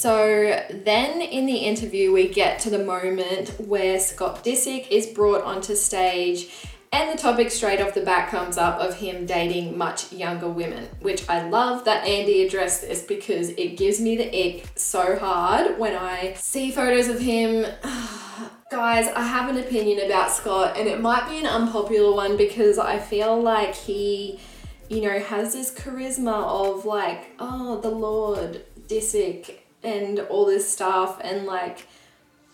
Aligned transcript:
So 0.00 0.64
then 0.70 1.20
in 1.20 1.44
the 1.44 1.58
interview, 1.58 2.10
we 2.10 2.26
get 2.26 2.58
to 2.60 2.70
the 2.70 2.82
moment 2.82 3.50
where 3.60 4.00
Scott 4.00 4.42
Disick 4.42 4.88
is 4.88 5.06
brought 5.06 5.44
onto 5.44 5.74
stage 5.74 6.48
and 6.90 7.12
the 7.12 7.20
topic 7.20 7.50
straight 7.50 7.82
off 7.82 7.92
the 7.92 8.00
bat 8.00 8.30
comes 8.30 8.56
up 8.56 8.80
of 8.80 8.96
him 8.96 9.26
dating 9.26 9.76
much 9.76 10.10
younger 10.10 10.48
women, 10.48 10.88
which 11.00 11.28
I 11.28 11.46
love 11.46 11.84
that 11.84 12.06
Andy 12.06 12.46
addressed 12.46 12.80
this 12.80 13.02
because 13.02 13.50
it 13.50 13.76
gives 13.76 14.00
me 14.00 14.16
the 14.16 14.28
ick 14.28 14.72
so 14.74 15.18
hard 15.18 15.78
when 15.78 15.94
I 15.94 16.32
see 16.32 16.70
photos 16.70 17.08
of 17.08 17.20
him. 17.20 17.66
Guys, 18.70 19.06
I 19.14 19.22
have 19.22 19.50
an 19.50 19.58
opinion 19.58 20.06
about 20.06 20.30
Scott, 20.30 20.78
and 20.78 20.88
it 20.88 21.02
might 21.02 21.28
be 21.28 21.36
an 21.36 21.46
unpopular 21.46 22.16
one 22.16 22.38
because 22.38 22.78
I 22.78 22.98
feel 22.98 23.38
like 23.38 23.74
he, 23.74 24.40
you 24.88 25.02
know, 25.02 25.18
has 25.18 25.52
this 25.52 25.70
charisma 25.70 26.32
of 26.32 26.86
like, 26.86 27.32
oh, 27.38 27.82
the 27.82 27.90
Lord, 27.90 28.64
Disick, 28.88 29.58
and 29.82 30.20
all 30.20 30.46
this 30.46 30.70
stuff 30.70 31.20
and 31.22 31.46
like 31.46 31.86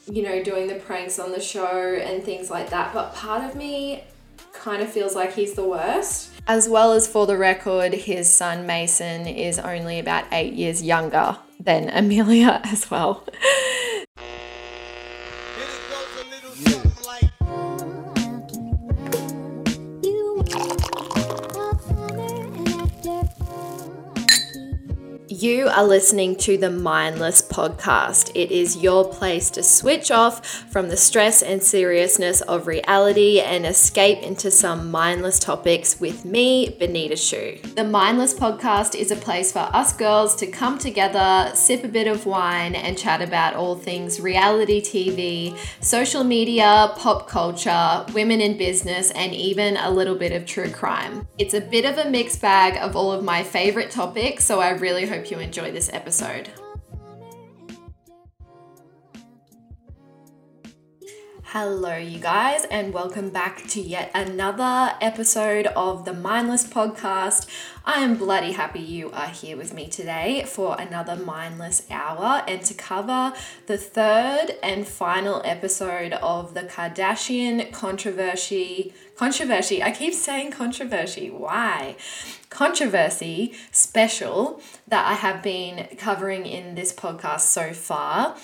you 0.07 0.23
know 0.23 0.43
doing 0.43 0.69
the 0.69 0.77
pranks 0.77 1.19
on 1.19 1.33
the 1.33 1.41
show 1.41 1.99
and 2.01 2.23
things 2.23 2.51
like 2.51 2.71
that 2.71 2.93
but 2.95 3.15
part 3.15 3.43
of 3.43 3.57
me 3.57 4.05
kind 4.52 4.83
of 4.83 4.91
feels 4.91 5.15
like 5.15 5.35
he's 5.35 5.55
the 5.55 5.65
worst. 5.65 6.30
As 6.49 6.69
well 6.69 6.93
as 6.93 7.07
for 7.07 7.27
the 7.27 7.37
record 7.37 7.93
his 7.93 8.29
son 8.29 8.66
mason 8.66 9.27
is 9.27 9.59
only 9.59 9.99
about 9.99 10.25
eight 10.33 10.55
years 10.55 10.83
younger 10.83 11.37
than 11.59 11.89
amelia 11.91 12.61
as 12.65 12.91
well 12.91 13.25
You 25.39 25.69
are 25.69 25.85
listening 25.85 26.37
to 26.37 26.57
the 26.57 26.71
Mindless 26.71 27.43
Podcast. 27.43 28.31
It 28.35 28.51
is 28.51 28.79
your 28.79 29.05
place 29.05 29.51
to 29.51 29.63
switch 29.63 30.11
off 30.11 30.47
from 30.47 30.89
the 30.89 30.97
stress 30.97 31.43
and 31.43 31.63
seriousness 31.63 32.41
of 32.41 32.66
reality 32.66 33.41
and 33.41 33.66
escape 33.66 34.23
into 34.23 34.51
some 34.51 34.91
mindless 34.91 35.38
topics 35.38 36.01
with 36.01 36.25
me, 36.25 36.75
Benita 36.79 37.16
Schuh. 37.16 37.75
The 37.75 37.85
Mindless 37.85 38.33
Podcast 38.33 38.95
is 38.95 39.10
a 39.10 39.16
place 39.16 39.52
for 39.52 39.69
us 39.75 39.95
girls 39.95 40.37
to 40.37 40.47
come 40.47 40.79
together, 40.79 41.51
sip 41.55 41.85
a 41.85 41.88
bit 41.88 42.07
of 42.07 42.25
wine, 42.25 42.75
and 42.75 42.97
chat 42.97 43.21
about 43.21 43.53
all 43.53 43.77
things 43.77 44.19
reality 44.19 44.80
TV, 44.80 45.55
social 45.82 46.25
media, 46.25 46.93
pop 46.97 47.29
culture, 47.29 48.07
women 48.15 48.41
in 48.41 48.57
business, 48.57 49.10
and 49.10 49.35
even 49.35 49.77
a 49.77 49.91
little 49.91 50.16
bit 50.16 50.32
of 50.32 50.47
true 50.47 50.71
crime. 50.71 51.29
It's 51.37 51.53
a 51.53 51.60
bit 51.60 51.85
of 51.85 51.99
a 51.99 52.09
mixed 52.09 52.41
bag 52.41 52.79
of 52.79 52.97
all 52.97 53.13
of 53.13 53.23
my 53.23 53.43
favorite 53.43 53.91
topics, 53.91 54.43
so 54.43 54.60
I 54.60 54.71
really 54.71 55.05
hope 55.07 55.26
you 55.30 55.38
enjoy 55.38 55.73
this 55.73 55.91
episode. 55.93 56.51
Hello, 61.51 61.97
you 61.97 62.19
guys, 62.19 62.65
and 62.73 62.93
welcome 62.93 63.30
back 63.30 63.69
to 63.69 63.80
yet 63.80 64.11
another 64.16 64.97
episode 65.00 65.66
of 65.77 66.05
the 66.05 66.12
Mindless 66.12 66.66
Podcast. 66.66 67.47
I 67.84 68.00
am 68.00 68.16
bloody 68.16 68.50
happy 68.50 68.81
you 68.81 69.12
are 69.12 69.28
here 69.28 69.56
with 69.56 69.72
me 69.72 69.87
today 69.87 70.43
for 70.44 70.75
another 70.77 71.15
mindless 71.15 71.87
hour 71.88 72.43
and 72.49 72.62
to 72.62 72.75
cover 72.75 73.33
the 73.66 73.78
third 73.78 74.55
and 74.61 74.88
final 74.88 75.41
episode 75.44 76.15
of 76.15 76.55
the 76.55 76.62
Kardashian 76.62 77.72
controversy. 77.72 78.93
Controversy, 79.15 79.84
I 79.84 79.93
keep 79.93 80.15
saying 80.15 80.50
controversy, 80.50 81.31
why? 81.31 81.94
Controversy 82.50 83.55
special 83.71 84.60
that 84.88 85.06
I 85.06 85.15
have 85.15 85.44
been 85.44 85.97
covering 85.97 86.44
in 86.44 86.75
this 86.75 86.93
podcast 86.93 87.43
so 87.43 87.72
far. 87.72 88.37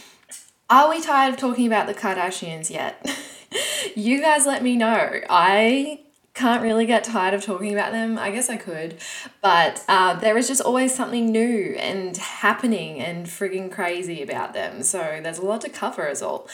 Are 0.73 0.89
we 0.89 1.03
tired 1.03 1.35
of 1.35 1.39
talking 1.39 1.67
about 1.67 1.87
the 1.87 1.93
Kardashians 1.93 2.71
yet? 2.71 3.07
you 3.95 4.23
guys 4.23 4.47
let 4.47 4.63
me 4.63 4.75
know. 4.75 5.21
I 5.29 6.01
can't 6.33 6.63
really 6.63 6.87
get 6.87 7.05
tired 7.05 7.35
of 7.35 7.45
talking 7.45 7.75
about 7.75 7.93
them. 7.93 8.19
I 8.19 8.31
guess 8.31 8.49
I 8.49 8.57
could, 8.57 8.97
but 9.43 9.85
uh, 9.87 10.15
there 10.15 10.39
is 10.39 10.49
just 10.49 10.63
always 10.63 10.95
something 10.95 11.31
new 11.31 11.77
and 11.79 12.17
happening 12.17 13.01
and 13.01 13.27
frigging 13.27 13.71
crazy 13.71 14.23
about 14.23 14.55
them. 14.55 14.83
So 14.83 15.21
there's 15.23 15.37
a 15.37 15.45
lot 15.45 15.61
to 15.61 15.69
cover 15.69 16.09
as 16.09 16.23
all. 16.23 16.49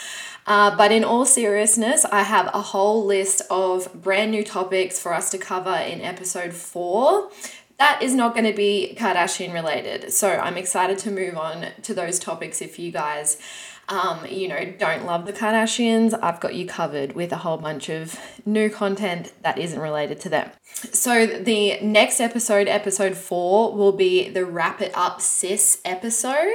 Uh, 0.48 0.76
but 0.76 0.90
in 0.90 1.04
all 1.04 1.24
seriousness, 1.24 2.04
I 2.06 2.24
have 2.24 2.50
a 2.52 2.60
whole 2.60 3.06
list 3.06 3.42
of 3.52 4.02
brand 4.02 4.32
new 4.32 4.42
topics 4.42 4.98
for 4.98 5.14
us 5.14 5.30
to 5.30 5.38
cover 5.38 5.76
in 5.76 6.00
episode 6.00 6.54
four. 6.54 7.30
That 7.78 8.02
is 8.02 8.16
not 8.16 8.34
going 8.34 8.50
to 8.50 8.56
be 8.56 8.96
Kardashian 8.98 9.54
related. 9.54 10.12
So 10.12 10.28
I'm 10.28 10.56
excited 10.56 10.98
to 10.98 11.12
move 11.12 11.38
on 11.38 11.66
to 11.82 11.94
those 11.94 12.18
topics 12.18 12.60
if 12.60 12.80
you 12.80 12.90
guys 12.90 13.38
um, 13.88 14.26
you 14.26 14.48
know, 14.48 14.74
don't 14.78 15.06
love 15.06 15.26
the 15.26 15.32
Kardashians, 15.32 16.18
I've 16.22 16.40
got 16.40 16.54
you 16.54 16.66
covered 16.66 17.14
with 17.14 17.32
a 17.32 17.36
whole 17.36 17.56
bunch 17.56 17.88
of 17.88 18.18
new 18.44 18.68
content 18.68 19.32
that 19.42 19.58
isn't 19.58 19.80
related 19.80 20.20
to 20.20 20.28
them. 20.28 20.50
So, 20.92 21.26
the 21.26 21.80
next 21.80 22.20
episode, 22.20 22.68
episode 22.68 23.16
four, 23.16 23.74
will 23.74 23.92
be 23.92 24.28
the 24.28 24.44
Wrap 24.44 24.80
It 24.80 24.92
Up 24.94 25.20
Sis 25.20 25.80
episode. 25.84 26.52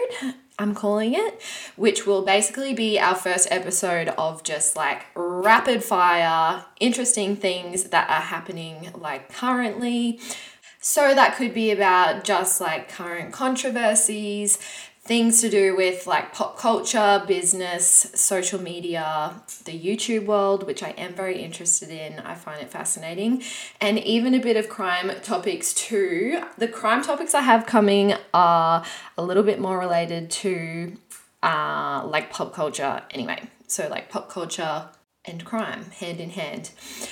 I'm 0.59 0.75
calling 0.75 1.15
it, 1.15 1.41
which 1.75 2.05
will 2.05 2.21
basically 2.21 2.73
be 2.73 2.99
our 2.99 3.15
first 3.15 3.47
episode 3.49 4.09
of 4.09 4.43
just 4.43 4.75
like 4.75 5.05
rapid 5.15 5.83
fire, 5.83 6.65
interesting 6.79 7.35
things 7.35 7.85
that 7.85 8.09
are 8.09 8.21
happening 8.21 8.91
like 8.95 9.33
currently. 9.33 10.19
So 10.79 11.15
that 11.15 11.37
could 11.37 11.53
be 11.53 11.71
about 11.71 12.23
just 12.23 12.61
like 12.61 12.89
current 12.89 13.33
controversies, 13.33 14.59
things 15.05 15.41
to 15.41 15.49
do 15.49 15.75
with 15.75 16.07
like 16.07 16.33
pop 16.33 16.57
culture, 16.57 17.23
business, 17.27 18.09
social 18.15 18.61
media, 18.61 19.33
the 19.65 19.77
YouTube 19.77 20.25
world, 20.25 20.65
which 20.65 20.81
I 20.81 20.91
am 20.91 21.13
very 21.13 21.41
interested 21.41 21.89
in. 21.89 22.19
I 22.19 22.35
find 22.35 22.61
it 22.61 22.69
fascinating. 22.69 23.43
And 23.81 23.99
even 23.99 24.33
a 24.33 24.39
bit 24.39 24.55
of 24.55 24.69
crime 24.69 25.11
topics 25.21 25.73
too. 25.73 26.41
The 26.57 26.69
crime 26.69 27.03
topics 27.03 27.33
I 27.33 27.41
have 27.41 27.65
coming 27.65 28.13
are 28.33 28.85
a 29.17 29.23
little 29.23 29.43
bit 29.43 29.59
more 29.59 29.77
related 29.77 30.31
to 30.31 30.95
uh, 31.41 32.05
like 32.05 32.31
pop 32.31 32.53
culture 32.53 33.03
anyway. 33.11 33.41
So, 33.67 33.89
like 33.89 34.09
pop 34.09 34.29
culture 34.29 34.87
and 35.25 35.45
crime 35.45 35.85
hand 35.91 36.19
in 36.19 36.31
hand. 36.31 36.71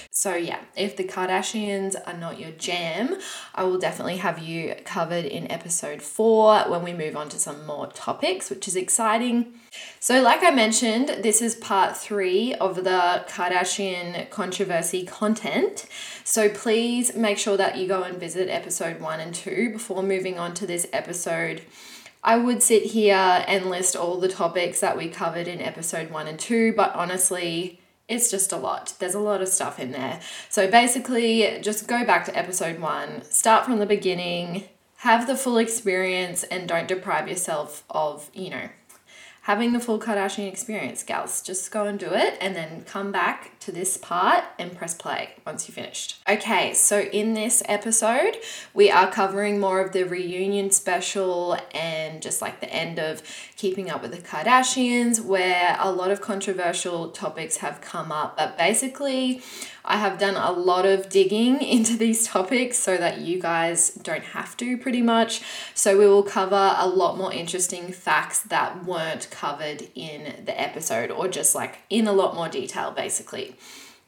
So, 0.10 0.36
yeah, 0.36 0.60
if 0.76 0.98
the 0.98 1.04
Kardashians 1.06 1.96
are 2.06 2.18
not 2.18 2.40
your 2.40 2.52
jam, 2.52 3.18
I 3.56 3.64
will 3.64 3.80
definitely 3.80 4.18
have 4.18 4.40
you 4.40 4.76
covered 4.84 5.26
in 5.26 5.50
episode 5.50 6.02
four 6.02 6.60
when 6.70 6.84
we 6.84 6.94
move 6.94 7.16
on 7.16 7.30
to 7.30 7.40
some 7.40 7.66
more 7.66 7.88
topics, 7.88 8.50
which 8.50 8.68
is 8.68 8.76
exciting. 8.76 9.54
So, 10.02 10.22
like 10.22 10.44
I 10.44 10.52
mentioned, 10.52 11.24
this 11.24 11.42
is 11.42 11.56
part 11.56 11.96
three 11.96 12.54
of 12.56 12.84
the 12.84 13.24
Kardashian 13.30 14.30
controversy 14.30 15.06
content. 15.06 15.86
So, 16.26 16.50
please 16.50 17.16
make 17.16 17.38
sure 17.38 17.56
that 17.56 17.78
you 17.78 17.88
go 17.88 18.04
and 18.04 18.18
visit 18.18 18.50
episode 18.50 19.00
one 19.00 19.22
and 19.22 19.34
two 19.34 19.72
before 19.72 20.04
moving 20.04 20.38
on 20.38 20.54
to 20.56 20.68
this 20.68 20.86
episode. 20.92 21.62
I 22.24 22.38
would 22.38 22.62
sit 22.62 22.84
here 22.84 23.44
and 23.48 23.70
list 23.70 23.96
all 23.96 24.20
the 24.20 24.28
topics 24.28 24.80
that 24.82 24.96
we 24.96 25.08
covered 25.08 25.48
in 25.48 25.60
episode 25.60 26.12
one 26.12 26.28
and 26.28 26.38
two, 26.38 26.72
but 26.74 26.94
honestly, 26.94 27.81
it's 28.12 28.30
just 28.30 28.52
a 28.52 28.58
lot. 28.58 28.94
There's 29.00 29.16
a 29.16 29.20
lot 29.20 29.42
of 29.42 29.48
stuff 29.48 29.80
in 29.80 29.92
there. 29.92 30.20
So 30.50 30.70
basically, 30.70 31.60
just 31.62 31.88
go 31.88 32.06
back 32.06 32.26
to 32.26 32.38
episode 32.38 32.80
one, 32.80 33.24
start 33.24 33.66
from 33.66 33.80
the 33.80 33.86
beginning, 33.86 34.66
have 34.98 35.28
the 35.28 35.38
full 35.38 35.58
experience, 35.58 36.44
and 36.44 36.68
don't 36.68 36.90
deprive 36.90 37.30
yourself 37.30 37.86
of, 37.90 38.30
you 38.34 38.50
know, 38.50 38.70
having 39.44 39.72
the 39.72 39.80
full 39.80 39.98
Kardashian 39.98 40.48
experience, 40.48 41.04
gals. 41.04 41.42
Just 41.42 41.72
go 41.72 41.86
and 41.86 41.98
do 41.98 42.14
it 42.14 42.38
and 42.42 42.54
then 42.54 42.84
come 42.84 43.14
back 43.14 43.58
to 43.62 43.72
this 43.72 43.96
part 43.96 44.44
and 44.58 44.76
press 44.76 44.94
play 44.96 45.36
once 45.46 45.68
you're 45.68 45.76
finished. 45.76 46.22
Okay, 46.28 46.74
so 46.74 47.02
in 47.02 47.36
this 47.36 47.62
episode, 47.66 48.38
we 48.74 48.90
are 48.90 49.12
covering 49.12 49.60
more 49.60 49.80
of 49.80 49.92
the 49.94 50.04
reunion 50.04 50.72
special 50.72 51.58
and 51.74 52.22
just 52.22 52.42
like 52.42 52.60
the 52.60 52.74
end 52.74 53.00
of 53.00 53.22
Keeping 53.58 53.92
Up 53.92 54.02
with 54.02 54.12
the 54.12 54.18
Kardashians, 54.18 55.24
where 55.24 55.78
a 55.80 55.92
lot 55.92 56.10
of 56.10 56.22
controversial 56.22 57.10
topics 57.10 57.58
have 57.58 57.80
come 57.82 58.12
up. 58.12 58.36
But 58.36 58.58
basically, 58.58 59.44
I 59.86 59.98
have 59.98 60.18
done 60.18 60.36
a 60.36 60.52
lot 60.52 60.88
of 60.88 61.10
digging 61.10 61.62
into 61.62 61.96
these 61.96 62.26
topics 62.28 62.80
so 62.80 62.98
that 62.98 63.20
you 63.20 63.40
guys 63.40 63.92
don't 63.92 64.24
have 64.24 64.58
to, 64.58 64.78
pretty 64.78 65.04
much. 65.04 65.44
So, 65.76 65.98
we 66.00 66.08
will 66.08 66.24
cover 66.24 66.76
a 66.78 66.88
lot 66.88 67.18
more 67.18 67.32
interesting 67.32 67.92
facts 67.92 68.42
that 68.42 68.86
weren't 68.86 69.30
covered 69.30 69.90
in 69.94 70.46
the 70.46 70.60
episode, 70.60 71.12
or 71.12 71.28
just 71.28 71.54
like 71.54 71.80
in 71.92 72.08
a 72.08 72.14
lot 72.14 72.34
more 72.34 72.50
detail, 72.50 72.90
basically. 72.90 73.51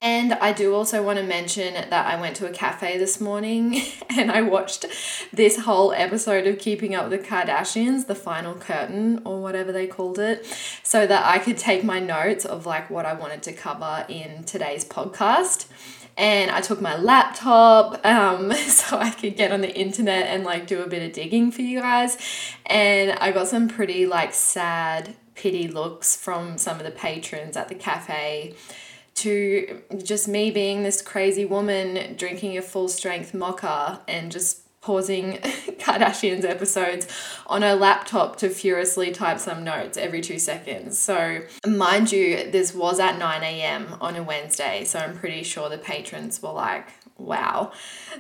And 0.04 0.34
I 0.34 0.52
do 0.52 0.76
also 0.76 1.02
want 1.02 1.18
to 1.20 1.24
mention 1.24 1.76
that 1.76 1.94
I 1.94 2.20
went 2.20 2.36
to 2.36 2.46
a 2.46 2.52
cafe 2.52 2.98
this 2.98 3.22
morning 3.22 3.82
and 4.10 4.30
I 4.30 4.42
watched 4.42 4.86
this 5.32 5.60
whole 5.60 5.94
episode 5.94 6.46
of 6.46 6.60
Keeping 6.60 6.94
Up 6.94 7.10
with 7.10 7.22
the 7.22 7.26
Kardashians, 7.26 8.08
the 8.08 8.14
final 8.14 8.54
curtain 8.54 9.22
or 9.24 9.42
whatever 9.42 9.72
they 9.72 9.88
called 9.88 10.20
it, 10.20 10.46
so 10.84 11.08
that 11.08 11.26
I 11.26 11.40
could 11.40 11.58
take 11.58 11.86
my 11.86 12.02
notes 12.02 12.44
of 12.44 12.66
like 12.66 12.90
what 12.90 13.06
I 13.06 13.14
wanted 13.14 13.44
to 13.44 13.54
cover 13.54 14.06
in 14.10 14.44
today's 14.44 14.84
podcast. 14.84 15.68
and 16.18 16.52
I 16.52 16.60
took 16.60 16.82
my 16.82 16.98
laptop 16.98 18.06
um, 18.06 18.52
so 18.68 18.98
I 18.98 19.10
could 19.10 19.38
get 19.38 19.54
on 19.54 19.62
the 19.62 19.74
internet 19.74 20.28
and 20.28 20.44
like 20.44 20.68
do 20.68 20.82
a 20.82 20.88
bit 20.88 21.02
of 21.02 21.14
digging 21.14 21.50
for 21.50 21.62
you 21.62 21.80
guys. 21.80 22.18
And 22.66 23.12
I 23.20 23.32
got 23.32 23.48
some 23.48 23.70
pretty 23.70 24.06
like 24.06 24.34
sad 24.34 25.16
pity 25.36 25.70
looks 25.70 26.14
from 26.16 26.58
some 26.58 26.78
of 26.78 26.84
the 26.84 26.92
patrons 26.92 27.56
at 27.56 27.70
the 27.70 27.76
cafe 27.76 28.54
to 29.16 29.82
just 30.04 30.28
me 30.28 30.52
being 30.52 30.84
this 30.84 31.02
crazy 31.02 31.46
woman 31.46 32.16
drinking 32.16 32.58
a 32.58 32.62
full 32.62 32.88
strength 32.88 33.34
mocha 33.34 34.02
and 34.08 34.32
just 34.32 34.64
pausing 34.84 35.38
Kardashian's 35.80 36.46
episodes 36.46 37.08
on 37.48 37.62
her 37.62 37.76
laptop 37.76 38.36
to 38.38 38.50
furiously 38.50 39.12
type 39.12 39.40
some 39.40 39.64
notes 39.64 39.98
every 39.98 40.22
two 40.22 40.38
seconds. 40.38 41.00
So, 41.00 41.42
mind 41.66 42.12
you, 42.12 42.52
this 42.52 42.74
was 42.74 43.00
at 43.00 43.18
9 43.18 43.44
a.m. 43.44 43.96
on 44.02 44.16
a 44.16 44.24
Wednesday, 44.24 44.84
so 44.84 45.00
I'm 45.00 45.18
pretty 45.18 45.44
sure 45.44 45.70
the 45.70 45.78
patrons 45.78 46.42
were 46.42 46.52
like, 46.52 46.88
wow, 47.18 47.72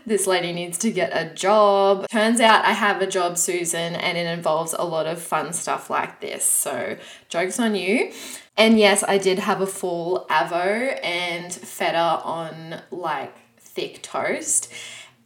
this 0.05 0.25
lady 0.25 0.53
needs 0.53 0.77
to 0.79 0.91
get 0.91 1.11
a 1.13 1.33
job. 1.33 2.07
Turns 2.09 2.39
out 2.39 2.63
I 2.63 2.71
have 2.71 3.01
a 3.01 3.07
job, 3.07 3.37
Susan, 3.37 3.95
and 3.95 4.17
it 4.17 4.27
involves 4.27 4.73
a 4.77 4.85
lot 4.85 5.05
of 5.05 5.21
fun 5.21 5.51
stuff 5.51 5.89
like 5.89 6.21
this. 6.21 6.45
So, 6.45 6.97
joke's 7.27 7.59
on 7.59 7.75
you. 7.75 8.13
And 8.57 8.77
yes, 8.77 9.03
I 9.03 9.17
did 9.17 9.39
have 9.39 9.61
a 9.61 9.67
full 9.67 10.25
Avo 10.29 10.99
and 11.03 11.51
feta 11.51 12.21
on 12.23 12.81
like 12.91 13.35
thick 13.57 14.01
toast. 14.01 14.71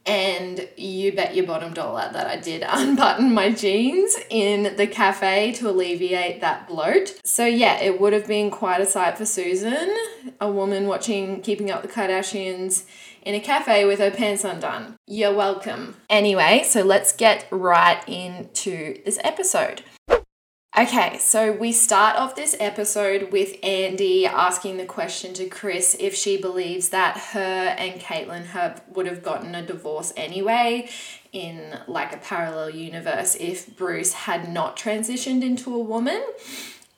And 0.06 0.70
you 0.78 1.12
bet 1.12 1.36
your 1.36 1.46
bottom 1.46 1.74
dollar 1.74 2.10
that 2.14 2.28
I 2.28 2.38
did 2.38 2.64
unbutton 2.68 3.34
my 3.34 3.52
jeans 3.52 4.16
in 4.30 4.78
the 4.78 4.88
cafe 4.88 5.52
to 5.54 5.70
alleviate 5.70 6.40
that 6.40 6.70
bloat. 6.70 7.20
So, 7.26 7.46
yeah, 7.46 7.78
it 7.82 8.00
would 8.00 8.14
have 8.14 8.26
been 8.26 8.50
quite 8.50 8.80
a 8.80 8.86
sight 8.86 9.18
for 9.18 9.26
Susan, 9.26 9.94
a 10.40 10.50
woman 10.50 10.88
watching 10.88 11.42
Keeping 11.42 11.70
Up 11.70 11.82
the 11.82 11.90
Kardashians 11.90 12.86
in 13.24 13.36
a 13.36 13.42
cafe 13.42 13.84
with 13.84 14.00
her 14.00 14.10
pants 14.10 14.46
undone. 14.46 14.96
You're 15.06 15.36
welcome. 15.36 15.98
Anyway, 16.10 16.64
so 16.66 16.84
let's 16.84 17.12
get 17.12 17.46
right 17.52 18.02
into 18.08 19.04
this 19.04 19.20
episode. 19.26 19.84
Okay, 20.76 21.18
so 21.18 21.54
we 21.54 21.72
start 21.72 22.18
off 22.18 22.36
this 22.36 22.56
episode 22.60 23.32
with 23.32 23.56
Andy 23.64 24.28
asking 24.28 24.78
the 24.78 24.86
question 24.86 25.34
to 25.36 25.48
Kris 25.48 25.96
if 26.00 26.14
she 26.14 26.40
believes 26.40 26.90
that 26.90 27.18
her 27.32 27.76
and 27.80 28.00
Caitlyn 28.00 28.46
have 28.48 28.84
would 28.94 29.08
have 29.08 29.24
gotten 29.24 29.56
a 29.56 29.66
divorce 29.66 30.14
anyway 30.16 30.88
in 31.32 31.80
like 31.88 32.14
a 32.14 32.18
parallel 32.18 32.70
universe 32.70 33.36
if 33.40 33.76
Bruce 33.76 34.14
had 34.14 34.52
not 34.52 34.78
transitioned 34.78 35.42
into 35.42 35.74
a 35.74 35.80
woman. 35.80 36.22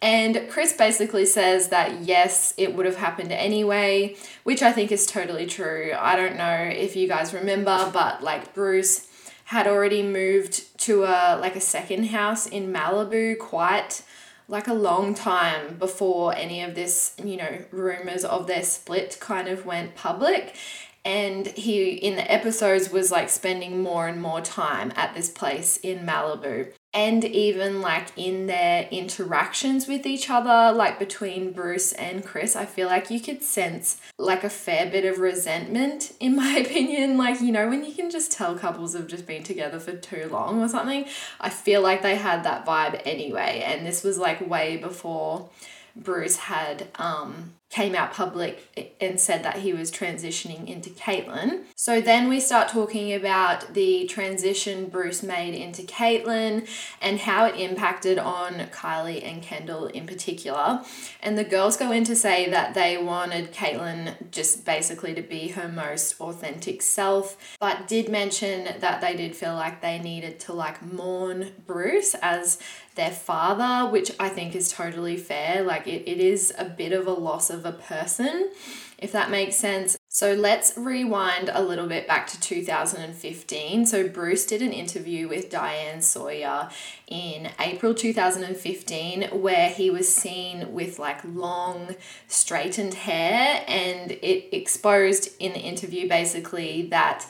And 0.02 0.50
Kris 0.50 0.74
basically 0.74 1.26
says 1.26 1.70
that 1.70 2.02
yes, 2.02 2.54
it 2.58 2.76
would 2.76 2.86
have 2.86 2.98
happened 2.98 3.32
anyway, 3.32 4.18
which 4.44 4.62
I 4.62 4.74
think 4.74 4.92
is 4.92 5.06
totally 5.06 5.46
true. 5.46 5.94
I 5.98 6.18
don't 6.18 6.38
know 6.38 6.54
if 6.54 6.98
you 6.98 7.08
guys 7.08 7.34
remember, 7.34 7.90
but 7.94 8.24
like 8.24 8.54
Bruce 8.54 9.09
had 9.50 9.66
already 9.66 10.04
moved 10.04 10.78
to 10.78 11.04
a 11.04 11.36
like 11.42 11.56
a 11.56 11.60
second 11.60 12.04
house 12.04 12.46
in 12.46 12.72
Malibu 12.72 13.36
quite 13.40 14.04
like 14.48 14.68
a 14.68 14.74
long 14.76 15.16
time 15.16 15.76
before 15.80 16.36
any 16.36 16.62
of 16.62 16.76
this, 16.76 17.16
you 17.24 17.36
know, 17.36 17.66
rumors 17.72 18.24
of 18.24 18.46
their 18.46 18.62
split 18.62 19.18
kind 19.20 19.48
of 19.48 19.66
went 19.66 19.96
public. 19.96 20.56
And 21.04 21.48
he, 21.48 21.94
in 21.94 22.16
the 22.16 22.32
episodes, 22.32 22.92
was 22.92 23.10
like 23.12 23.28
spending 23.28 23.82
more 23.82 24.08
and 24.08 24.22
more 24.22 24.40
time 24.40 24.94
at 24.96 25.16
this 25.16 25.32
place 25.32 25.78
in 25.78 26.06
Malibu 26.06 26.72
and 26.94 27.24
even 27.24 27.82
like 27.82 28.08
in 28.16 28.48
their 28.48 28.88
interactions 28.90 29.88
with 29.88 30.06
each 30.06 30.30
other, 30.30 30.76
like 30.76 30.98
between 30.98 31.52
Bruce 31.52 31.94
and 31.94 32.26
Kris 32.26 32.56
I 32.56 32.66
feel 32.66 32.88
like 32.88 33.12
you 33.12 33.20
could 33.20 33.44
sense 33.44 34.02
like 34.18 34.44
a 34.44 34.50
fair 34.50 34.90
bit 34.90 35.06
of 35.06 35.20
resentment, 35.20 36.14
in 36.20 36.36
my 36.36 36.58
opinion. 36.58 37.18
Like, 37.18 37.42
you 37.42 37.52
know, 37.52 37.70
when 37.70 37.86
you 37.86 37.94
can 37.94 38.10
just 38.10 38.32
tell 38.32 38.58
couples 38.58 38.94
have 38.94 39.08
just 39.08 39.28
been 39.28 39.44
together 39.44 39.80
for 39.80 39.94
too 39.94 40.30
long 40.32 40.62
or 40.62 40.70
something, 40.70 41.06
I 41.40 41.50
feel 41.50 41.82
like 41.82 42.02
they 42.02 42.16
had 42.16 42.44
that 42.44 42.66
vibe 42.66 43.02
anyway. 43.06 43.64
And 43.66 43.86
this 43.86 44.04
was 44.04 44.18
like 44.18 44.48
way 44.48 44.78
before 44.78 45.50
Bruce 45.96 46.38
had 46.38 46.88
um, 46.96 47.54
came 47.70 47.94
out 47.94 48.12
public 48.12 48.96
and 49.00 49.20
said 49.20 49.44
that 49.44 49.60
he 49.60 49.74
was 49.74 49.92
transitioning 49.92 50.68
into 50.68 50.90
Caitlyn. 50.90 51.66
So 51.76 52.02
then 52.02 52.28
we 52.28 52.40
start 52.40 52.68
talking 52.68 53.14
about 53.14 53.76
the 53.76 54.06
transition 54.08 54.88
Bruce 54.88 55.22
made 55.22 55.54
into 55.54 55.84
Caitlyn 55.84 56.68
and 57.00 57.20
how 57.20 57.46
it 57.46 57.56
impacted 57.60 58.18
on 58.18 58.54
Kylie 58.72 59.24
and 59.24 59.44
Kendall 59.44 59.86
in 59.86 60.08
particular. 60.08 60.84
And 61.22 61.38
the 61.38 61.44
girls 61.44 61.78
go 61.78 61.92
in 61.92 62.04
to 62.06 62.16
say 62.16 62.50
that 62.50 62.74
they 62.74 62.98
wanted 62.98 63.54
Caitlyn 63.54 64.32
just 64.32 64.66
basically 64.66 65.14
to 65.14 65.22
be 65.22 65.50
her 65.50 65.68
most 65.68 66.20
authentic 66.20 66.82
self, 66.82 67.38
but 67.60 67.88
did 67.88 68.10
mention 68.10 68.80
that 68.80 69.00
they 69.00 69.16
did 69.16 69.36
feel 69.36 69.54
like 69.54 69.82
they 69.82 70.00
needed 70.00 70.40
to 70.42 70.54
like 70.54 70.82
mourn 70.82 71.52
Bruce 71.68 72.16
as 72.16 72.60
their 73.00 73.12
father, 73.12 73.90
which 73.90 74.12
I 74.20 74.28
think 74.28 74.54
is 74.54 74.74
totally 74.74 75.16
fair. 75.16 75.64
Like 75.64 75.88
it, 75.88 76.04
it 76.06 76.20
is 76.20 76.54
a 76.58 76.66
bit 76.66 76.92
of 76.92 77.08
a 77.08 77.14
loss 77.14 77.50
of 77.50 77.66
a 77.66 77.72
person, 77.72 78.52
if 78.98 79.14
that 79.14 79.32
makes 79.32 79.56
sense. 79.56 79.98
So 80.10 80.34
let's 80.34 80.78
rewind 80.78 81.50
a 81.54 81.64
little 81.64 81.88
bit 81.88 82.08
back 82.08 82.28
to 82.28 82.40
2015. 82.42 83.86
So 83.86 84.10
Bruce 84.10 84.46
did 84.46 84.62
an 84.62 84.74
interview 84.74 85.30
with 85.30 85.50
Diane 85.50 86.02
Sawyer 86.02 86.70
in 87.08 87.50
April 87.58 87.94
2015 87.94 89.30
where 89.32 89.70
he 89.70 89.90
was 89.90 90.14
seen 90.14 90.74
with 90.74 91.00
like 91.00 91.22
long 91.24 91.96
straightened 92.28 92.96
hair 92.96 93.64
and 93.66 94.12
it 94.12 94.54
exposed 94.54 95.30
in 95.40 95.54
the 95.54 95.60
interview 95.60 96.10
basically 96.10 96.82
that 96.90 97.26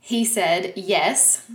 he 0.00 0.24
said, 0.24 0.72
Yes, 0.76 1.46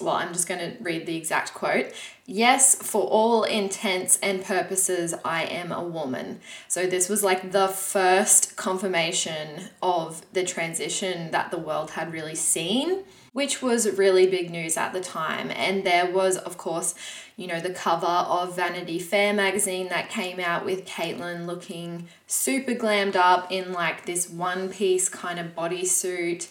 well, 0.00 0.14
I'm 0.14 0.32
just 0.32 0.48
going 0.48 0.60
to 0.60 0.82
read 0.82 1.06
the 1.06 1.16
exact 1.16 1.54
quote. 1.54 1.92
Yes, 2.26 2.74
for 2.74 3.02
all 3.02 3.44
intents 3.44 4.18
and 4.22 4.44
purposes, 4.44 5.14
I 5.24 5.44
am 5.44 5.72
a 5.72 5.82
woman. 5.82 6.40
So, 6.68 6.86
this 6.86 7.08
was 7.08 7.22
like 7.22 7.52
the 7.52 7.68
first 7.68 8.56
confirmation 8.56 9.70
of 9.82 10.22
the 10.32 10.44
transition 10.44 11.30
that 11.30 11.50
the 11.50 11.58
world 11.58 11.92
had 11.92 12.12
really 12.12 12.34
seen, 12.34 13.04
which 13.32 13.62
was 13.62 13.90
really 13.96 14.26
big 14.26 14.50
news 14.50 14.76
at 14.76 14.92
the 14.92 15.00
time. 15.00 15.50
And 15.50 15.84
there 15.84 16.10
was, 16.10 16.36
of 16.36 16.58
course, 16.58 16.94
you 17.36 17.46
know, 17.46 17.60
the 17.60 17.70
cover 17.70 18.06
of 18.06 18.56
Vanity 18.56 18.98
Fair 18.98 19.32
magazine 19.32 19.88
that 19.88 20.10
came 20.10 20.38
out 20.38 20.64
with 20.64 20.84
Caitlyn 20.84 21.46
looking 21.46 22.08
super 22.26 22.74
glammed 22.74 23.16
up 23.16 23.50
in 23.50 23.72
like 23.72 24.04
this 24.04 24.28
one 24.28 24.68
piece 24.68 25.08
kind 25.08 25.38
of 25.38 25.54
bodysuit 25.54 26.48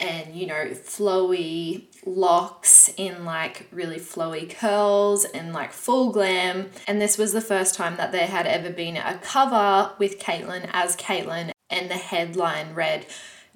and 0.00 0.34
you 0.34 0.46
know 0.46 0.66
flowy 0.66 1.82
locks 2.08 2.90
in 2.96 3.24
like 3.24 3.66
really 3.70 3.98
flowy 3.98 4.48
curls 4.48 5.24
and 5.24 5.52
like 5.52 5.72
full 5.72 6.10
glam. 6.10 6.70
And 6.86 7.00
this 7.00 7.18
was 7.18 7.32
the 7.32 7.40
first 7.40 7.74
time 7.74 7.96
that 7.96 8.12
there 8.12 8.26
had 8.26 8.46
ever 8.46 8.70
been 8.70 8.96
a 8.96 9.18
cover 9.18 9.92
with 9.98 10.18
Caitlyn 10.18 10.68
as 10.72 10.96
Caitlyn 10.96 11.50
and 11.70 11.90
the 11.90 11.94
headline 11.94 12.74
read 12.74 13.06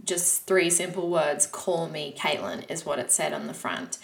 just 0.04 0.46
three 0.46 0.70
simple 0.70 1.10
words 1.10 1.46
call 1.46 1.88
me 1.88 2.14
Caitlyn 2.18 2.68
is 2.70 2.84
what 2.84 2.98
it 2.98 3.12
said 3.12 3.32
on 3.32 3.46
the 3.46 3.54
front. 3.54 3.98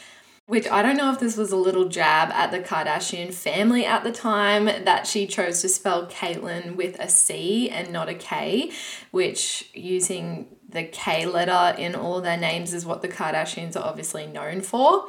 Which 0.47 0.67
I 0.67 0.81
don't 0.81 0.97
know 0.97 1.13
if 1.13 1.21
this 1.21 1.37
was 1.37 1.53
a 1.53 1.57
little 1.57 1.91
jab 1.91 2.31
at 2.31 2.51
the 2.51 2.61
Kardashian 2.61 3.35
family 3.35 3.85
at 3.85 4.03
the 4.03 4.13
time 4.13 4.65
that 4.65 5.07
she 5.07 5.27
chose 5.27 5.61
to 5.61 5.69
spell 5.69 6.07
Caitlyn 6.07 6.75
with 6.75 6.99
a 6.99 7.09
C 7.11 7.69
and 7.69 7.93
not 7.93 8.09
a 8.09 8.15
K, 8.15 8.73
which 9.11 9.69
using 9.75 10.47
the 10.69 10.85
K 10.85 11.27
letter 11.27 11.77
in 11.79 11.95
all 11.95 12.21
their 12.21 12.37
names 12.37 12.75
is 12.75 12.85
what 12.85 13.03
the 13.03 13.09
Kardashians 13.09 13.77
are 13.77 13.85
obviously 13.85 14.27
known 14.27 14.61
for. 14.61 15.09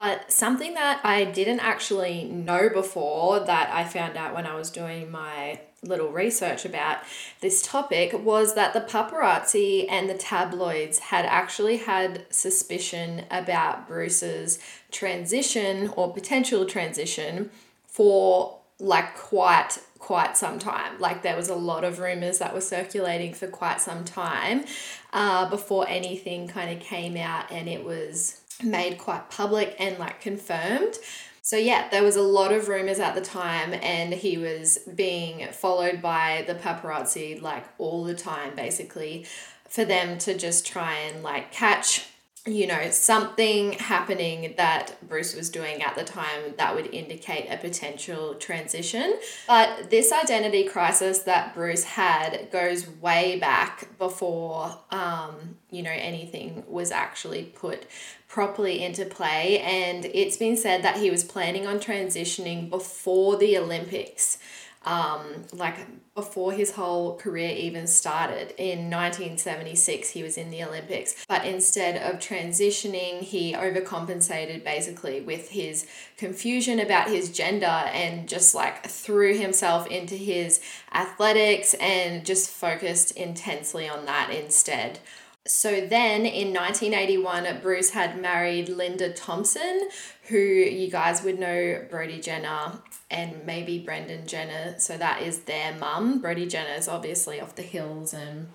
But 0.00 0.30
something 0.30 0.74
that 0.74 1.00
I 1.04 1.24
didn't 1.24 1.60
actually 1.60 2.24
know 2.24 2.68
before 2.68 3.40
that 3.40 3.70
I 3.72 3.84
found 3.84 4.16
out 4.16 4.34
when 4.34 4.46
I 4.46 4.54
was 4.54 4.70
doing 4.70 5.10
my 5.10 5.60
little 5.82 6.10
research 6.10 6.64
about 6.64 6.98
this 7.40 7.62
topic 7.62 8.12
was 8.24 8.54
that 8.54 8.74
the 8.74 8.80
paparazzi 8.80 9.86
and 9.88 10.08
the 10.08 10.14
tabloids 10.14 10.98
had 10.98 11.24
actually 11.24 11.78
had 11.78 12.26
suspicion 12.30 13.24
about 13.30 13.86
Bruce's 13.86 14.58
transition 14.90 15.88
or 15.96 16.12
potential 16.12 16.66
transition 16.66 17.50
for 17.86 18.58
like 18.78 19.16
quite 19.16 19.78
quite 20.06 20.36
some 20.36 20.56
time. 20.60 20.92
Like 21.00 21.22
there 21.22 21.34
was 21.34 21.48
a 21.48 21.56
lot 21.56 21.82
of 21.82 21.98
rumors 21.98 22.38
that 22.38 22.54
were 22.54 22.60
circulating 22.60 23.34
for 23.34 23.48
quite 23.48 23.80
some 23.80 24.04
time 24.04 24.64
uh, 25.12 25.50
before 25.50 25.84
anything 25.88 26.46
kind 26.46 26.70
of 26.70 26.78
came 26.80 27.16
out 27.16 27.50
and 27.50 27.68
it 27.68 27.84
was 27.84 28.40
made 28.62 28.98
quite 28.98 29.28
public 29.30 29.74
and 29.80 29.98
like 29.98 30.20
confirmed. 30.20 30.94
So 31.42 31.56
yeah, 31.56 31.88
there 31.88 32.04
was 32.04 32.14
a 32.14 32.22
lot 32.22 32.52
of 32.52 32.68
rumors 32.68 33.00
at 33.00 33.16
the 33.16 33.20
time 33.20 33.74
and 33.82 34.14
he 34.14 34.38
was 34.38 34.78
being 34.94 35.48
followed 35.48 36.00
by 36.00 36.44
the 36.46 36.54
paparazzi 36.54 37.42
like 37.42 37.64
all 37.76 38.04
the 38.04 38.14
time 38.14 38.54
basically 38.54 39.26
for 39.68 39.84
them 39.84 40.18
to 40.18 40.38
just 40.38 40.64
try 40.64 40.94
and 40.98 41.24
like 41.24 41.50
catch 41.50 42.06
you 42.46 42.66
know, 42.66 42.90
something 42.90 43.72
happening 43.72 44.54
that 44.56 44.96
Bruce 45.08 45.34
was 45.34 45.50
doing 45.50 45.82
at 45.82 45.96
the 45.96 46.04
time 46.04 46.54
that 46.58 46.74
would 46.76 46.86
indicate 46.94 47.48
a 47.50 47.56
potential 47.56 48.34
transition. 48.34 49.18
But 49.48 49.90
this 49.90 50.12
identity 50.12 50.64
crisis 50.64 51.20
that 51.20 51.54
Bruce 51.54 51.82
had 51.82 52.50
goes 52.52 52.88
way 52.88 53.38
back 53.40 53.88
before, 53.98 54.78
um, 54.90 55.56
you 55.70 55.82
know, 55.82 55.90
anything 55.90 56.62
was 56.68 56.92
actually 56.92 57.44
put 57.44 57.86
properly 58.28 58.84
into 58.84 59.04
play. 59.04 59.58
And 59.60 60.04
it's 60.04 60.36
been 60.36 60.56
said 60.56 60.82
that 60.82 60.98
he 60.98 61.10
was 61.10 61.24
planning 61.24 61.66
on 61.66 61.78
transitioning 61.80 62.70
before 62.70 63.36
the 63.36 63.58
Olympics 63.58 64.38
um, 64.86 65.44
like 65.52 65.76
before 66.14 66.52
his 66.52 66.72
whole 66.72 67.16
career 67.16 67.50
even 67.50 67.86
started. 67.86 68.54
In 68.56 68.88
1976, 68.88 70.10
he 70.10 70.22
was 70.22 70.38
in 70.38 70.50
the 70.50 70.62
Olympics, 70.62 71.26
but 71.28 71.44
instead 71.44 71.96
of 71.96 72.20
transitioning, 72.20 73.20
he 73.20 73.52
overcompensated 73.52 74.64
basically 74.64 75.20
with 75.20 75.50
his 75.50 75.86
confusion 76.16 76.78
about 76.80 77.08
his 77.08 77.30
gender 77.30 77.66
and 77.66 78.28
just 78.28 78.54
like 78.54 78.86
threw 78.86 79.36
himself 79.36 79.86
into 79.88 80.14
his 80.14 80.60
athletics 80.94 81.74
and 81.74 82.24
just 82.24 82.48
focused 82.48 83.10
intensely 83.10 83.88
on 83.88 84.06
that 84.06 84.30
instead. 84.30 85.00
So 85.46 85.80
then 85.80 86.26
in 86.26 86.52
1981, 86.52 87.60
Bruce 87.62 87.90
had 87.90 88.20
married 88.20 88.68
Linda 88.68 89.12
Thompson, 89.12 89.88
who 90.28 90.38
you 90.38 90.90
guys 90.90 91.22
would 91.22 91.38
know 91.38 91.84
Brody 91.88 92.20
Jenner 92.20 92.72
and 93.10 93.44
maybe 93.46 93.78
Brandon 93.78 94.26
Jenner. 94.26 94.78
So 94.78 94.96
that 94.96 95.22
is 95.22 95.40
their 95.40 95.74
mum. 95.74 96.20
Brody 96.20 96.46
Jenner 96.46 96.74
is 96.74 96.88
obviously 96.88 97.40
off 97.40 97.54
the 97.54 97.62
hills 97.62 98.12
and 98.12 98.48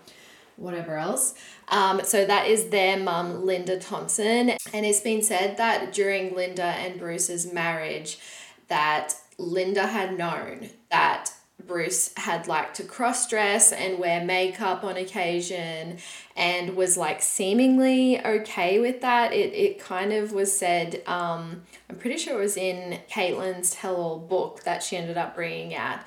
whatever 0.58 0.98
else. 0.98 1.34
Um, 1.70 2.02
so 2.04 2.26
that 2.26 2.48
is 2.48 2.70
their 2.70 2.98
mum, 2.98 3.46
Linda 3.46 3.80
Thompson. 3.80 4.52
And 4.74 4.86
it's 4.86 5.00
been 5.00 5.24
said 5.24 5.58
that 5.58 5.94
during 5.94 6.36
Linda 6.36 6.64
and 6.64 7.00
Bruce's 7.00 7.52
marriage, 7.52 8.20
that 8.68 9.16
Linda 9.38 9.88
had 9.88 10.18
known 10.18 10.70
that 10.90 11.32
Bruce 11.66 12.14
had 12.18 12.48
liked 12.48 12.76
to 12.76 12.84
cross 12.84 13.28
dress 13.28 13.72
and 13.72 14.00
wear 14.00 14.24
makeup 14.24 14.84
on 14.84 14.98
occasion 14.98 15.98
and 16.36 16.76
was 16.76 16.98
like 16.98 17.22
seemingly 17.22 18.24
okay 18.26 18.80
with 18.80 19.02
that. 19.02 19.34
It, 19.34 19.54
it 19.54 19.80
kind 19.80 20.14
of 20.14 20.32
was 20.32 20.58
said, 20.58 21.02
um, 21.06 21.64
I'm 21.90 21.98
pretty 21.98 22.18
sure 22.18 22.40
it 22.40 22.44
was 22.44 22.58
in 22.58 23.00
Caitlyn's 23.10 23.72
tell 23.72 23.96
all 23.96 24.20
book 24.20 24.64
that 24.64 24.84
she 24.84 24.98
ended 24.98 25.18
up 25.18 25.36
bringing 25.36 25.76
out. 25.76 26.00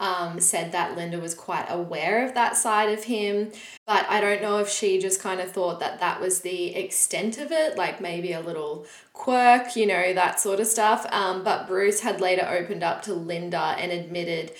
Um, 0.00 0.38
said 0.38 0.70
that 0.70 0.96
Linda 0.96 1.18
was 1.18 1.34
quite 1.34 1.66
aware 1.68 2.24
of 2.24 2.34
that 2.34 2.56
side 2.56 2.96
of 2.96 3.02
him, 3.02 3.50
but 3.84 4.06
I 4.08 4.20
don't 4.20 4.40
know 4.40 4.58
if 4.58 4.68
she 4.68 5.00
just 5.00 5.20
kind 5.20 5.40
of 5.40 5.50
thought 5.50 5.80
that 5.80 5.98
that 5.98 6.20
was 6.20 6.42
the 6.42 6.76
extent 6.76 7.36
of 7.36 7.50
it, 7.50 7.76
like 7.76 8.00
maybe 8.00 8.32
a 8.32 8.40
little 8.40 8.86
quirk, 9.12 9.74
you 9.74 9.86
know, 9.86 10.14
that 10.14 10.38
sort 10.38 10.60
of 10.60 10.68
stuff. 10.68 11.04
Um, 11.10 11.42
but 11.42 11.66
Bruce 11.66 11.98
had 11.98 12.20
later 12.20 12.46
opened 12.48 12.84
up 12.84 13.02
to 13.02 13.12
Linda 13.12 13.74
and 13.76 13.90
admitted 13.90 14.52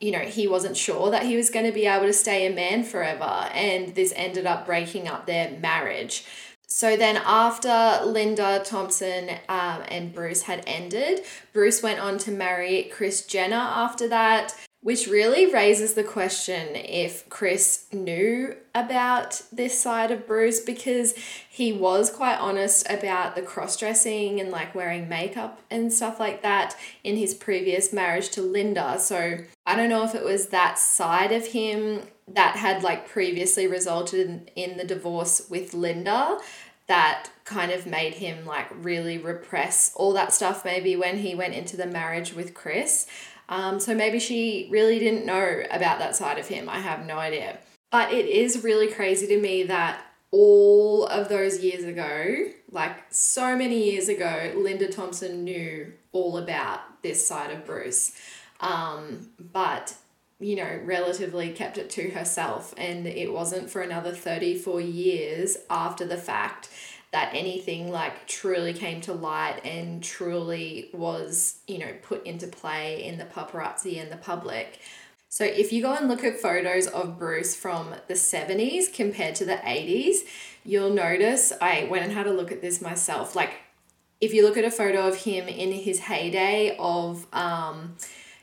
you 0.00 0.10
know, 0.10 0.20
he 0.20 0.46
wasn't 0.46 0.76
sure 0.76 1.10
that 1.10 1.24
he 1.24 1.36
was 1.36 1.50
going 1.50 1.66
to 1.66 1.72
be 1.72 1.86
able 1.86 2.06
to 2.06 2.12
stay 2.12 2.46
a 2.46 2.54
man 2.54 2.84
forever. 2.84 3.48
And 3.52 3.94
this 3.94 4.12
ended 4.16 4.46
up 4.46 4.66
breaking 4.66 5.08
up 5.08 5.26
their 5.26 5.50
marriage. 5.58 6.24
So 6.68 6.96
then, 6.96 7.16
after 7.24 8.04
Linda 8.04 8.60
Thompson 8.64 9.30
um, 9.48 9.82
and 9.88 10.12
Bruce 10.12 10.42
had 10.42 10.64
ended, 10.66 11.20
Bruce 11.52 11.80
went 11.80 12.00
on 12.00 12.18
to 12.18 12.32
marry 12.32 12.90
Kris 12.92 13.24
Jenner 13.24 13.54
after 13.54 14.08
that 14.08 14.54
which 14.86 15.08
really 15.08 15.52
raises 15.52 15.94
the 15.94 16.04
question 16.04 16.76
if 16.76 17.28
Kris 17.28 17.86
knew 17.92 18.54
about 18.72 19.42
this 19.50 19.76
side 19.76 20.12
of 20.12 20.28
Bruce 20.28 20.60
because 20.60 21.12
he 21.50 21.72
was 21.72 22.08
quite 22.08 22.36
honest 22.36 22.88
about 22.88 23.34
the 23.34 23.42
cross 23.42 23.76
dressing 23.76 24.38
and 24.40 24.52
like 24.52 24.76
wearing 24.76 25.08
makeup 25.08 25.60
and 25.72 25.92
stuff 25.92 26.20
like 26.20 26.40
that 26.42 26.76
in 27.02 27.16
his 27.16 27.34
previous 27.34 27.92
marriage 27.92 28.28
to 28.28 28.42
Linda. 28.42 28.96
So 29.00 29.38
I 29.66 29.74
don't 29.74 29.88
know 29.88 30.04
if 30.04 30.14
it 30.14 30.22
was 30.22 30.50
that 30.50 30.78
side 30.78 31.32
of 31.32 31.48
him 31.48 32.02
that 32.28 32.54
had 32.54 32.84
like 32.84 33.08
previously 33.08 33.66
resulted 33.66 34.20
in, 34.20 34.48
in 34.54 34.76
the 34.76 34.84
divorce 34.84 35.48
with 35.50 35.74
Linda 35.74 36.38
that 36.86 37.28
kind 37.44 37.72
of 37.72 37.86
made 37.86 38.14
him 38.14 38.46
like 38.46 38.68
really 38.84 39.18
repress 39.18 39.92
all 39.96 40.12
that 40.12 40.32
stuff 40.32 40.64
maybe 40.64 40.94
when 40.94 41.18
he 41.18 41.34
went 41.34 41.54
into 41.54 41.76
the 41.76 41.86
marriage 41.86 42.34
with 42.34 42.54
Kris. 42.54 43.08
Um, 43.48 43.78
so 43.80 43.94
maybe 43.94 44.18
she 44.18 44.68
really 44.70 44.98
didn't 44.98 45.26
know 45.26 45.62
about 45.70 45.98
that 45.98 46.16
side 46.16 46.38
of 46.38 46.48
him. 46.48 46.68
I 46.68 46.80
have 46.80 47.06
no 47.06 47.18
idea. 47.18 47.58
But 47.90 48.12
it 48.12 48.26
is 48.26 48.64
really 48.64 48.88
crazy 48.88 49.26
to 49.28 49.40
me 49.40 49.62
that 49.64 50.02
all 50.32 51.06
of 51.06 51.28
those 51.28 51.60
years 51.62 51.84
ago, 51.84 52.46
like 52.70 53.04
so 53.10 53.56
many 53.56 53.90
years 53.90 54.08
ago, 54.08 54.52
Linda 54.56 54.88
Thompson 54.88 55.44
knew 55.44 55.92
all 56.12 56.38
about 56.38 57.02
this 57.02 57.26
side 57.26 57.52
of 57.52 57.64
Bruce. 57.64 58.12
Um, 58.60 59.30
but 59.52 59.94
you 60.38 60.56
know, 60.56 60.80
relatively 60.84 61.50
kept 61.50 61.78
it 61.78 61.88
to 61.90 62.10
herself. 62.10 62.74
And 62.76 63.06
it 63.06 63.32
wasn't 63.32 63.70
for 63.70 63.80
another 63.80 64.12
34 64.12 64.80
years 64.82 65.56
after 65.70 66.04
the 66.04 66.18
fact 66.18 66.68
that 67.16 67.30
anything 67.32 67.90
like 67.90 68.26
truly 68.26 68.74
came 68.74 69.00
to 69.00 69.10
light 69.10 69.58
and 69.64 70.04
truly 70.04 70.90
was, 70.92 71.60
you 71.66 71.78
know, 71.78 71.90
put 72.02 72.26
into 72.26 72.46
play 72.46 73.02
in 73.02 73.16
the 73.16 73.24
paparazzi 73.24 73.98
and 73.98 74.12
the 74.12 74.18
public. 74.18 74.80
So 75.30 75.42
if 75.42 75.72
you 75.72 75.80
go 75.80 75.94
and 75.94 76.08
look 76.08 76.22
at 76.24 76.38
photos 76.38 76.86
of 76.88 77.18
Bruce 77.18 77.56
from 77.56 77.94
the 78.06 78.12
70s 78.12 78.92
compared 78.92 79.34
to 79.36 79.46
the 79.46 79.54
80s, 79.54 80.26
you'll 80.62 80.92
notice 80.92 81.54
I 81.58 81.88
went 81.90 82.04
and 82.04 82.12
had 82.12 82.26
a 82.26 82.34
look 82.34 82.52
at 82.52 82.60
this 82.60 82.82
myself. 82.82 83.34
Like 83.34 83.54
if 84.20 84.34
you 84.34 84.42
look 84.42 84.58
at 84.58 84.66
a 84.66 84.70
photo 84.70 85.08
of 85.08 85.16
him 85.22 85.48
in 85.48 85.72
his 85.72 86.00
heyday 86.00 86.76
of 86.78 87.26
um 87.32 87.96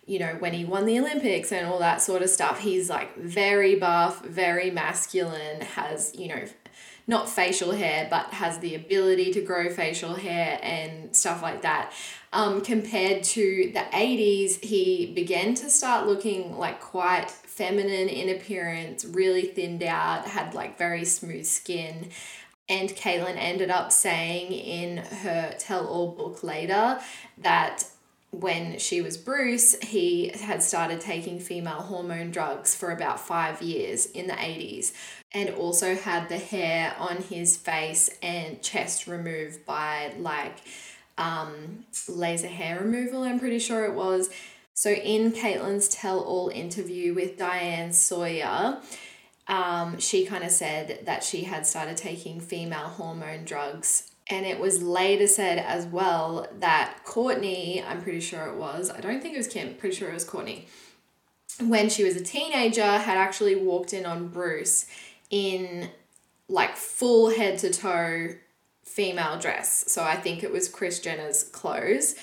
you 0.06 0.20
know, 0.20 0.36
when 0.39 0.51
he 0.51 0.65
won 0.65 0.86
the 0.86 1.00
Olympics 1.00 1.51
and 1.53 1.65
all 1.65 1.80
that 1.80 2.01
sort 2.01 2.24
of 2.24 2.30
stuff, 2.30 2.60
he's 2.60 2.89
like 2.89 3.15
very 3.15 3.75
buff, 3.75 4.25
very 4.25 4.70
masculine, 4.70 5.62
has, 5.62 6.13
you 6.13 6.27
know, 6.27 6.44
not 7.08 7.30
facial 7.30 7.72
hair, 7.72 8.08
but 8.10 8.28
has 8.28 8.60
the 8.60 8.76
ability 8.76 9.34
to 9.34 9.42
grow 9.42 9.70
facial 9.70 10.16
hair 10.16 10.60
and 10.62 11.16
stuff 11.16 11.42
like 11.42 11.62
that. 11.64 11.92
Um, 12.32 12.62
compared 12.62 13.24
to 13.24 13.72
the 13.74 13.86
80s, 13.94 14.64
he 14.64 15.12
began 15.14 15.54
to 15.56 15.70
start 15.70 16.08
looking 16.08 16.58
like 16.58 16.80
quite 16.80 17.30
feminine 17.30 18.10
in 18.10 18.36
appearance, 18.36 19.06
really 19.06 19.44
thinned 19.44 19.84
out, 19.84 20.26
had 20.26 20.54
like 20.54 20.78
very 20.78 21.06
smooth 21.06 21.46
skin. 21.46 22.10
And 22.70 22.90
Caitlyn 22.90 23.36
ended 23.38 23.70
up 23.70 23.92
saying 23.92 24.52
in 24.52 24.98
her 24.98 25.54
tell 25.60 25.86
all 25.86 26.12
book 26.12 26.44
later 26.44 27.00
that 27.40 27.84
when 28.34 28.80
she 28.80 29.02
was 29.02 29.16
Bruce, 29.16 29.80
he 29.80 30.30
had 30.30 30.63
started 30.63 31.00
taking 31.00 31.40
female 31.40 31.82
hormone 31.82 32.32
drugs 32.32 32.75
for 32.75 32.92
about 32.92 33.20
five 33.20 33.62
years 33.62 34.08
in 34.08 34.28
the 34.28 34.34
80s 34.34 34.92
and 35.34 35.52
also 35.52 35.96
had 35.96 36.30
the 36.30 36.38
hair 36.38 36.96
on 36.98 37.18
his 37.18 37.56
face 37.58 38.10
and 38.24 38.62
chest 38.62 39.06
removed 39.08 39.66
by 39.66 40.13
like 40.18 40.58
um, 41.18 41.86
laser 42.10 42.48
hair 42.48 42.80
removal, 42.80 43.24
I'm 43.24 43.40
pretty 43.40 43.60
sure 43.60 43.86
it 43.86 43.94
was. 43.94 44.30
So, 44.74 44.90
in 44.90 45.32
Caitlyn's 45.32 45.88
tell 45.88 46.20
all 46.20 46.50
interview 46.50 47.13
with 47.13 47.38
Diane 47.38 47.94
Sawyer, 47.94 48.80
um, 49.48 50.00
she 50.00 50.25
kind 50.25 50.44
of 50.44 50.50
said 50.50 51.02
that 51.06 51.24
she 51.24 51.44
had 51.44 51.68
started 51.68 51.98
taking 51.98 52.40
female 52.40 52.88
hormone 52.88 53.46
drugs. 53.46 54.12
And 54.30 54.46
it 54.46 54.60
was 54.60 54.82
later 54.82 55.27
said 55.27 55.60
as 55.60 55.86
well 55.86 56.48
that 56.60 57.00
Kourtney, 57.06 57.84
I'm 57.86 58.01
pretty 58.01 58.22
sure 58.22 58.48
it 58.48 58.56
was, 58.56 58.89
I 58.89 59.01
don't 59.01 59.22
think 59.22 59.36
it 59.36 59.38
was 59.38 59.48
Kim, 59.48 59.74
pretty 59.75 59.96
sure 59.96 60.10
it 60.10 60.13
was 60.13 60.25
Kourtney, 60.25 60.65
when 61.62 61.89
she 61.89 62.03
was 62.03 62.15
a 62.15 62.24
teenager, 62.24 62.84
had 62.84 63.18
actually 63.18 63.56
walked 63.56 63.94
in 63.94 64.06
on 64.06 64.30
Bruce 64.30 64.88
in 65.30 65.89
like 66.48 66.75
full 66.75 67.30
head 67.30 67.60
to 67.60 67.72
toe 67.72 68.30
female 68.84 69.39
dress. 69.39 69.92
So 69.92 70.03
I 70.03 70.15
think 70.15 70.44
it 70.44 70.51
was 70.51 70.70
Kris 70.70 71.00
Jenner's 71.00 71.44
clothes. 71.44 72.15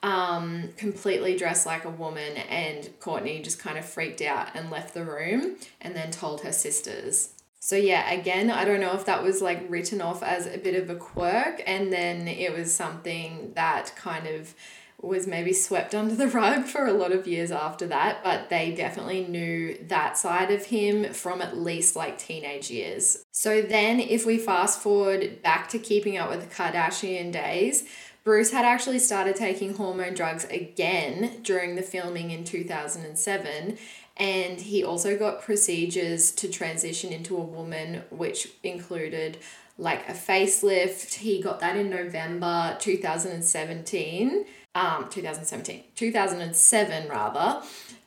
Um, 0.00 0.68
completely 0.76 1.36
dressed 1.36 1.66
like 1.66 1.84
a 1.84 1.90
woman, 1.90 2.36
and 2.36 2.84
Kourtney 3.00 3.42
just 3.42 3.58
kind 3.58 3.76
of 3.76 3.84
freaked 3.84 4.22
out 4.22 4.48
and 4.54 4.70
left 4.70 4.94
the 4.94 5.04
room 5.04 5.56
and 5.80 5.96
then 5.96 6.12
told 6.12 6.42
her 6.42 6.52
sisters. 6.52 7.30
So, 7.60 7.76
yeah, 7.76 8.10
again, 8.10 8.50
I 8.50 8.64
don't 8.64 8.80
know 8.80 8.94
if 8.94 9.04
that 9.06 9.22
was 9.22 9.42
like 9.42 9.64
written 9.68 10.00
off 10.00 10.22
as 10.22 10.46
a 10.46 10.58
bit 10.58 10.80
of 10.80 10.90
a 10.90 10.94
quirk, 10.94 11.62
and 11.66 11.92
then 11.92 12.28
it 12.28 12.52
was 12.52 12.74
something 12.74 13.52
that 13.54 13.94
kind 13.96 14.26
of 14.26 14.54
was 15.00 15.28
maybe 15.28 15.52
swept 15.52 15.94
under 15.94 16.14
the 16.14 16.26
rug 16.28 16.64
for 16.64 16.86
a 16.86 16.92
lot 16.92 17.12
of 17.12 17.26
years 17.26 17.50
after 17.50 17.86
that, 17.86 18.22
but 18.24 18.48
they 18.48 18.72
definitely 18.74 19.24
knew 19.24 19.76
that 19.88 20.18
side 20.18 20.50
of 20.50 20.66
him 20.66 21.12
from 21.12 21.40
at 21.40 21.56
least 21.56 21.94
like 21.94 22.18
teenage 22.18 22.70
years. 22.70 23.24
So 23.32 23.62
then, 23.62 24.00
if 24.00 24.26
we 24.26 24.38
fast 24.38 24.80
forward 24.80 25.42
back 25.42 25.68
to 25.70 25.78
keeping 25.78 26.16
up 26.16 26.30
with 26.30 26.48
the 26.48 26.54
Kardashian 26.54 27.32
days, 27.32 27.84
Bruce 28.24 28.50
had 28.50 28.64
actually 28.64 28.98
started 28.98 29.36
taking 29.36 29.74
hormone 29.74 30.12
drugs 30.12 30.44
again 30.50 31.40
during 31.42 31.76
the 31.76 31.82
filming 31.82 32.30
in 32.30 32.44
2007, 32.44 33.78
and 34.18 34.60
he 34.60 34.82
also 34.82 35.16
got 35.16 35.42
procedures 35.42 36.32
to 36.32 36.48
transition 36.48 37.12
into 37.12 37.36
a 37.36 37.40
woman, 37.40 38.02
which 38.10 38.48
included 38.62 39.38
like 39.78 40.08
a 40.08 40.12
facelift. 40.12 41.14
He 41.14 41.40
got 41.40 41.60
that 41.60 41.76
in 41.76 41.88
November 41.88 42.76
2017. 42.80 44.44
Um, 44.74 45.08
2017, 45.08 45.84
2007 45.96 47.08
rather. 47.08 47.62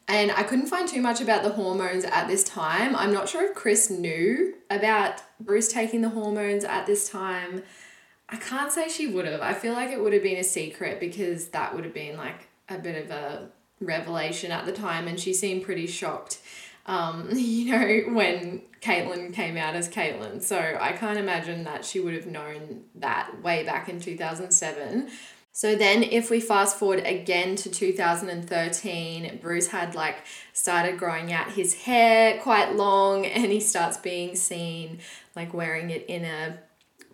And 0.08 0.32
I 0.32 0.44
couldn't 0.44 0.68
find 0.68 0.88
too 0.88 1.02
much 1.02 1.20
about 1.20 1.44
the 1.44 1.52
hormones 1.52 2.06
at 2.06 2.28
this 2.28 2.44
time. 2.44 2.96
I'm 2.96 3.14
not 3.14 3.28
sure 3.28 3.46
if 3.50 3.56
Kris 3.56 3.90
knew 3.90 4.56
about 4.70 5.22
Bruce 5.40 5.72
taking 5.72 6.02
the 6.02 6.10
hormones 6.10 6.64
at 6.64 6.86
this 6.86 7.10
time. 7.10 7.64
I 8.30 8.38
can't 8.38 8.72
say 8.72 8.88
she 8.88 9.08
would 9.08 9.26
have. 9.26 9.42
I 9.42 9.54
feel 9.54 9.74
like 9.74 9.90
it 9.90 10.02
would 10.02 10.14
have 10.14 10.24
been 10.24 10.38
a 10.38 10.44
secret 10.44 11.00
because 11.00 11.50
that 11.50 11.76
would 11.76 11.84
have 11.84 11.94
been 11.94 12.16
like 12.16 12.48
a 12.70 12.78
bit 12.78 13.04
of 13.04 13.12
a 13.12 13.50
revelation 13.82 14.52
at 14.52 14.66
the 14.66 14.72
time, 14.72 15.08
and 15.08 15.20
she 15.20 15.34
seemed 15.34 15.64
pretty 15.64 15.88
shocked. 15.88 16.40
Um, 16.86 17.30
you 17.34 17.72
know, 17.72 18.14
when 18.14 18.62
Caitlyn 18.82 19.34
came 19.34 19.58
out 19.58 19.76
as 19.76 19.88
Caitlyn. 19.88 20.42
So 20.42 20.78
I 20.80 20.92
can't 20.94 21.20
imagine 21.20 21.64
that 21.66 21.86
she 21.86 22.00
would 22.00 22.14
have 22.14 22.26
known 22.26 22.86
that 22.96 23.42
way 23.44 23.64
back 23.64 23.90
in 23.90 24.00
2007. 24.00 25.10
So 25.54 25.76
then, 25.76 26.02
if 26.02 26.30
we 26.30 26.40
fast 26.40 26.80
forward 26.80 27.04
again 27.06 27.58
to 27.58 27.70
2013, 27.70 29.40
Bruce 29.42 29.68
had 29.68 29.96
like 29.96 30.24
started 30.54 30.98
growing 30.98 31.34
out 31.34 31.52
his 31.52 31.74
hair 31.74 32.40
quite 32.40 32.76
long 32.76 33.26
and 33.26 33.52
he 33.52 33.60
starts 33.60 33.98
being 33.98 34.36
seen 34.36 35.00
like 35.36 35.54
wearing 35.54 35.90
it 35.90 36.06
in 36.08 36.26
a 36.26 36.58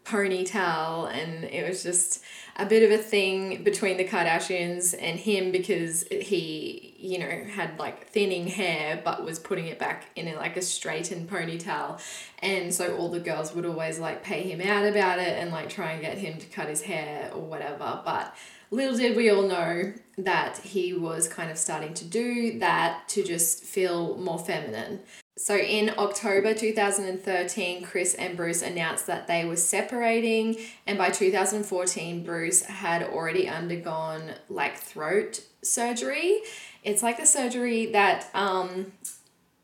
ponytail 0.06 1.12
and 1.12 1.44
it 1.44 1.68
was 1.68 1.84
just 1.84 2.24
a 2.60 2.66
bit 2.66 2.82
of 2.82 2.92
a 2.92 3.02
thing 3.02 3.64
between 3.64 3.98
the 3.98 4.04
Kardashians 4.04 4.96
and 5.00 5.20
him 5.20 5.52
because 5.52 6.08
he, 6.10 6.96
you 6.98 7.20
know, 7.20 7.44
had 7.52 7.78
like 7.78 8.08
thinning 8.08 8.48
hair 8.48 9.00
but 9.06 9.24
was 9.24 9.38
putting 9.38 9.68
it 9.68 9.78
back 9.78 10.06
in 10.16 10.28
a, 10.28 10.36
like 10.36 10.58
a 10.58 10.62
straightened 10.62 11.30
ponytail. 11.30 12.02
And 12.40 12.74
so 12.74 12.98
all 12.98 13.10
the 13.10 13.20
girls 13.20 13.54
would 13.54 13.66
always 13.66 14.00
like 14.00 14.24
pay 14.24 14.42
him 14.42 14.60
out 14.62 14.88
about 14.88 15.20
it 15.20 15.38
and 15.38 15.52
like 15.52 15.70
try 15.70 15.92
and 15.92 16.02
get 16.02 16.18
him 16.18 16.40
to 16.40 16.48
cut 16.48 16.68
his 16.68 16.82
hair 16.82 17.30
or 17.32 17.42
whatever. 17.42 18.02
But 18.04 18.36
little 18.72 18.98
did 18.98 19.16
we 19.16 19.30
all 19.30 19.48
know 19.48 19.94
that 20.18 20.58
he 20.58 20.94
was 20.94 21.28
kind 21.28 21.52
of 21.52 21.60
starting 21.60 21.94
to 21.94 22.06
do 22.06 22.58
that 22.58 23.08
to 23.10 23.24
just 23.24 23.64
feel 23.64 24.18
more 24.18 24.40
feminine. 24.40 25.02
So 25.38 25.56
in 25.56 25.94
October 26.00 26.56
2013, 26.56 27.84
Kris 27.84 28.16
and 28.16 28.36
Bruce 28.36 28.64
announced 28.64 29.06
that 29.06 29.28
they 29.28 29.46
were 29.46 29.56
separating, 29.56 30.58
and 30.88 30.98
by 30.98 31.12
2014, 31.12 32.24
Bruce 32.24 32.64
had 32.64 33.04
already 33.04 33.48
undergone 33.48 34.34
like 34.50 34.78
throat 34.78 35.42
surgery. 35.62 36.42
It's 36.84 37.04
like 37.04 37.18
the 37.18 37.26
surgery 37.28 37.86
that 37.92 38.30
um, 38.34 38.94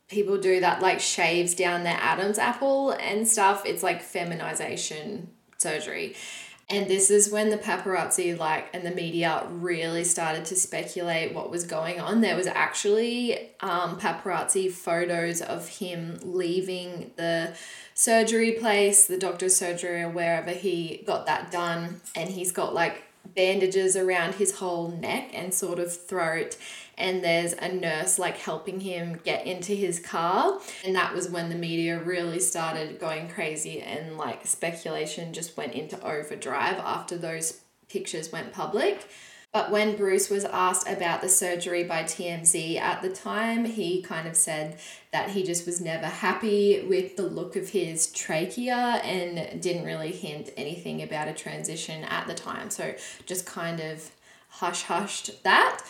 people 0.08 0.38
do 0.38 0.60
that 0.60 0.80
like 0.80 1.00
shaves 1.00 1.56
down 1.56 1.82
their 1.82 1.98
Adam's 2.00 2.38
apple 2.38 2.92
and 2.92 3.26
stuff. 3.26 3.66
It's 3.66 3.82
like 3.82 4.00
feminization 4.00 5.30
surgery. 5.58 6.14
And 6.70 6.88
this 6.88 7.10
is 7.10 7.30
when 7.30 7.50
the 7.50 7.58
paparazzi 7.58 8.38
like 8.38 8.74
and 8.74 8.86
the 8.86 8.90
media 8.90 9.46
really 9.50 10.02
started 10.02 10.46
to 10.46 10.56
speculate 10.56 11.34
what 11.34 11.50
was 11.50 11.64
going 11.64 12.00
on. 12.00 12.22
There 12.22 12.36
was 12.36 12.46
actually 12.46 13.50
um, 13.60 13.98
paparazzi 14.00 14.70
photos 14.70 15.42
of 15.42 15.68
him 15.68 16.18
leaving 16.22 17.12
the 17.16 17.54
surgery 17.92 18.52
place, 18.52 19.06
the 19.06 19.18
doctor's 19.18 19.54
surgery 19.54 20.02
or 20.02 20.08
wherever 20.08 20.50
he 20.50 21.02
got 21.06 21.26
that 21.26 21.50
done, 21.50 22.00
and 22.16 22.30
he's 22.30 22.50
got 22.50 22.72
like 22.72 23.02
bandages 23.34 23.96
around 23.96 24.34
his 24.34 24.56
whole 24.56 24.88
neck 24.88 25.30
and 25.32 25.52
sort 25.52 25.78
of 25.78 25.94
throat 25.94 26.56
and 26.96 27.22
there's 27.22 27.52
a 27.54 27.68
nurse 27.72 28.18
like 28.18 28.36
helping 28.36 28.80
him 28.80 29.20
get 29.24 29.46
into 29.46 29.72
his 29.72 29.98
car 29.98 30.60
and 30.84 30.94
that 30.94 31.14
was 31.14 31.28
when 31.28 31.48
the 31.48 31.54
media 31.54 31.98
really 32.02 32.40
started 32.40 32.98
going 32.98 33.28
crazy 33.28 33.80
and 33.80 34.16
like 34.16 34.46
speculation 34.46 35.32
just 35.32 35.56
went 35.56 35.72
into 35.72 36.00
overdrive 36.04 36.78
after 36.78 37.16
those 37.16 37.60
pictures 37.88 38.32
went 38.32 38.52
public 38.52 39.06
but 39.54 39.70
when 39.70 39.94
Bruce 39.94 40.30
was 40.30 40.44
asked 40.44 40.88
about 40.88 41.20
the 41.20 41.28
surgery 41.28 41.84
by 41.84 42.02
TMZ 42.02 42.76
at 42.76 43.02
the 43.02 43.08
time, 43.08 43.64
he 43.64 44.02
kind 44.02 44.26
of 44.26 44.34
said 44.34 44.78
that 45.12 45.30
he 45.30 45.44
just 45.44 45.64
was 45.64 45.80
never 45.80 46.06
happy 46.06 46.84
with 46.88 47.16
the 47.16 47.22
look 47.22 47.54
of 47.54 47.68
his 47.68 48.10
trachea 48.10 49.00
and 49.04 49.62
didn't 49.62 49.84
really 49.84 50.10
hint 50.10 50.50
anything 50.56 51.04
about 51.04 51.28
a 51.28 51.32
transition 51.32 52.02
at 52.02 52.26
the 52.26 52.34
time. 52.34 52.68
So 52.68 52.96
just 53.26 53.46
kind 53.46 53.78
of 53.78 54.10
hush 54.48 54.82
hushed 54.82 55.44
that. 55.44 55.84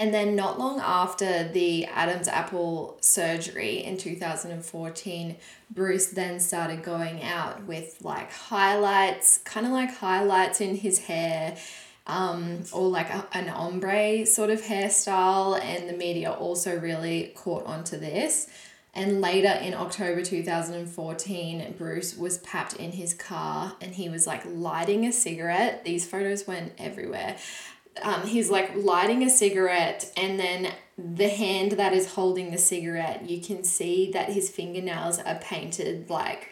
And 0.00 0.14
then, 0.14 0.34
not 0.34 0.58
long 0.58 0.80
after 0.80 1.46
the 1.46 1.84
Adam's 1.84 2.26
apple 2.26 2.96
surgery 3.02 3.84
in 3.84 3.98
2014, 3.98 5.36
Bruce 5.70 6.06
then 6.06 6.40
started 6.40 6.82
going 6.82 7.22
out 7.22 7.64
with 7.64 7.98
like 8.00 8.32
highlights, 8.32 9.36
kind 9.44 9.66
of 9.66 9.72
like 9.72 9.94
highlights 9.94 10.62
in 10.62 10.74
his 10.74 11.00
hair, 11.00 11.54
um, 12.06 12.62
or 12.72 12.88
like 12.88 13.10
a, 13.10 13.28
an 13.34 13.50
ombre 13.50 14.24
sort 14.24 14.48
of 14.48 14.62
hairstyle. 14.62 15.62
And 15.62 15.86
the 15.86 15.92
media 15.92 16.32
also 16.32 16.80
really 16.80 17.32
caught 17.34 17.66
onto 17.66 17.98
this. 17.98 18.48
And 18.94 19.20
later 19.20 19.50
in 19.62 19.74
October 19.74 20.22
2014, 20.22 21.74
Bruce 21.78 22.16
was 22.16 22.38
papped 22.38 22.74
in 22.74 22.92
his 22.92 23.14
car 23.14 23.76
and 23.80 23.94
he 23.94 24.08
was 24.08 24.26
like 24.26 24.42
lighting 24.46 25.06
a 25.06 25.12
cigarette. 25.12 25.84
These 25.84 26.08
photos 26.08 26.46
went 26.46 26.72
everywhere 26.76 27.36
um, 28.02 28.26
he's 28.26 28.50
like 28.50 28.74
lighting 28.76 29.22
a 29.22 29.30
cigarette 29.30 30.10
and 30.16 30.38
then 30.38 30.72
the 30.96 31.28
hand 31.28 31.72
that 31.72 31.92
is 31.92 32.14
holding 32.14 32.50
the 32.50 32.58
cigarette 32.58 33.28
you 33.28 33.40
can 33.40 33.64
see 33.64 34.10
that 34.12 34.30
his 34.30 34.50
fingernails 34.50 35.18
are 35.18 35.36
painted 35.36 36.08
like 36.10 36.48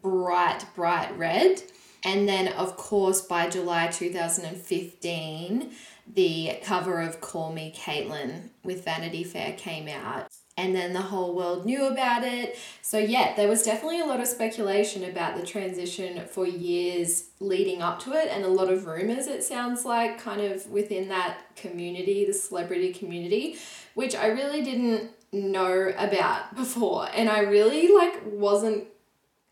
bright 0.00 0.64
bright 0.74 1.16
red. 1.18 1.62
And 2.02 2.26
then 2.26 2.48
of 2.48 2.76
course 2.76 3.20
by 3.20 3.50
july 3.50 3.88
2015 3.88 5.72
the 6.12 6.58
cover 6.64 7.00
of 7.00 7.20
call 7.20 7.52
me 7.52 7.74
caitlyn 7.76 8.50
with 8.64 8.84
vanity 8.84 9.22
fair 9.22 9.52
came 9.52 9.86
out 9.86 10.28
and 10.56 10.74
then 10.74 10.92
the 10.92 11.00
whole 11.00 11.34
world 11.34 11.64
knew 11.64 11.86
about 11.86 12.22
it. 12.24 12.58
So, 12.82 12.98
yeah, 12.98 13.34
there 13.34 13.48
was 13.48 13.62
definitely 13.62 14.00
a 14.00 14.04
lot 14.04 14.20
of 14.20 14.26
speculation 14.26 15.04
about 15.04 15.40
the 15.40 15.46
transition 15.46 16.26
for 16.26 16.46
years 16.46 17.28
leading 17.38 17.80
up 17.80 18.00
to 18.00 18.12
it, 18.12 18.28
and 18.30 18.44
a 18.44 18.48
lot 18.48 18.70
of 18.70 18.86
rumors, 18.86 19.26
it 19.26 19.42
sounds 19.42 19.84
like, 19.84 20.18
kind 20.18 20.40
of 20.40 20.66
within 20.70 21.08
that 21.08 21.56
community, 21.56 22.26
the 22.26 22.34
celebrity 22.34 22.92
community, 22.92 23.56
which 23.94 24.14
I 24.14 24.26
really 24.26 24.62
didn't 24.62 25.10
know 25.32 25.92
about 25.96 26.54
before. 26.56 27.08
And 27.14 27.28
I 27.28 27.40
really, 27.40 27.94
like, 27.94 28.20
wasn't, 28.26 28.88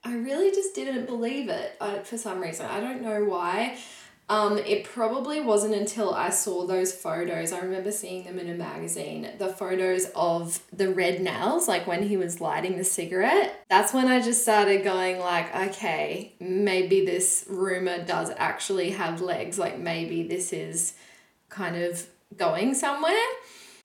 I 0.05 0.15
really 0.15 0.51
just 0.51 0.75
didn't 0.75 1.07
believe 1.07 1.49
it 1.49 1.77
uh, 1.81 2.01
for 2.01 2.19
some 2.19 2.41
reason. 2.41 2.67
I 2.67 2.81
don't 2.81 3.03
know 3.03 3.25
why. 3.25 3.79
Um, 4.31 4.59
it 4.59 4.85
probably 4.85 5.41
wasn't 5.41 5.75
until 5.75 6.13
I 6.13 6.29
saw 6.29 6.67
those 6.67 6.93
photos. 6.93 7.53
I 7.53 7.61
remember 7.61 7.91
seeing 7.91 8.25
them 8.25 8.39
in 8.39 8.51
a 8.51 8.55
magazine. 8.55 9.31
The 9.39 9.49
photos 9.49 10.07
of 10.15 10.61
the 10.71 10.93
red 10.93 11.23
nails, 11.23 11.67
like 11.67 11.87
when 11.87 12.03
he 12.03 12.19
was 12.19 12.41
lighting 12.41 12.77
the 12.77 12.85
cigarette. 12.85 13.65
That's 13.71 13.95
when 13.95 14.07
I 14.07 14.21
just 14.21 14.43
started 14.43 14.85
going 14.85 15.19
like, 15.19 15.55
okay, 15.55 16.35
maybe 16.41 17.07
this 17.07 17.47
rumor 17.49 18.05
does 18.05 18.31
actually 18.37 18.91
have 18.91 19.23
legs. 19.23 19.59
Like 19.59 19.79
maybe 19.79 20.29
this 20.29 20.53
is 20.53 20.93
kind 21.49 21.77
of 21.77 22.07
going 22.37 22.75
somewhere. 22.75 23.15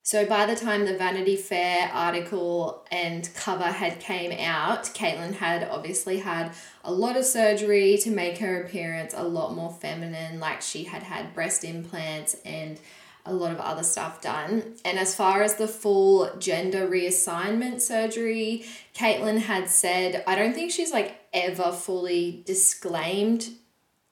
So 0.06 0.26
by 0.26 0.44
the 0.44 0.54
time 0.54 0.84
the 0.84 0.98
Vanity 0.98 1.34
Fair 1.34 1.90
article 1.90 2.86
and 2.92 3.26
cover 3.34 3.64
had 3.64 4.00
came 4.00 4.32
out, 4.32 4.84
Caitlyn 4.84 5.32
had 5.32 5.66
obviously 5.70 6.18
had 6.18 6.52
a 6.84 6.92
lot 6.92 7.16
of 7.16 7.24
surgery 7.24 7.96
to 8.02 8.10
make 8.10 8.36
her 8.36 8.62
appearance 8.62 9.14
a 9.16 9.24
lot 9.24 9.54
more 9.54 9.72
feminine, 9.72 10.38
like 10.38 10.60
she 10.60 10.84
had 10.84 11.02
had 11.02 11.32
breast 11.32 11.64
implants 11.64 12.36
and 12.44 12.78
a 13.24 13.32
lot 13.32 13.52
of 13.52 13.60
other 13.60 13.82
stuff 13.82 14.20
done. 14.20 14.74
And 14.84 14.98
as 14.98 15.14
far 15.14 15.42
as 15.42 15.54
the 15.54 15.66
full 15.66 16.36
gender 16.38 16.86
reassignment 16.86 17.80
surgery, 17.80 18.66
Caitlyn 18.94 19.38
had 19.38 19.70
said, 19.70 20.22
I 20.26 20.34
don't 20.34 20.52
think 20.52 20.70
she's 20.70 20.92
like 20.92 21.18
ever 21.32 21.72
fully 21.72 22.42
disclaimed 22.44 23.48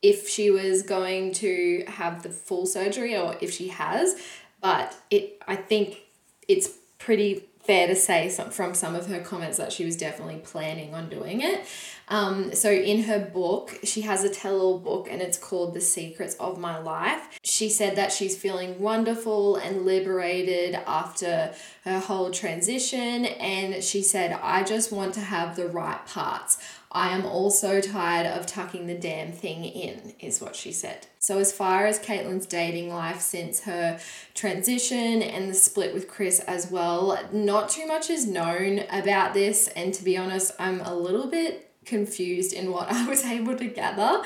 if 0.00 0.28
she 0.28 0.50
was 0.50 0.82
going 0.82 1.32
to 1.32 1.84
have 1.86 2.22
the 2.22 2.30
full 2.30 2.66
surgery 2.66 3.16
or 3.16 3.36
if 3.40 3.52
she 3.52 3.68
has, 3.68 4.16
but 4.62 4.96
it 5.10 5.42
I 5.46 5.56
think 5.56 5.98
it's 6.48 6.70
pretty 6.98 7.44
fair 7.62 7.86
to 7.86 7.94
say 7.94 8.28
some, 8.28 8.50
from 8.50 8.74
some 8.74 8.96
of 8.96 9.06
her 9.06 9.20
comments 9.20 9.56
that 9.56 9.72
she 9.72 9.84
was 9.84 9.96
definitely 9.96 10.40
planning 10.42 10.94
on 10.94 11.08
doing 11.08 11.40
it. 11.40 11.64
Um, 12.08 12.52
so 12.54 12.70
in 12.70 13.04
her 13.04 13.20
book, 13.20 13.78
she 13.84 14.00
has 14.02 14.24
a 14.24 14.28
tell-all 14.28 14.78
book 14.78 15.06
and 15.08 15.22
it's 15.22 15.38
called 15.38 15.72
The 15.72 15.80
Secrets 15.80 16.34
of 16.34 16.58
My 16.58 16.78
Life. 16.78 17.38
She 17.44 17.68
said 17.68 17.96
that 17.96 18.10
she's 18.10 18.36
feeling 18.36 18.80
wonderful 18.80 19.56
and 19.56 19.86
liberated 19.86 20.74
after 20.74 21.54
her 21.84 22.00
whole 22.00 22.32
transition 22.32 23.26
and 23.26 23.82
she 23.82 24.02
said, 24.02 24.38
I 24.42 24.64
just 24.64 24.90
want 24.90 25.14
to 25.14 25.20
have 25.20 25.54
the 25.54 25.68
right 25.68 26.04
parts. 26.06 26.58
I 26.94 27.16
am 27.16 27.24
also 27.24 27.80
tired 27.80 28.26
of 28.26 28.46
tucking 28.46 28.86
the 28.86 28.94
damn 28.94 29.32
thing 29.32 29.64
in, 29.64 30.12
is 30.20 30.42
what 30.42 30.54
she 30.54 30.72
said. 30.72 31.06
So, 31.18 31.38
as 31.38 31.50
far 31.50 31.86
as 31.86 31.98
Caitlyn's 31.98 32.46
dating 32.46 32.90
life 32.90 33.20
since 33.20 33.60
her 33.60 33.98
transition 34.34 35.22
and 35.22 35.48
the 35.48 35.54
split 35.54 35.94
with 35.94 36.06
Kris 36.06 36.40
as 36.40 36.70
well, 36.70 37.18
not 37.32 37.70
too 37.70 37.86
much 37.86 38.10
is 38.10 38.26
known 38.26 38.80
about 38.90 39.32
this. 39.32 39.68
And 39.68 39.94
to 39.94 40.04
be 40.04 40.18
honest, 40.18 40.52
I'm 40.58 40.80
a 40.82 40.94
little 40.94 41.28
bit 41.28 41.70
confused 41.86 42.52
in 42.52 42.70
what 42.70 42.92
I 42.92 43.08
was 43.08 43.24
able 43.24 43.56
to 43.56 43.66
gather. 43.66 44.22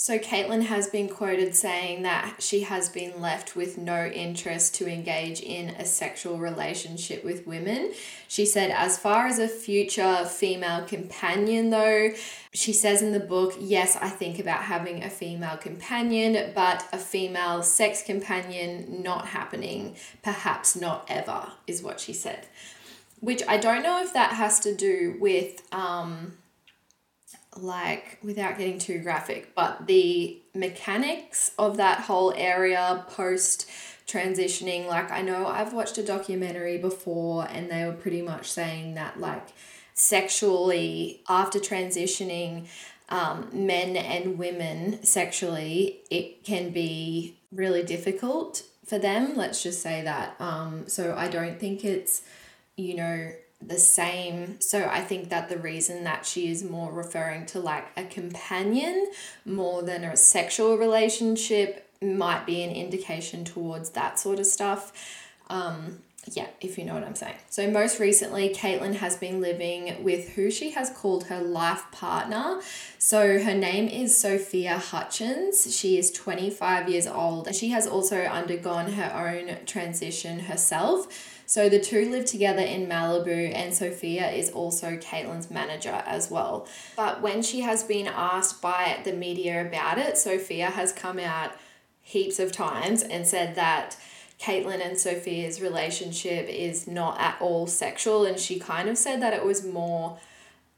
So, 0.00 0.16
Caitlyn 0.16 0.62
has 0.66 0.86
been 0.86 1.08
quoted 1.08 1.56
saying 1.56 2.02
that 2.02 2.36
she 2.38 2.60
has 2.60 2.88
been 2.88 3.20
left 3.20 3.56
with 3.56 3.76
no 3.76 4.06
interest 4.06 4.76
to 4.76 4.86
engage 4.88 5.40
in 5.40 5.70
a 5.70 5.84
sexual 5.84 6.38
relationship 6.38 7.24
with 7.24 7.48
women. 7.48 7.92
She 8.28 8.46
said, 8.46 8.70
as 8.70 8.96
far 8.96 9.26
as 9.26 9.40
a 9.40 9.48
future 9.48 10.24
female 10.24 10.84
companion, 10.84 11.70
though, 11.70 12.10
she 12.52 12.72
says 12.72 13.02
in 13.02 13.10
the 13.10 13.18
book, 13.18 13.56
yes, 13.58 13.96
I 13.96 14.08
think 14.08 14.38
about 14.38 14.62
having 14.62 15.02
a 15.02 15.10
female 15.10 15.56
companion, 15.56 16.52
but 16.54 16.84
a 16.92 16.98
female 16.98 17.64
sex 17.64 18.00
companion 18.04 19.02
not 19.02 19.26
happening, 19.26 19.96
perhaps 20.22 20.76
not 20.76 21.06
ever, 21.08 21.54
is 21.66 21.82
what 21.82 21.98
she 21.98 22.12
said. 22.12 22.46
Which 23.18 23.42
I 23.48 23.56
don't 23.56 23.82
know 23.82 24.00
if 24.00 24.12
that 24.12 24.34
has 24.34 24.60
to 24.60 24.76
do 24.76 25.16
with. 25.18 25.60
Um, 25.74 26.37
like 27.62 28.18
without 28.22 28.58
getting 28.58 28.78
too 28.78 29.00
graphic, 29.00 29.54
but 29.54 29.86
the 29.86 30.38
mechanics 30.54 31.52
of 31.58 31.76
that 31.76 32.00
whole 32.00 32.32
area 32.36 33.04
post 33.08 33.68
transitioning, 34.06 34.86
like 34.86 35.10
I 35.10 35.22
know 35.22 35.46
I've 35.46 35.72
watched 35.72 35.98
a 35.98 36.02
documentary 36.02 36.78
before 36.78 37.46
and 37.50 37.70
they 37.70 37.84
were 37.84 37.92
pretty 37.92 38.22
much 38.22 38.50
saying 38.50 38.94
that 38.94 39.20
like 39.20 39.48
sexually 39.94 41.22
after 41.28 41.58
transitioning 41.58 42.66
um, 43.10 43.48
men 43.52 43.96
and 43.96 44.38
women 44.38 45.02
sexually 45.02 46.00
it 46.10 46.44
can 46.44 46.70
be 46.70 47.38
really 47.52 47.82
difficult 47.82 48.62
for 48.86 48.98
them. 48.98 49.34
Let's 49.36 49.62
just 49.62 49.82
say 49.82 50.02
that 50.02 50.36
um, 50.40 50.88
so 50.88 51.14
i 51.16 51.28
don't 51.28 51.58
think 51.58 51.84
it's 51.84 52.22
you 52.76 52.94
know 52.94 53.32
the 53.60 53.78
same. 53.78 54.60
So 54.60 54.86
I 54.86 55.00
think 55.00 55.30
that 55.30 55.48
the 55.48 55.58
reason 55.58 56.04
that 56.04 56.24
she 56.24 56.50
is 56.50 56.62
more 56.62 56.92
referring 56.92 57.46
to 57.46 57.60
like 57.60 57.86
a 57.96 58.04
companion 58.04 59.10
more 59.44 59.82
than 59.82 60.04
a 60.04 60.16
sexual 60.16 60.76
relationship 60.78 61.88
might 62.00 62.46
be 62.46 62.62
an 62.62 62.70
indication 62.70 63.44
towards 63.44 63.90
that 63.90 64.18
sort 64.18 64.38
of 64.38 64.46
stuff. 64.46 64.92
Um, 65.50 65.98
yeah, 66.34 66.48
if 66.60 66.76
you 66.76 66.84
know 66.84 66.94
what 66.94 67.04
I'm 67.04 67.14
saying. 67.14 67.36
So, 67.48 67.70
most 67.70 67.98
recently, 68.00 68.50
Caitlyn 68.50 68.96
has 68.96 69.16
been 69.16 69.40
living 69.40 70.02
with 70.04 70.30
who 70.30 70.50
she 70.50 70.72
has 70.72 70.90
called 70.90 71.24
her 71.24 71.40
life 71.40 71.84
partner. 71.90 72.60
So, 72.98 73.38
her 73.38 73.54
name 73.54 73.88
is 73.88 74.16
Sophia 74.16 74.78
Hutchins. 74.78 75.74
She 75.74 75.96
is 75.96 76.10
25 76.10 76.88
years 76.88 77.06
old 77.06 77.46
and 77.46 77.56
she 77.56 77.70
has 77.70 77.86
also 77.86 78.18
undergone 78.24 78.92
her 78.92 79.12
own 79.14 79.64
transition 79.64 80.40
herself. 80.40 81.06
So 81.48 81.70
the 81.70 81.80
two 81.80 82.10
live 82.10 82.26
together 82.26 82.60
in 82.60 82.86
Malibu, 82.88 83.54
and 83.54 83.72
Sophia 83.72 84.30
is 84.30 84.50
also 84.50 84.98
Caitlyn's 84.98 85.50
manager 85.50 86.02
as 86.04 86.30
well. 86.30 86.68
But 86.94 87.22
when 87.22 87.40
she 87.40 87.60
has 87.62 87.82
been 87.82 88.06
asked 88.06 88.60
by 88.60 89.00
the 89.02 89.14
media 89.14 89.66
about 89.66 89.96
it, 89.96 90.18
Sophia 90.18 90.66
has 90.66 90.92
come 90.92 91.18
out 91.18 91.52
heaps 92.02 92.38
of 92.38 92.52
times 92.52 93.02
and 93.02 93.26
said 93.26 93.54
that 93.54 93.96
Caitlyn 94.38 94.86
and 94.86 94.98
Sophia's 94.98 95.62
relationship 95.62 96.46
is 96.50 96.86
not 96.86 97.18
at 97.18 97.40
all 97.40 97.66
sexual, 97.66 98.26
and 98.26 98.38
she 98.38 98.58
kind 98.58 98.90
of 98.90 98.98
said 98.98 99.22
that 99.22 99.32
it 99.32 99.42
was 99.44 99.64
more. 99.64 100.18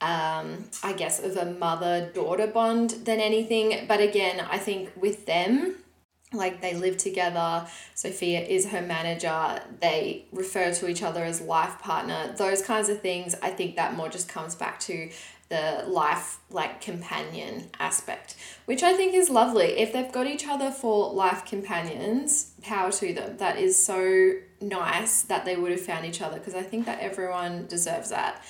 Um, 0.00 0.64
I 0.82 0.94
guess 0.94 1.20
of 1.22 1.36
a 1.36 1.44
mother 1.44 2.10
daughter 2.14 2.46
bond 2.46 2.90
than 3.04 3.20
anything. 3.20 3.86
But 3.86 4.00
again, 4.00 4.40
I 4.50 4.56
think 4.56 4.92
with 4.96 5.26
them, 5.26 5.74
like 6.32 6.60
they 6.60 6.74
live 6.74 6.96
together. 6.96 7.66
Sophia 7.94 8.40
is 8.40 8.68
her 8.70 8.82
manager. 8.82 9.60
They 9.80 10.26
refer 10.32 10.72
to 10.74 10.88
each 10.88 11.02
other 11.02 11.24
as 11.24 11.40
life 11.40 11.78
partner. 11.80 12.32
Those 12.36 12.62
kinds 12.62 12.88
of 12.88 13.00
things. 13.00 13.34
I 13.42 13.50
think 13.50 13.76
that 13.76 13.94
more 13.94 14.08
just 14.08 14.28
comes 14.28 14.54
back 14.54 14.78
to 14.80 15.10
the 15.48 15.84
life 15.88 16.38
like 16.50 16.80
companion 16.80 17.68
aspect, 17.80 18.36
which 18.66 18.84
I 18.84 18.92
think 18.96 19.14
is 19.14 19.28
lovely. 19.28 19.80
If 19.80 19.92
they've 19.92 20.10
got 20.10 20.28
each 20.28 20.46
other 20.46 20.70
for 20.70 21.12
life 21.12 21.44
companions, 21.44 22.52
power 22.62 22.92
to 22.92 23.12
them. 23.12 23.36
That 23.38 23.58
is 23.58 23.84
so 23.84 24.34
nice 24.60 25.22
that 25.22 25.44
they 25.44 25.56
would 25.56 25.72
have 25.72 25.80
found 25.80 26.06
each 26.06 26.22
other 26.22 26.38
because 26.38 26.54
I 26.54 26.62
think 26.62 26.86
that 26.86 27.00
everyone 27.00 27.66
deserves 27.66 28.10
that. 28.10 28.40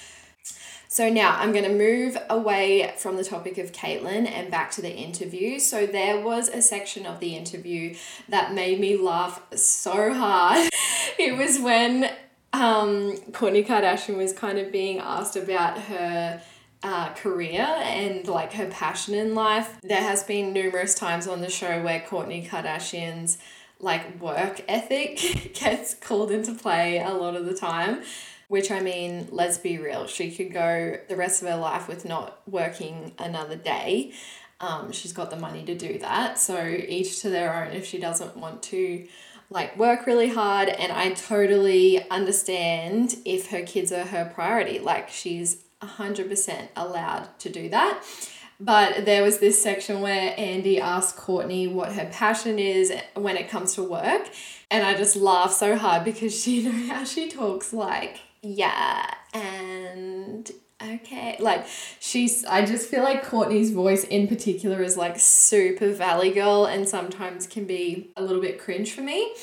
So 0.92 1.08
now 1.08 1.36
I'm 1.38 1.52
going 1.52 1.64
to 1.64 1.72
move 1.72 2.18
away 2.28 2.92
from 2.98 3.16
the 3.16 3.22
topic 3.22 3.58
of 3.58 3.70
Caitlyn 3.70 4.28
and 4.28 4.50
back 4.50 4.72
to 4.72 4.82
the 4.82 4.92
interview. 4.92 5.60
So 5.60 5.86
there 5.86 6.20
was 6.20 6.48
a 6.48 6.60
section 6.60 7.06
of 7.06 7.20
the 7.20 7.36
interview 7.36 7.94
that 8.28 8.54
made 8.54 8.80
me 8.80 8.96
laugh 8.96 9.40
so 9.54 10.12
hard. 10.12 10.68
it 11.18 11.36
was 11.36 11.60
when 11.60 12.10
um, 12.52 13.12
Kourtney 13.30 13.64
Kardashian 13.64 14.16
was 14.16 14.32
kind 14.32 14.58
of 14.58 14.72
being 14.72 14.98
asked 14.98 15.36
about 15.36 15.78
her 15.78 16.42
uh, 16.82 17.10
career 17.10 17.62
and 17.62 18.26
like 18.26 18.54
her 18.54 18.66
passion 18.66 19.14
in 19.14 19.36
life. 19.36 19.78
There 19.84 20.02
has 20.02 20.24
been 20.24 20.52
numerous 20.52 20.96
times 20.96 21.28
on 21.28 21.40
the 21.40 21.50
show 21.50 21.84
where 21.84 22.00
Kourtney 22.00 22.44
Kardashian's 22.44 23.38
like 23.78 24.20
work 24.20 24.62
ethic 24.66 25.54
gets 25.54 25.94
called 25.94 26.32
into 26.32 26.52
play 26.52 26.98
a 26.98 27.10
lot 27.10 27.36
of 27.36 27.46
the 27.46 27.54
time. 27.54 28.02
Which 28.50 28.72
I 28.72 28.80
mean, 28.80 29.28
let's 29.30 29.58
be 29.58 29.78
real, 29.78 30.08
she 30.08 30.32
could 30.32 30.52
go 30.52 30.98
the 31.08 31.14
rest 31.14 31.40
of 31.40 31.46
her 31.46 31.54
life 31.54 31.86
with 31.86 32.04
not 32.04 32.42
working 32.48 33.12
another 33.16 33.54
day. 33.54 34.12
Um, 34.60 34.90
she's 34.90 35.12
got 35.12 35.30
the 35.30 35.36
money 35.36 35.62
to 35.66 35.76
do 35.76 36.00
that. 36.00 36.36
So 36.36 36.66
each 36.66 37.20
to 37.20 37.30
their 37.30 37.54
own 37.54 37.72
if 37.72 37.86
she 37.86 38.00
doesn't 38.00 38.36
want 38.36 38.64
to 38.64 39.06
like 39.50 39.78
work 39.78 40.04
really 40.04 40.30
hard 40.30 40.68
and 40.68 40.90
I 40.90 41.10
totally 41.10 42.10
understand 42.10 43.18
if 43.24 43.52
her 43.52 43.62
kids 43.62 43.92
are 43.92 44.02
her 44.02 44.32
priority. 44.34 44.80
Like 44.80 45.10
she's 45.10 45.62
100% 45.80 46.70
allowed 46.74 47.28
to 47.38 47.50
do 47.50 47.68
that. 47.68 48.02
But 48.58 49.04
there 49.04 49.22
was 49.22 49.38
this 49.38 49.62
section 49.62 50.00
where 50.00 50.34
Andy 50.36 50.80
asked 50.80 51.16
Kourtney 51.16 51.72
what 51.72 51.92
her 51.92 52.06
passion 52.06 52.58
is 52.58 52.92
when 53.14 53.36
it 53.36 53.48
comes 53.48 53.76
to 53.76 53.84
work. 53.84 54.28
And 54.72 54.84
I 54.84 54.96
just 54.96 55.14
laughed 55.14 55.54
so 55.54 55.76
hard 55.76 56.02
because 56.02 56.48
you 56.48 56.64
know 56.64 56.92
how 56.92 57.04
she 57.04 57.30
talks 57.30 57.72
like 57.72 58.18
yeah, 58.42 59.14
and 59.34 60.50
okay. 60.82 61.36
Like 61.38 61.66
she's 61.98 62.44
I 62.44 62.64
just 62.64 62.88
feel 62.88 63.02
like 63.02 63.22
courtney's 63.22 63.70
voice 63.70 64.04
in 64.04 64.28
particular 64.28 64.82
is 64.82 64.96
like 64.96 65.18
super 65.18 65.92
valley 65.92 66.30
girl 66.30 66.64
and 66.64 66.88
sometimes 66.88 67.46
can 67.46 67.66
be 67.66 68.10
a 68.16 68.22
little 68.22 68.40
bit 68.40 68.58
cringe 68.58 68.92
for 68.92 69.02
me. 69.02 69.34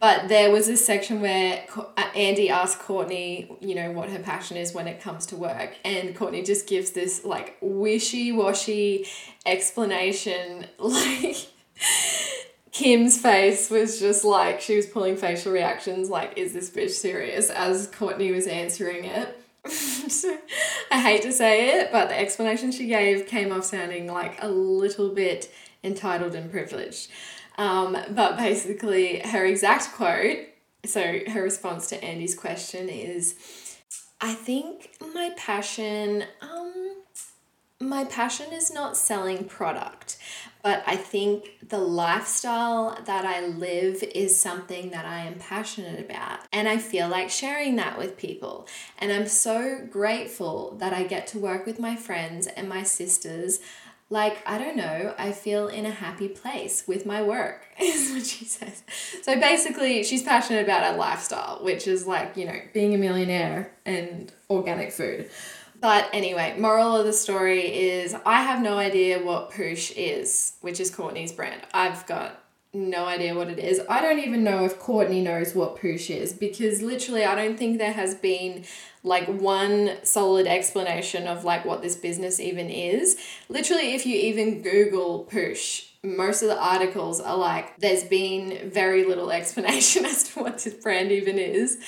But 0.00 0.28
there 0.28 0.50
was 0.50 0.66
this 0.66 0.84
section 0.84 1.20
where 1.20 1.66
uh, 1.76 2.10
Andy 2.14 2.48
asked 2.48 2.78
courtney 2.80 3.50
you 3.60 3.74
know, 3.74 3.92
what 3.92 4.08
her 4.10 4.18
passion 4.18 4.56
is 4.56 4.72
when 4.72 4.88
it 4.88 5.00
comes 5.00 5.26
to 5.26 5.36
work 5.36 5.76
and 5.84 6.16
courtney 6.16 6.42
just 6.42 6.66
gives 6.66 6.92
this 6.92 7.24
like 7.24 7.56
wishy-washy 7.60 9.06
explanation 9.44 10.66
like 10.78 11.36
Kim's 12.76 13.18
face 13.18 13.70
was 13.70 13.98
just 13.98 14.22
like 14.22 14.60
she 14.60 14.76
was 14.76 14.84
pulling 14.84 15.16
facial 15.16 15.50
reactions 15.50 16.10
like, 16.10 16.36
is 16.36 16.52
this 16.52 16.68
bitch 16.68 16.90
serious? 16.90 17.48
As 17.48 17.88
Kourtney 17.88 18.34
was 18.34 18.46
answering 18.46 19.06
it. 19.06 19.40
I 20.92 21.00
hate 21.00 21.22
to 21.22 21.32
say 21.32 21.80
it, 21.80 21.90
but 21.90 22.10
the 22.10 22.20
explanation 22.20 22.70
she 22.72 22.86
gave 22.86 23.26
came 23.26 23.50
off 23.50 23.64
sounding 23.64 24.06
like 24.06 24.42
a 24.42 24.48
little 24.48 25.08
bit 25.08 25.50
entitled 25.82 26.34
and 26.34 26.50
privileged. 26.50 27.08
Um, 27.56 27.96
but 28.10 28.36
basically, 28.36 29.20
her 29.20 29.46
exact 29.46 29.92
quote 29.94 30.40
so 30.84 31.20
her 31.28 31.42
response 31.42 31.88
to 31.88 32.04
Andy's 32.04 32.34
question 32.34 32.90
is 32.90 33.78
I 34.20 34.34
think 34.34 34.90
my 35.14 35.30
passion, 35.38 36.24
um, 36.42 36.96
my 37.80 38.04
passion 38.04 38.52
is 38.52 38.70
not 38.70 38.98
selling 38.98 39.44
product 39.44 40.18
but 40.66 40.82
I 40.84 40.96
think 40.96 41.68
the 41.68 41.78
lifestyle 41.78 42.98
that 43.04 43.24
I 43.24 43.46
live 43.46 44.02
is 44.02 44.36
something 44.36 44.90
that 44.90 45.04
I 45.04 45.20
am 45.20 45.34
passionate 45.38 46.00
about. 46.00 46.40
And 46.52 46.68
I 46.68 46.78
feel 46.78 47.06
like 47.06 47.30
sharing 47.30 47.76
that 47.76 47.96
with 47.96 48.16
people. 48.16 48.66
And 48.98 49.12
I'm 49.12 49.28
so 49.28 49.86
grateful 49.88 50.74
that 50.80 50.92
I 50.92 51.04
get 51.04 51.28
to 51.28 51.38
work 51.38 51.66
with 51.66 51.78
my 51.78 51.94
friends 51.94 52.48
and 52.48 52.68
my 52.68 52.82
sisters. 52.82 53.60
Like, 54.10 54.38
I 54.44 54.58
don't 54.58 54.76
know, 54.76 55.14
I 55.16 55.30
feel 55.30 55.68
in 55.68 55.86
a 55.86 55.90
happy 55.92 56.26
place 56.26 56.82
with 56.88 57.06
my 57.06 57.22
work, 57.22 57.68
is 57.80 58.12
what 58.12 58.26
she 58.26 58.44
says. 58.44 58.82
So 59.22 59.38
basically, 59.38 60.02
she's 60.02 60.24
passionate 60.24 60.64
about 60.64 60.82
her 60.82 60.98
lifestyle, 60.98 61.60
which 61.62 61.86
is 61.86 62.08
like, 62.08 62.36
you 62.36 62.44
know, 62.44 62.60
being 62.74 62.92
a 62.92 62.98
millionaire 62.98 63.70
and 63.84 64.32
organic 64.50 64.90
food. 64.90 65.30
But 65.80 66.08
anyway, 66.12 66.56
moral 66.58 66.96
of 66.96 67.06
the 67.06 67.12
story 67.12 67.60
is 67.60 68.14
I 68.24 68.42
have 68.42 68.62
no 68.62 68.78
idea 68.78 69.22
what 69.22 69.50
Poosh 69.50 69.92
is, 69.96 70.54
which 70.60 70.80
is 70.80 70.90
Kourtney's 70.90 71.32
brand. 71.32 71.62
I've 71.74 72.06
got 72.06 72.42
no 72.72 73.06
idea 73.06 73.34
what 73.34 73.48
it 73.48 73.58
is. 73.58 73.80
I 73.88 74.00
don't 74.00 74.18
even 74.18 74.44
know 74.44 74.64
if 74.64 74.78
Kourtney 74.78 75.22
knows 75.22 75.54
what 75.54 75.76
Poosh 75.76 76.14
is 76.14 76.32
because 76.32 76.82
literally 76.82 77.24
I 77.24 77.34
don't 77.34 77.58
think 77.58 77.78
there 77.78 77.92
has 77.92 78.14
been 78.14 78.64
like 79.02 79.26
one 79.28 79.92
solid 80.02 80.46
explanation 80.46 81.26
of 81.26 81.44
like 81.44 81.64
what 81.64 81.82
this 81.82 81.96
business 81.96 82.38
even 82.38 82.68
is. 82.68 83.16
Literally 83.48 83.94
if 83.94 84.04
you 84.06 84.16
even 84.16 84.62
Google 84.62 85.26
Poosh, 85.30 85.86
most 86.02 86.42
of 86.42 86.48
the 86.48 86.60
articles 86.60 87.20
are 87.20 87.36
like 87.36 87.76
there's 87.78 88.04
been 88.04 88.70
very 88.70 89.04
little 89.04 89.30
explanation 89.30 90.04
as 90.06 90.24
to 90.24 90.40
what 90.40 90.58
this 90.58 90.74
brand 90.74 91.10
even 91.10 91.38
is. 91.38 91.78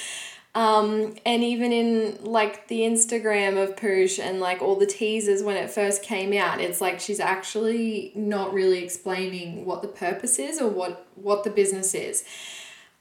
Um, 0.54 1.14
and 1.24 1.44
even 1.44 1.72
in 1.72 2.18
like 2.24 2.68
the 2.68 2.80
Instagram 2.80 3.62
of 3.62 3.76
Poosh 3.76 4.18
and 4.18 4.40
like 4.40 4.60
all 4.62 4.76
the 4.76 4.86
teasers 4.86 5.42
when 5.42 5.56
it 5.56 5.70
first 5.70 6.02
came 6.02 6.32
out, 6.32 6.60
it's 6.60 6.80
like 6.80 7.00
she's 7.00 7.20
actually 7.20 8.12
not 8.14 8.52
really 8.52 8.82
explaining 8.82 9.64
what 9.64 9.82
the 9.82 9.88
purpose 9.88 10.38
is 10.38 10.60
or 10.60 10.68
what 10.68 11.06
what 11.14 11.44
the 11.44 11.50
business 11.50 11.94
is. 11.94 12.24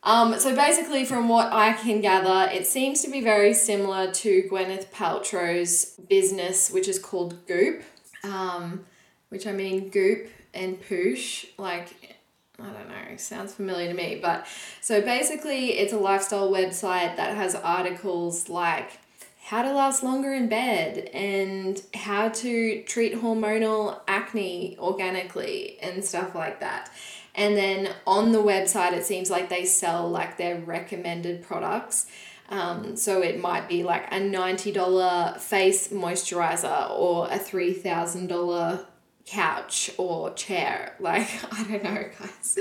Um, 0.03 0.39
so 0.39 0.55
basically, 0.55 1.03
from 1.05 1.27
what 1.27 1.51
I 1.51 1.73
can 1.73 2.01
gather, 2.01 2.51
it 2.51 2.67
seems 2.67 3.01
to 3.01 3.09
be 3.09 3.21
very 3.21 3.53
similar 3.53 4.11
to 4.11 4.47
Gwyneth 4.49 4.87
Paltrow's 4.91 5.99
business, 6.07 6.69
which 6.69 6.87
is 6.87 6.99
called 6.99 7.45
Goop. 7.47 7.83
Um, 8.23 8.85
which 9.29 9.47
I 9.47 9.51
mean, 9.51 9.89
Goop 9.89 10.29
and 10.53 10.81
Poosh, 10.81 11.45
like 11.57 12.16
I 12.59 12.65
don't 12.65 12.89
know, 12.89 13.17
sounds 13.17 13.53
familiar 13.53 13.87
to 13.87 13.93
me. 13.93 14.19
But 14.21 14.47
so 14.81 15.01
basically, 15.01 15.77
it's 15.77 15.93
a 15.93 15.97
lifestyle 15.97 16.51
website 16.51 17.15
that 17.17 17.35
has 17.35 17.53
articles 17.55 18.49
like 18.49 18.99
how 19.45 19.61
to 19.61 19.71
last 19.71 20.03
longer 20.03 20.33
in 20.33 20.49
bed 20.49 21.09
and 21.13 21.81
how 21.93 22.27
to 22.27 22.83
treat 22.83 23.13
hormonal 23.21 24.01
acne 24.07 24.75
organically 24.77 25.77
and 25.81 26.03
stuff 26.03 26.35
like 26.35 26.59
that. 26.59 26.91
And 27.33 27.55
then 27.55 27.93
on 28.05 28.33
the 28.33 28.39
website, 28.39 28.93
it 28.93 29.05
seems 29.05 29.29
like 29.29 29.47
they 29.47 29.63
sell 29.63 30.09
like 30.09 30.37
their 30.37 30.59
recommended 30.59 31.43
products. 31.43 32.07
Um, 32.49 32.95
so 32.97 33.21
it 33.21 33.39
might 33.39 33.69
be 33.69 33.83
like 33.83 34.07
a 34.07 34.19
$90 34.19 35.39
face 35.39 35.89
moisturizer 35.89 36.89
or 36.91 37.27
a 37.27 37.37
$3,000 37.37 38.85
couch 39.27 39.91
or 39.97 40.33
chair. 40.33 40.95
Like, 41.07 41.29
I 41.53 41.63
don't 41.63 41.83
know, 41.83 42.09
guys. 42.19 42.57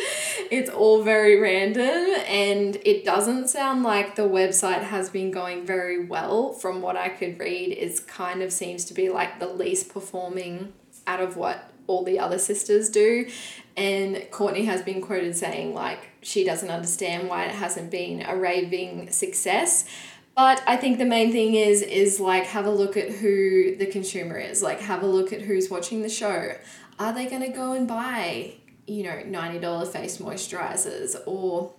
It's 0.50 0.70
all 0.70 1.02
very 1.02 1.40
random 1.40 2.14
and 2.28 2.76
it 2.84 3.04
doesn't 3.04 3.48
sound 3.48 3.82
like 3.82 4.14
the 4.14 4.28
website 4.28 4.82
has 4.82 5.10
been 5.10 5.30
going 5.30 5.66
very 5.66 6.04
well 6.04 6.52
from 6.52 6.80
what 6.80 6.96
I 6.96 7.08
could 7.08 7.40
read. 7.40 7.72
It 7.72 8.06
kind 8.06 8.42
of 8.42 8.52
seems 8.52 8.84
to 8.86 8.94
be 8.94 9.08
like 9.08 9.40
the 9.40 9.48
least 9.48 9.92
performing 9.92 10.74
out 11.06 11.20
of 11.20 11.36
what 11.36 11.70
all 11.86 12.04
the 12.04 12.18
other 12.18 12.38
sisters 12.38 12.90
do. 12.90 13.28
And 13.76 14.16
Kourtney 14.30 14.64
has 14.66 14.82
been 14.82 15.00
quoted 15.00 15.36
saying, 15.36 15.74
like, 15.74 16.08
she 16.22 16.44
doesn't 16.44 16.70
understand 16.70 17.28
why 17.28 17.44
it 17.44 17.52
hasn't 17.52 17.90
been 17.90 18.22
a 18.22 18.36
raving 18.36 19.10
success. 19.10 19.86
But 20.36 20.62
I 20.66 20.76
think 20.76 20.98
the 20.98 21.06
main 21.06 21.32
thing 21.32 21.54
is 21.54 21.80
is 21.80 22.20
like 22.20 22.44
have 22.44 22.66
a 22.66 22.70
look 22.70 22.98
at 22.98 23.10
who 23.10 23.74
the 23.74 23.86
consumer 23.86 24.36
is. 24.36 24.62
Like 24.62 24.80
have 24.80 25.02
a 25.02 25.06
look 25.06 25.32
at 25.32 25.40
who's 25.40 25.70
watching 25.70 26.02
the 26.02 26.10
show. 26.10 26.52
Are 26.98 27.12
they 27.12 27.26
going 27.26 27.40
to 27.42 27.48
go 27.48 27.72
and 27.72 27.88
buy, 27.88 28.54
you 28.86 29.02
know, 29.02 29.16
$90 29.26 29.88
face 29.88 30.18
moisturizers 30.18 31.16
or 31.26 31.72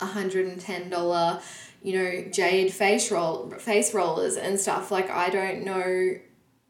$110, 0.00 1.42
you 1.82 1.98
know, 1.98 2.30
jade 2.30 2.72
face 2.72 3.10
roll 3.10 3.50
face 3.50 3.92
rollers 3.92 4.38
and 4.38 4.58
stuff? 4.58 4.90
Like 4.90 5.10
I 5.10 5.28
don't 5.28 5.62
know 5.64 6.14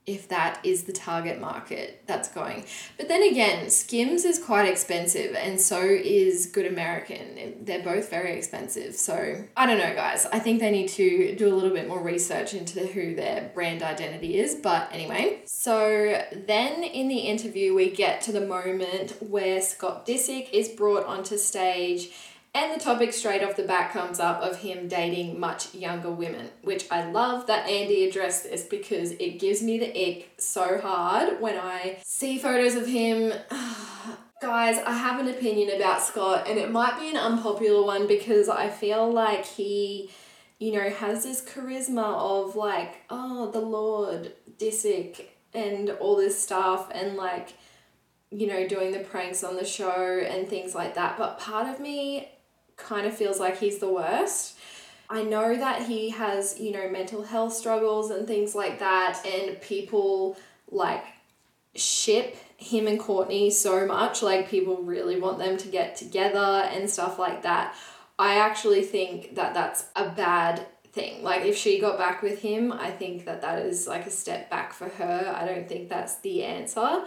if 0.07 0.29
that 0.29 0.61
is 0.65 0.85
the 0.85 0.93
target 0.93 1.41
market 1.41 2.03
that's 2.07 2.29
going. 2.29 2.65
But 2.97 3.09
then 3.09 3.25
again, 3.25 3.71
Skims 3.71 4.25
is 4.25 4.39
quite 4.39 4.69
expensive 4.69 5.35
and 5.35 5.61
so 5.61 5.81
is 5.81 6.47
Good 6.47 6.67
American. 6.67 7.57
They're 7.63 7.83
both 7.83 8.09
very 8.09 8.37
expensive. 8.37 8.95
So 8.95 9.45
I 9.57 9.67
don't 9.67 9.79
know, 9.79 9.95
guys. 9.95 10.25
I 10.27 10.39
think 10.39 10.61
they 10.61 10.71
need 10.71 10.89
to 10.91 11.35
do 11.35 11.53
a 11.53 11.55
little 11.55 11.71
bit 11.71 11.89
more 11.89 12.01
research 12.01 12.55
into 12.55 12.87
who 12.87 13.17
their 13.17 13.51
brand 13.53 13.83
identity 13.83 14.39
is. 14.39 14.55
But 14.55 14.89
anyway, 14.93 15.41
so 15.45 16.23
then 16.33 16.85
in 16.85 17.09
the 17.09 17.19
interview, 17.19 17.75
we 17.75 17.91
get 17.91 18.21
to 18.23 18.33
the 18.33 18.47
moment 18.47 19.17
where 19.21 19.61
Scott 19.61 20.07
Disick 20.07 20.51
is 20.53 20.69
brought 20.69 21.05
onto 21.07 21.37
stage 21.37 22.11
and 22.57 22.75
the 22.75 22.83
topic 22.83 23.13
straight 23.13 23.45
off 23.45 23.55
the 23.55 23.63
bat 23.65 23.93
comes 23.93 24.19
up 24.19 24.41
of 24.41 24.61
him 24.61 24.89
dating 24.89 25.39
much 25.39 25.75
younger 25.75 26.11
women, 26.11 26.49
which 26.63 26.91
I 26.91 27.11
love 27.11 27.47
that 27.49 27.69
Andy 27.69 28.09
addressed 28.09 28.45
this 28.45 28.65
because 28.65 29.13
it 29.13 29.39
gives 29.39 29.63
me 29.63 29.79
the 29.79 29.91
ick 29.91 30.31
so 30.39 30.81
hard 30.81 31.39
when 31.39 31.59
I 31.59 31.99
see 32.03 32.39
photos 32.39 32.75
of 32.75 32.87
him. 32.87 33.35
Guys, 34.41 34.79
I 34.87 34.93
have 34.93 35.21
an 35.21 35.29
opinion 35.29 35.77
about 35.77 36.01
Scott, 36.03 36.47
and 36.49 36.59
it 36.59 36.71
might 36.71 36.99
be 36.99 37.11
an 37.11 37.17
unpopular 37.19 37.85
one 37.85 38.07
because 38.07 38.49
I 38.49 38.71
feel 38.71 39.11
like 39.11 39.45
he, 39.45 40.11
you 40.59 40.73
know, 40.73 40.89
has 40.89 41.25
this 41.25 41.43
charisma 41.43 42.15
of 42.15 42.57
like, 42.57 43.03
oh, 43.11 43.51
the 43.51 43.61
Lord, 43.61 44.33
Disick, 44.59 45.27
and 45.53 45.91
all 45.91 46.17
this 46.17 46.43
stuff, 46.43 46.91
and 46.95 47.17
like, 47.17 47.51
you 48.31 48.47
know, 48.47 48.67
doing 48.67 48.93
the 48.93 49.01
pranks 49.01 49.45
on 49.45 49.57
the 49.57 49.65
show 49.65 50.21
and 50.27 50.49
things 50.49 50.75
like 50.75 50.95
that. 50.95 51.19
But 51.19 51.39
part 51.39 51.69
of 51.69 51.81
me 51.81 52.31
kind 52.77 53.07
of 53.07 53.15
feels 53.15 53.41
like 53.41 53.59
he's 53.59 53.79
the 53.79 53.93
worst. 53.93 54.59
I 55.09 55.23
know 55.23 55.55
that 55.57 55.83
he 55.83 56.11
has, 56.11 56.59
you 56.59 56.73
know, 56.73 56.89
mental 56.89 57.23
health 57.23 57.53
struggles 57.53 58.11
and 58.11 58.27
things 58.27 58.55
like 58.55 58.81
that, 58.81 59.25
and 59.25 59.61
people 59.61 60.37
like 60.71 61.05
ship 61.75 62.37
him 62.57 62.87
and 62.87 62.99
Kourtney 62.99 63.53
so 63.53 63.87
much. 63.87 64.23
Like, 64.23 64.49
people 64.49 64.79
really 64.79 65.21
want 65.21 65.39
them 65.39 65.57
to 65.59 65.69
get 65.69 65.97
together 65.97 66.39
and 66.39 66.89
stuff 66.89 67.19
like 67.19 67.43
that. 67.43 67.75
I 68.19 68.37
actually 68.37 68.83
think 68.83 69.35
that 69.35 69.55
that's 69.55 69.87
a 69.95 70.09
bad 70.09 70.67
thing. 70.93 71.23
Like, 71.23 71.45
if 71.45 71.57
she 71.57 71.79
got 71.79 71.99
back 71.99 72.23
with 72.23 72.41
him, 72.41 72.73
I 72.73 72.91
think 72.91 73.27
that 73.27 73.43
that 73.43 73.61
is 73.61 73.87
like 73.87 74.07
a 74.07 74.11
step 74.11 74.51
back 74.51 74.73
for 74.73 74.89
her. 74.89 75.35
I 75.37 75.45
don't 75.47 75.69
think 75.69 75.89
that's 75.89 76.19
the 76.21 76.45
answer. 76.45 77.05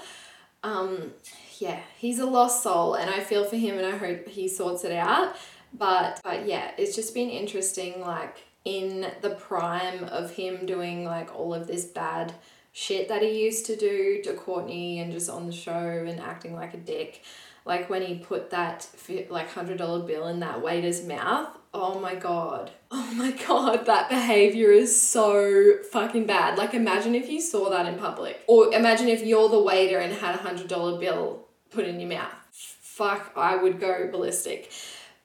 Um, 0.64 1.14
yeah, 1.58 1.80
he's 1.98 2.20
a 2.20 2.26
lost 2.26 2.64
soul, 2.64 2.94
and 2.94 3.10
I 3.10 3.22
feel 3.22 3.44
for 3.44 3.56
him, 3.56 3.78
and 3.78 3.86
I 3.86 3.98
hope 3.98 4.28
he 4.28 4.48
sorts 4.48 4.84
it 4.84 4.92
out. 4.92 5.36
But 5.74 6.20
but 6.24 6.46
yeah, 6.48 6.72
it's 6.78 6.96
just 6.96 7.14
been 7.14 7.30
interesting 7.30 8.02
like 8.02 8.38
in 8.66 9.12
the 9.22 9.32
prime 9.32 10.04
of 10.06 10.32
him 10.32 10.66
doing 10.66 11.06
like 11.06 11.34
all 11.36 11.54
of 11.54 11.68
this 11.68 11.86
bad 11.86 12.34
shit 12.72 13.08
that 13.08 13.22
he 13.22 13.44
used 13.44 13.66
to 13.68 13.76
do 13.76 14.22
to 14.24 14.34
Kourtney 14.34 15.02
and 15.02 15.12
just 15.12 15.30
on 15.30 15.46
the 15.46 15.52
show 15.52 16.06
and 16.08 16.20
acting 16.20 16.54
like 16.54 16.74
a 16.74 16.78
dick. 16.78 17.24
Like 17.66 17.90
when 17.90 18.02
he 18.02 18.16
put 18.16 18.50
that 18.52 18.88
like 19.30 19.50
hundred 19.50 19.78
dollar 19.78 20.06
bill 20.06 20.28
in 20.28 20.40
that 20.40 20.62
waiter's 20.62 21.04
mouth. 21.04 21.50
Oh 21.72 22.00
my 22.00 22.16
god. 22.16 22.72
Oh 22.90 23.12
my 23.14 23.32
god, 23.48 23.86
that 23.86 24.10
behavior 24.10 24.72
is 24.72 25.00
so 25.00 25.84
fucking 25.92 26.26
bad. 26.26 26.58
Like 26.58 26.74
imagine 26.74 27.14
if 27.14 27.30
you 27.30 27.40
saw 27.40 27.70
that 27.70 27.86
in 27.86 28.00
public. 28.00 28.40
Or 28.48 28.74
imagine 28.74 29.08
if 29.08 29.24
you're 29.24 29.50
the 29.50 29.62
waiter 29.62 30.00
and 30.00 30.14
had 30.14 30.36
a 30.36 30.40
hundred 30.40 30.68
dollar 30.68 31.00
bill 31.00 31.46
put 31.70 31.86
in 31.86 32.00
your 32.00 32.10
mouth. 32.10 32.34
Fuck, 32.52 33.32
I 33.36 33.56
would 33.56 33.80
go 33.80 34.10
ballistic. 34.12 34.72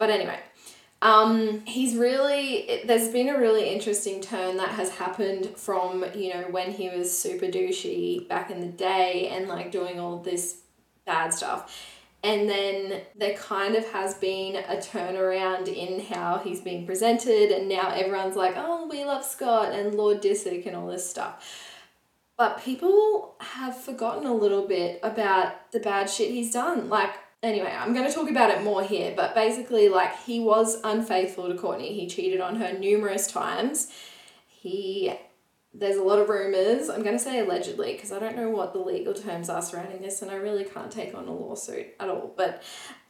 But 0.05 0.11
anyway, 0.11 0.39
um, 1.01 1.65
he's 1.65 1.97
really, 1.97 2.83
there's 2.85 3.09
been 3.09 3.31
a 3.31 3.39
really 3.39 3.71
interesting 3.71 4.21
turn 4.21 4.59
that 4.59 4.69
has 4.69 4.91
happened 4.91 5.57
from, 5.57 6.05
you 6.15 6.35
know, 6.35 6.43
when 6.51 6.73
he 6.73 6.91
was 6.91 7.19
super 7.19 7.47
douchey 7.47 8.29
back 8.29 8.51
in 8.51 8.61
the 8.61 8.67
day 8.67 9.29
and 9.29 9.49
like 9.49 9.73
doing 9.73 9.99
all 9.99 10.19
this 10.19 10.59
bad 11.07 11.33
stuff. 11.33 11.75
And 12.23 12.51
then 12.51 13.01
there 13.17 13.35
kind 13.35 13.77
of 13.77 13.91
has 13.93 14.17
been 14.17 14.57
a 14.57 14.77
turnaround 14.77 15.69
in 15.69 16.05
how 16.05 16.37
he's 16.45 16.61
being 16.61 16.85
presented, 16.85 17.51
and 17.51 17.67
now 17.67 17.89
everyone's 17.89 18.37
like, 18.37 18.53
oh, 18.59 18.87
we 18.91 19.07
love 19.07 19.25
Scott 19.25 19.73
and 19.73 19.95
Lord 19.95 20.21
Disick 20.21 20.67
and 20.67 20.77
all 20.77 20.89
this 20.89 21.09
stuff. 21.09 21.73
But 22.37 22.63
people 22.63 23.37
have 23.41 23.75
forgotten 23.75 24.27
a 24.27 24.35
little 24.35 24.69
bit 24.69 25.01
about 25.03 25.73
the 25.73 25.81
bad 25.81 26.11
shit 26.11 26.31
he's 26.31 26.53
done. 26.53 26.91
Like, 26.91 27.15
anyway, 27.45 27.73
I'm 27.79 27.93
going 27.93 28.09
to 28.09 28.13
talk 28.13 28.31
about 28.31 28.51
it 28.51 28.63
more 28.63 28.83
here, 28.83 29.13
but 29.15 29.35
basically, 29.35 29.89
like, 29.89 30.19
he 30.25 30.41
was 30.41 30.81
unfaithful 30.83 31.49
to 31.49 31.55
Kourtney. 31.55 31.95
He 31.95 32.09
cheated 32.09 32.41
on 32.41 32.57
her 32.57 32.77
numerous 32.77 33.27
times. 33.27 33.93
He, 34.49 35.13
there's 35.73 35.97
a 35.97 36.03
lot 36.03 36.19
of 36.19 36.29
rumors. 36.29 36.89
I'm 36.89 37.03
going 37.03 37.17
to 37.17 37.23
say 37.23 37.41
allegedly 37.41 37.93
because 37.93 38.11
I 38.11 38.19
don't 38.19 38.37
know 38.37 38.51
what 38.51 38.73
the 38.73 38.79
legal 38.81 39.15
terms 39.15 39.49
are 39.49 39.63
surrounding 39.63 40.01
this, 40.01 40.23
and 40.23 40.31
I 40.31 40.37
really 40.37 40.65
can't 40.65 40.91
take 40.91 41.15
on 41.15 41.29
a 41.29 41.33
lawsuit 41.33 41.89
at 42.01 42.09
all. 42.09 42.33
But 42.37 42.63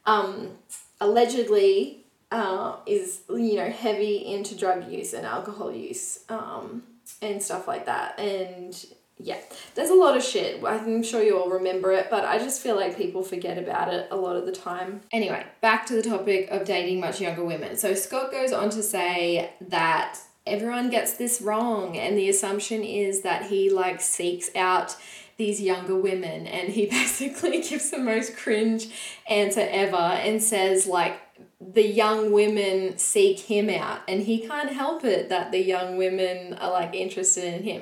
um, 0.05 0.51
allegedly, 0.99 2.05
uh, 2.31 2.77
is 2.85 3.21
you 3.29 3.55
know 3.55 3.69
heavy 3.69 4.17
into 4.17 4.57
drug 4.57 4.91
use 4.91 5.13
and 5.13 5.25
alcohol 5.25 5.71
use 5.71 6.25
um, 6.27 6.83
and 7.21 7.41
stuff 7.41 7.67
like 7.67 7.85
that, 7.85 8.19
and 8.19 8.85
yeah, 9.17 9.37
there's 9.75 9.89
a 9.89 9.95
lot 9.95 10.17
of 10.17 10.23
shit. 10.23 10.61
I'm 10.63 11.01
sure 11.01 11.23
you 11.23 11.39
all 11.39 11.49
remember 11.49 11.93
it, 11.93 12.07
but 12.09 12.25
I 12.25 12.37
just 12.37 12.61
feel 12.61 12.75
like 12.75 12.97
people 12.97 13.23
forget 13.23 13.57
about 13.57 13.93
it 13.93 14.07
a 14.11 14.15
lot 14.15 14.35
of 14.35 14.45
the 14.45 14.51
time. 14.51 15.01
Anyway, 15.11 15.45
back 15.61 15.85
to 15.85 15.95
the 15.95 16.01
topic 16.01 16.49
of 16.51 16.65
dating 16.65 16.99
much 16.99 17.21
younger 17.21 17.43
women. 17.43 17.77
So 17.77 17.93
Scott 17.93 18.31
goes 18.31 18.51
on 18.51 18.69
to 18.71 18.83
say 18.83 19.53
that 19.61 20.19
everyone 20.45 20.89
gets 20.89 21.13
this 21.13 21.41
wrong, 21.41 21.97
and 21.97 22.17
the 22.17 22.29
assumption 22.29 22.83
is 22.83 23.21
that 23.21 23.45
he 23.45 23.69
like 23.69 24.01
seeks 24.01 24.53
out 24.53 24.97
these 25.37 25.61
younger 25.61 25.95
women, 25.95 26.45
and 26.45 26.73
he 26.73 26.85
basically 26.89 27.61
gives 27.61 27.91
the 27.91 27.97
most 27.97 28.35
cringe 28.35 28.87
answer 29.29 29.65
ever 29.71 29.95
and 29.95 30.43
says 30.43 30.87
like 30.87 31.21
the 31.61 31.87
young 31.87 32.33
women 32.33 32.97
seek 32.97 33.39
him 33.39 33.69
out, 33.69 34.01
and 34.09 34.23
he 34.23 34.45
can't 34.45 34.73
help 34.73 35.05
it 35.05 35.29
that 35.29 35.53
the 35.53 35.63
young 35.63 35.95
women 35.95 36.53
are 36.55 36.71
like 36.71 36.93
interested 36.93 37.45
in 37.45 37.63
him, 37.63 37.81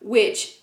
which 0.00 0.58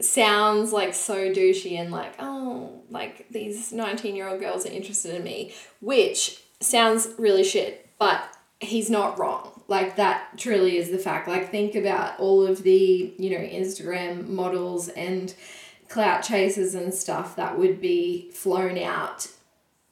sounds 0.00 0.72
like 0.72 0.94
so 0.94 1.32
douchey 1.32 1.78
and 1.78 1.90
like, 1.90 2.14
oh, 2.18 2.82
like 2.90 3.26
these 3.30 3.72
19 3.72 4.14
year 4.14 4.28
old 4.28 4.40
girls 4.40 4.66
are 4.66 4.72
interested 4.72 5.14
in 5.14 5.24
me, 5.24 5.54
which 5.80 6.42
sounds 6.60 7.08
really 7.18 7.44
shit, 7.44 7.88
but 7.98 8.24
he's 8.60 8.90
not 8.90 9.18
wrong. 9.18 9.62
Like 9.68 9.96
that 9.96 10.38
truly 10.38 10.76
is 10.76 10.90
the 10.90 10.98
fact. 10.98 11.28
Like 11.28 11.50
think 11.50 11.74
about 11.74 12.18
all 12.18 12.46
of 12.46 12.62
the, 12.62 13.14
you 13.18 13.30
know, 13.30 13.44
Instagram 13.44 14.28
models 14.28 14.88
and 14.88 15.34
clout 15.88 16.22
chasers 16.22 16.74
and 16.74 16.94
stuff 16.94 17.36
that 17.36 17.58
would 17.58 17.80
be 17.80 18.30
flown 18.32 18.78
out, 18.78 19.28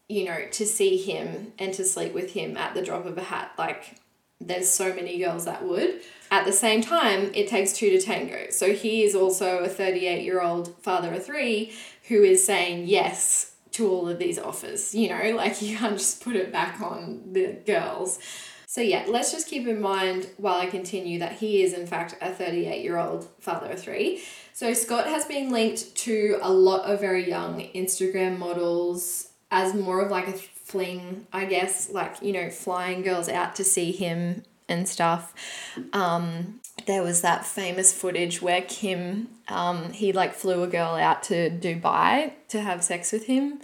you 0.09 0.25
know, 0.25 0.47
to 0.53 0.67
see 0.67 0.97
him 0.97 1.53
and 1.59 1.75
to 1.75 1.85
sleep 1.85 2.15
with 2.15 2.33
him 2.33 2.57
at 2.57 2.75
the 2.75 2.83
drop 2.83 3.07
of 3.07 3.19
a 3.19 3.23
hat. 3.23 3.53
Like 3.59 3.97
there's 4.41 4.69
so 4.69 4.95
many 4.95 5.19
girls 5.19 5.45
that 5.45 5.65
would. 5.65 6.01
At 6.31 6.47
the 6.47 6.53
same 6.53 6.81
time, 6.81 7.33
it 7.35 7.49
takes 7.49 7.73
two 7.73 7.91
to 7.91 8.01
tango. 8.01 8.51
So 8.51 8.73
he 8.73 9.03
is 9.03 9.15
also 9.15 9.59
a 9.59 9.69
38 9.69 10.25
year 10.25 10.41
old 10.41 10.75
father 10.83 11.13
of 11.13 11.25
three 11.25 11.73
who 12.09 12.23
is 12.23 12.45
saying 12.45 12.87
yes 12.87 13.55
to 13.73 13.91
all 13.91 14.09
of 14.09 14.19
these 14.19 14.39
offers. 14.39 14.95
You 14.95 15.09
know, 15.09 15.31
like 15.37 15.61
you 15.61 15.77
can't 15.77 15.99
just 15.99 16.23
put 16.23 16.37
it 16.37 16.53
back 16.53 16.81
on 16.81 17.33
the 17.33 17.59
girls. 17.67 18.19
So, 18.67 18.81
yeah, 18.81 19.05
let's 19.09 19.33
just 19.33 19.49
keep 19.49 19.67
in 19.67 19.81
mind 19.81 20.29
while 20.37 20.61
I 20.61 20.67
continue 20.67 21.19
that 21.19 21.33
he 21.33 21.65
is, 21.65 21.73
in 21.73 21.89
fact, 21.89 22.15
a 22.21 22.31
38 22.31 22.85
year 22.85 22.99
old 22.99 23.29
father 23.41 23.73
of 23.73 23.81
three. 23.81 24.23
So, 24.53 24.73
Scott 24.75 25.09
has 25.09 25.25
been 25.25 25.51
linked 25.51 25.97
to 25.97 26.39
a 26.41 26.53
lot 26.53 26.89
of 26.89 27.01
very 27.01 27.29
young 27.29 27.69
Instagram 27.75 28.39
models 28.39 29.31
as 29.51 29.75
more 29.75 30.01
of 30.01 30.13
like 30.13 30.29
a 30.29 30.35
fling, 30.35 31.27
I 31.33 31.47
guess, 31.47 31.91
like, 31.91 32.23
you 32.23 32.33
know, 32.33 32.49
flying 32.49 33.03
girls 33.03 33.29
out 33.29 33.57
to 33.57 33.65
see 33.65 33.91
him 33.91 34.45
and 34.71 34.89
stuff. 34.89 35.35
Um, 35.93 36.61
there 36.87 37.03
was 37.03 37.21
that 37.23 37.45
famous 37.45 37.93
footage 37.93 38.41
where 38.41 38.63
Kim, 38.63 39.29
um, 39.49 39.93
he 39.93 40.13
like 40.13 40.35
flew 40.35 40.63
a 40.63 40.67
girl 40.67 40.95
out 40.95 41.23
to 41.25 41.51
Dubai 41.51 42.33
to 42.49 42.61
have 42.61 42.83
sex 42.83 43.13
with 43.13 43.27
him, 43.27 43.61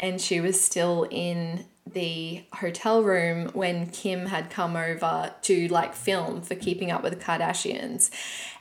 and 0.00 0.20
she 0.20 0.40
was 0.40 0.60
still 0.60 1.06
in 1.10 1.64
the 1.92 2.44
hotel 2.54 3.02
room 3.02 3.48
when 3.54 3.86
Kim 3.86 4.26
had 4.26 4.50
come 4.50 4.76
over 4.76 5.32
to 5.42 5.68
like 5.68 5.94
film 5.94 6.42
for 6.42 6.54
Keeping 6.54 6.90
Up 6.90 7.02
with 7.02 7.18
the 7.18 7.24
Kardashians. 7.24 8.10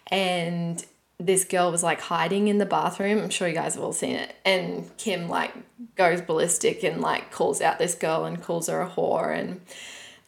And 0.07 0.85
this 1.19 1.43
girl 1.43 1.71
was 1.71 1.83
like 1.83 1.99
hiding 1.99 2.47
in 2.47 2.59
the 2.59 2.65
bathroom. 2.65 3.17
I'm 3.19 3.29
sure 3.29 3.47
you 3.47 3.53
guys 3.53 3.75
have 3.75 3.83
all 3.83 3.93
seen 3.93 4.15
it. 4.15 4.35
And 4.45 4.89
Kim 4.97 5.27
like 5.27 5.51
goes 5.95 6.21
ballistic 6.21 6.83
and 6.83 7.01
like 7.01 7.31
calls 7.31 7.61
out 7.61 7.79
this 7.79 7.95
girl 7.95 8.25
and 8.25 8.41
calls 8.41 8.67
her 8.67 8.81
a 8.81 8.89
whore 8.89 9.37
and 9.37 9.61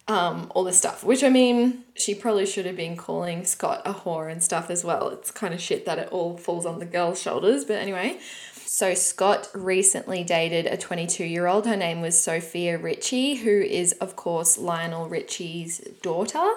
um, 0.10 0.52
all 0.54 0.64
this 0.64 0.78
stuff. 0.78 1.04
Which 1.04 1.24
I 1.24 1.30
mean, 1.30 1.84
she 1.96 2.14
probably 2.14 2.46
should 2.46 2.66
have 2.66 2.76
been 2.76 2.98
calling 2.98 3.46
Scott 3.46 3.82
a 3.86 3.94
whore 3.94 4.30
and 4.30 4.44
stuff 4.44 4.70
as 4.70 4.84
well. 4.84 5.10
It's 5.10 5.32
kind 5.32 5.54
of 5.54 5.62
shit 5.62 5.86
that 5.86 6.00
it 6.00 6.10
all 6.12 6.36
falls 6.36 6.66
on 6.66 6.80
the 6.80 6.86
girl's 6.86 7.22
shoulders. 7.22 7.64
But 7.64 7.78
anyway, 7.78 8.20
so 8.66 8.94
Scott 8.96 9.50
recently 9.54 10.24
dated 10.24 10.66
a 10.66 10.76
22 10.76 11.24
year 11.24 11.48
old. 11.48 11.68
Her 11.68 11.78
name 11.78 12.02
was 12.02 12.22
Sofia 12.22 12.78
Richie, 12.78 13.36
who 13.36 13.62
is, 13.62 13.94
of 13.94 14.16
course, 14.16 14.58
Lionel 14.58 15.08
Richie's 15.08 15.80
daughter 16.02 16.54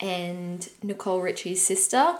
and 0.00 0.68
Nicole 0.82 1.20
Richie's 1.20 1.64
sister 1.64 2.16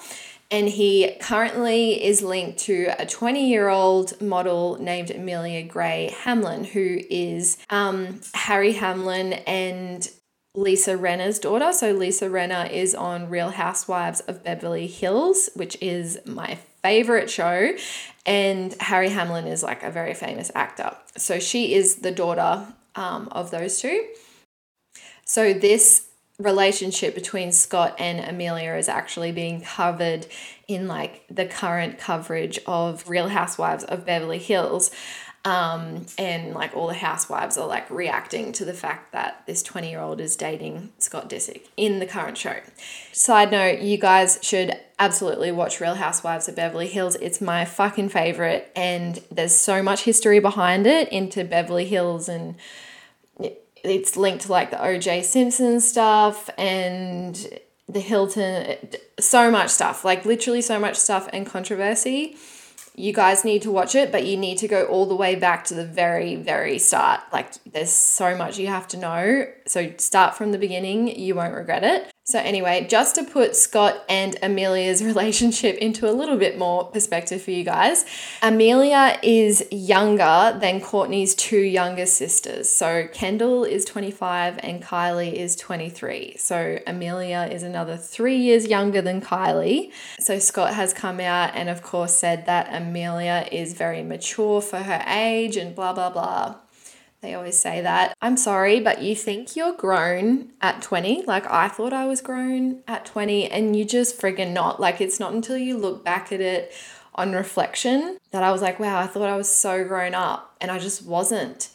and 0.52 0.68
he 0.68 1.16
currently 1.18 2.04
is 2.04 2.20
linked 2.20 2.58
to 2.58 2.92
a 2.98 3.06
20 3.06 3.48
year 3.48 3.70
old 3.70 4.20
model 4.20 4.76
named 4.78 5.10
Amelia 5.10 5.62
Gray 5.62 6.14
Hamlin, 6.24 6.64
who 6.64 7.00
is 7.08 7.56
um, 7.70 8.20
Harry 8.34 8.72
Hamlin 8.72 9.32
and 9.32 10.10
Lisa 10.54 10.96
Rinna's 10.96 11.38
daughter. 11.38 11.72
So, 11.72 11.92
Lisa 11.92 12.28
Rinna 12.28 12.70
is 12.70 12.94
on 12.94 13.30
Real 13.30 13.50
Housewives 13.50 14.20
of 14.20 14.44
Beverly 14.44 14.86
Hills, 14.86 15.48
which 15.54 15.80
is 15.80 16.18
my 16.26 16.58
favorite 16.82 17.30
show. 17.30 17.74
And 18.26 18.74
Harry 18.80 19.08
Hamlin 19.08 19.46
is 19.46 19.62
like 19.62 19.82
a 19.82 19.90
very 19.90 20.14
famous 20.14 20.50
actor. 20.54 20.94
So, 21.16 21.38
she 21.38 21.74
is 21.74 21.96
the 21.96 22.12
daughter 22.12 22.66
um, 22.94 23.28
of 23.32 23.50
those 23.50 23.80
two. 23.80 24.06
So, 25.24 25.54
this 25.54 26.08
relationship 26.38 27.14
between 27.14 27.52
Scott 27.52 27.94
and 27.98 28.20
Amelia 28.20 28.74
is 28.74 28.88
actually 28.88 29.32
being 29.32 29.62
covered 29.62 30.26
in 30.68 30.88
like 30.88 31.24
the 31.30 31.46
current 31.46 31.98
coverage 31.98 32.58
of 32.66 33.08
Real 33.08 33.28
Housewives 33.28 33.84
of 33.84 34.04
Beverly 34.04 34.38
Hills. 34.38 34.90
Um, 35.44 36.06
and 36.18 36.54
like 36.54 36.76
all 36.76 36.86
the 36.86 36.94
housewives 36.94 37.58
are 37.58 37.66
like 37.66 37.90
reacting 37.90 38.52
to 38.52 38.64
the 38.64 38.72
fact 38.72 39.10
that 39.10 39.42
this 39.46 39.60
20 39.64 39.90
year 39.90 39.98
old 39.98 40.20
is 40.20 40.36
dating 40.36 40.92
Scott 40.98 41.28
Disick 41.28 41.62
in 41.76 41.98
the 41.98 42.06
current 42.06 42.38
show. 42.38 42.60
Side 43.10 43.50
note, 43.50 43.80
you 43.80 43.98
guys 43.98 44.38
should 44.42 44.76
absolutely 45.00 45.50
watch 45.50 45.80
Real 45.80 45.96
Housewives 45.96 46.48
of 46.48 46.54
Beverly 46.54 46.86
Hills. 46.86 47.16
It's 47.16 47.40
my 47.40 47.64
fucking 47.64 48.10
favorite, 48.10 48.70
and 48.76 49.20
there's 49.32 49.54
so 49.54 49.82
much 49.82 50.02
history 50.02 50.38
behind 50.38 50.86
it 50.86 51.08
into 51.08 51.42
Beverly 51.42 51.86
Hills 51.86 52.28
and 52.28 52.54
it's 53.84 54.16
linked 54.16 54.44
to 54.44 54.52
like 54.52 54.70
the 54.70 54.76
OJ 54.76 55.24
Simpson 55.24 55.80
stuff 55.80 56.48
and 56.56 57.58
the 57.88 58.00
Hilton, 58.00 58.76
so 59.18 59.50
much 59.50 59.70
stuff, 59.70 60.04
like 60.04 60.24
literally 60.24 60.62
so 60.62 60.78
much 60.78 60.96
stuff 60.96 61.28
and 61.32 61.46
controversy. 61.46 62.36
You 62.94 63.12
guys 63.12 63.44
need 63.44 63.62
to 63.62 63.70
watch 63.70 63.94
it, 63.94 64.12
but 64.12 64.26
you 64.26 64.36
need 64.36 64.58
to 64.58 64.68
go 64.68 64.84
all 64.84 65.06
the 65.06 65.14
way 65.14 65.34
back 65.34 65.64
to 65.64 65.74
the 65.74 65.84
very, 65.84 66.36
very 66.36 66.78
start. 66.78 67.20
Like, 67.32 67.52
there's 67.64 67.90
so 67.90 68.36
much 68.36 68.58
you 68.58 68.66
have 68.66 68.86
to 68.88 68.98
know. 68.98 69.46
So, 69.66 69.92
start 69.98 70.34
from 70.36 70.52
the 70.52 70.58
beginning, 70.58 71.08
you 71.18 71.34
won't 71.34 71.54
regret 71.54 71.84
it. 71.84 72.12
So, 72.24 72.38
anyway, 72.38 72.86
just 72.88 73.16
to 73.16 73.24
put 73.24 73.56
Scott 73.56 74.04
and 74.08 74.36
Amelia's 74.42 75.02
relationship 75.04 75.76
into 75.78 76.08
a 76.08 76.12
little 76.12 76.36
bit 76.36 76.56
more 76.56 76.84
perspective 76.84 77.42
for 77.42 77.50
you 77.50 77.64
guys, 77.64 78.04
Amelia 78.40 79.18
is 79.22 79.66
younger 79.72 80.56
than 80.60 80.80
Kourtney's 80.80 81.34
two 81.34 81.60
younger 81.60 82.06
sisters. 82.06 82.68
So, 82.68 83.08
Kendall 83.12 83.64
is 83.64 83.84
25 83.84 84.60
and 84.62 84.80
Kylie 84.80 85.32
is 85.32 85.56
23. 85.56 86.36
So, 86.38 86.78
Amelia 86.86 87.48
is 87.50 87.64
another 87.64 87.96
three 87.96 88.36
years 88.36 88.68
younger 88.68 89.02
than 89.02 89.20
Kylie. 89.20 89.90
So, 90.20 90.38
Scott 90.38 90.74
has 90.74 90.94
come 90.94 91.18
out 91.18 91.56
and, 91.56 91.68
of 91.68 91.82
course, 91.82 92.14
said 92.14 92.46
that 92.46 92.72
Amelia 92.72 93.48
is 93.50 93.74
very 93.74 94.04
mature 94.04 94.60
for 94.60 94.78
her 94.78 95.02
age 95.08 95.56
and 95.56 95.74
blah, 95.74 95.92
blah, 95.92 96.10
blah. 96.10 96.54
They 97.22 97.34
always 97.34 97.56
say 97.56 97.80
that. 97.82 98.16
I'm 98.20 98.36
sorry, 98.36 98.80
but 98.80 99.00
you 99.00 99.14
think 99.14 99.54
you're 99.54 99.76
grown 99.76 100.50
at 100.60 100.82
20. 100.82 101.22
Like, 101.22 101.48
I 101.48 101.68
thought 101.68 101.92
I 101.92 102.04
was 102.04 102.20
grown 102.20 102.82
at 102.88 103.06
20, 103.06 103.48
and 103.48 103.76
you 103.76 103.84
just 103.84 104.20
friggin' 104.20 104.52
not. 104.52 104.80
Like, 104.80 105.00
it's 105.00 105.20
not 105.20 105.32
until 105.32 105.56
you 105.56 105.78
look 105.78 106.04
back 106.04 106.32
at 106.32 106.40
it 106.40 106.72
on 107.14 107.32
reflection 107.32 108.18
that 108.32 108.42
I 108.42 108.50
was 108.50 108.60
like, 108.60 108.80
wow, 108.80 108.98
I 108.98 109.06
thought 109.06 109.28
I 109.28 109.36
was 109.36 109.48
so 109.48 109.84
grown 109.84 110.14
up, 110.14 110.56
and 110.60 110.68
I 110.72 110.80
just 110.80 111.06
wasn't. 111.06 111.68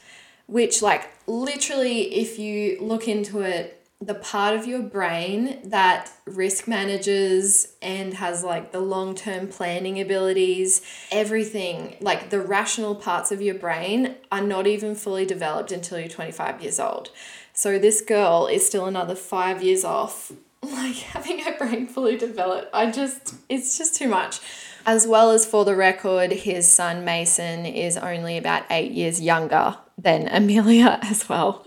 Which, 0.47 0.81
like, 0.81 1.09
literally, 1.27 2.15
if 2.15 2.37
you 2.37 2.77
look 2.81 3.07
into 3.07 3.39
it, 3.39 3.76
the 3.99 4.13
part 4.13 4.55
of 4.55 4.67
your 4.67 4.83
brain 4.83 5.59
that 5.63 6.11
risk 6.25 6.67
manages 6.67 7.73
and 7.81 8.13
has 8.13 8.43
like 8.43 8.71
the 8.71 8.79
long 8.79 9.15
term 9.15 9.47
planning 9.47 9.99
abilities, 9.99 10.81
everything, 11.11 11.97
like 11.99 12.29
the 12.29 12.39
rational 12.39 12.93
parts 12.93 13.31
of 13.31 13.41
your 13.41 13.55
brain 13.55 14.15
are 14.31 14.41
not 14.41 14.67
even 14.67 14.93
fully 14.93 15.25
developed 15.25 15.71
until 15.71 15.99
you're 15.99 16.07
25 16.07 16.61
years 16.61 16.79
old. 16.79 17.09
So 17.53 17.79
this 17.79 18.01
girl 18.01 18.45
is 18.45 18.67
still 18.67 18.85
another 18.85 19.15
five 19.15 19.63
years 19.63 19.83
off, 19.83 20.31
like 20.61 20.97
having 20.97 21.39
her 21.39 21.57
brain 21.57 21.87
fully 21.87 22.17
developed. 22.17 22.69
I 22.73 22.91
just, 22.91 23.33
it's 23.49 23.79
just 23.79 23.95
too 23.95 24.07
much. 24.07 24.39
As 24.87 25.05
well 25.05 25.31
as 25.31 25.45
for 25.45 25.65
the 25.65 25.75
record, 25.75 26.31
his 26.31 26.65
son 26.65 27.03
Mason 27.03 27.65
is 27.65 27.97
only 27.97 28.37
about 28.37 28.63
eight 28.69 28.93
years 28.93 29.19
younger 29.19 29.75
than 29.97 30.27
Amelia 30.31 30.97
as 31.01 31.27
well. 31.27 31.65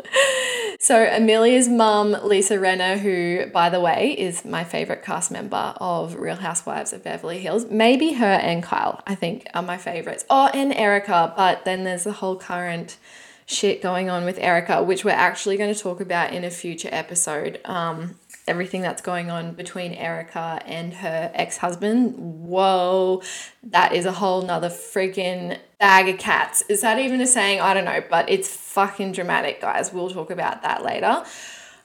So, 0.78 1.04
Amelia's 1.04 1.68
mum, 1.68 2.16
Lisa 2.24 2.56
Rinna, 2.56 2.98
who, 2.98 3.44
by 3.52 3.68
the 3.68 3.78
way, 3.78 4.16
is 4.18 4.46
my 4.46 4.64
favorite 4.64 5.04
cast 5.04 5.30
member 5.30 5.74
of 5.76 6.14
Real 6.14 6.36
Housewives 6.36 6.94
of 6.94 7.04
Beverly 7.04 7.40
Hills, 7.40 7.66
maybe 7.70 8.14
her 8.14 8.24
and 8.24 8.62
Kyle, 8.62 9.02
I 9.06 9.14
think, 9.16 9.46
are 9.52 9.62
my 9.62 9.76
favorites. 9.76 10.24
Oh, 10.30 10.48
and 10.54 10.72
Erika, 10.72 11.34
but 11.36 11.66
then 11.66 11.84
there's 11.84 12.04
the 12.04 12.12
whole 12.12 12.36
current 12.36 12.96
shit 13.44 13.82
going 13.82 14.08
on 14.08 14.24
with 14.24 14.38
Erika, 14.38 14.82
which 14.82 15.04
we're 15.04 15.10
actually 15.10 15.58
going 15.58 15.74
to 15.74 15.78
talk 15.78 16.00
about 16.00 16.32
in 16.32 16.42
a 16.42 16.50
future 16.50 16.88
episode. 16.90 17.60
Um, 17.66 18.14
everything 18.46 18.82
that's 18.82 19.02
going 19.02 19.30
on 19.30 19.52
between 19.52 19.92
Erika 19.92 20.60
and 20.66 20.94
her 20.94 21.30
ex 21.34 21.58
husband. 21.58 22.14
Whoa, 22.16 23.22
that 23.62 23.94
is 23.94 24.06
a 24.06 24.12
whole 24.12 24.42
nother 24.42 24.68
friggin' 24.68 25.58
bag 25.78 26.08
of 26.08 26.18
cats. 26.18 26.62
Is 26.68 26.80
that 26.80 26.98
even 26.98 27.20
a 27.20 27.26
saying? 27.26 27.60
I 27.60 27.74
don't 27.74 27.84
know, 27.84 28.02
but 28.08 28.28
it's 28.28 28.48
fucking 28.48 29.12
dramatic, 29.12 29.60
guys. 29.60 29.92
We'll 29.92 30.10
talk 30.10 30.30
about 30.30 30.62
that 30.62 30.84
later. 30.84 31.24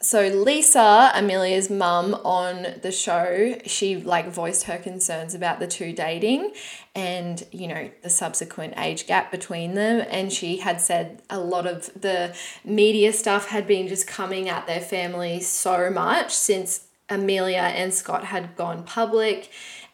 So 0.06 0.28
Lisa, 0.28 1.12
Amelia's 1.16 1.72
mum 1.72 2.14
on 2.24 2.76
the 2.84 2.92
show, 2.92 3.58
she 3.66 3.96
like 3.96 4.28
voiced 4.28 4.66
her 4.66 4.78
concerns 4.78 5.34
about 5.34 5.60
the 5.60 5.66
two 5.66 5.94
dating 5.94 6.52
and, 6.94 7.44
you 7.52 7.68
know, 7.68 7.90
the 8.04 8.12
subsequent 8.12 8.76
age 8.78 9.08
gap 9.08 9.32
between 9.32 9.74
them. 9.74 10.06
And 10.12 10.32
she 10.32 10.58
had 10.58 10.80
said 10.80 11.24
a 11.28 11.40
lot 11.40 11.66
of 11.66 11.90
the 12.00 12.36
media 12.64 13.14
stuff 13.14 13.48
had 13.48 13.66
been 13.66 13.88
just 13.88 14.06
coming 14.06 14.48
at 14.48 14.68
their 14.68 14.80
family 14.80 15.42
so 15.42 15.90
much 15.90 16.32
since 16.32 16.86
Amelia 17.10 17.58
and 17.58 17.92
Scott 17.92 18.26
had 18.26 18.56
gone 18.56 18.84
public 18.84 19.50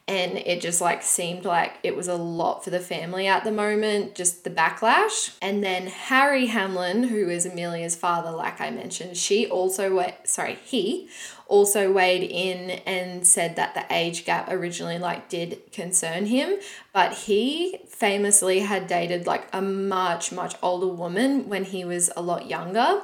and 0.08 0.38
it 0.38 0.62
just 0.62 0.82
like 0.82 1.04
seemed 1.04 1.46
like 1.46 1.78
it 1.84 1.96
was 1.96 2.08
a 2.08 2.16
lot 2.16 2.64
for 2.64 2.70
the 2.70 2.80
family 2.80 3.28
at 3.28 3.44
the 3.44 3.52
moment, 3.52 4.16
just 4.16 4.44
the 4.44 4.50
backlash. 4.50 5.36
And 5.42 5.64
then 5.64 5.88
Harry 5.88 6.48
Hamlin, 6.48 7.04
who 7.04 7.30
is 7.30 7.46
Amelia's 7.46 7.96
father, 7.96 8.32
like 8.32 8.60
I 8.60 8.72
mentioned, 8.72 9.16
she 9.16 9.48
also 9.48 9.96
went, 9.96 10.28
sorry, 10.28 10.58
he 10.66 11.08
also 11.48 11.92
weighed 11.92 12.24
in 12.24 12.72
and 12.86 13.28
said 13.28 13.58
that 13.58 13.74
the 13.74 13.86
age 13.94 14.26
gap 14.26 14.50
originally 14.50 14.98
like 14.98 15.30
did 15.30 15.62
concern 15.72 16.26
him, 16.26 16.58
but 16.94 17.14
he 17.14 17.80
famously 17.88 18.60
had 18.60 18.88
dated 18.88 19.28
like 19.28 19.48
a 19.54 19.62
much 19.62 20.32
much 20.32 20.56
older 20.64 20.88
woman 20.88 21.48
when 21.48 21.66
he 21.66 21.86
was 21.86 22.10
a 22.16 22.22
lot 22.22 22.50
younger. 22.50 23.02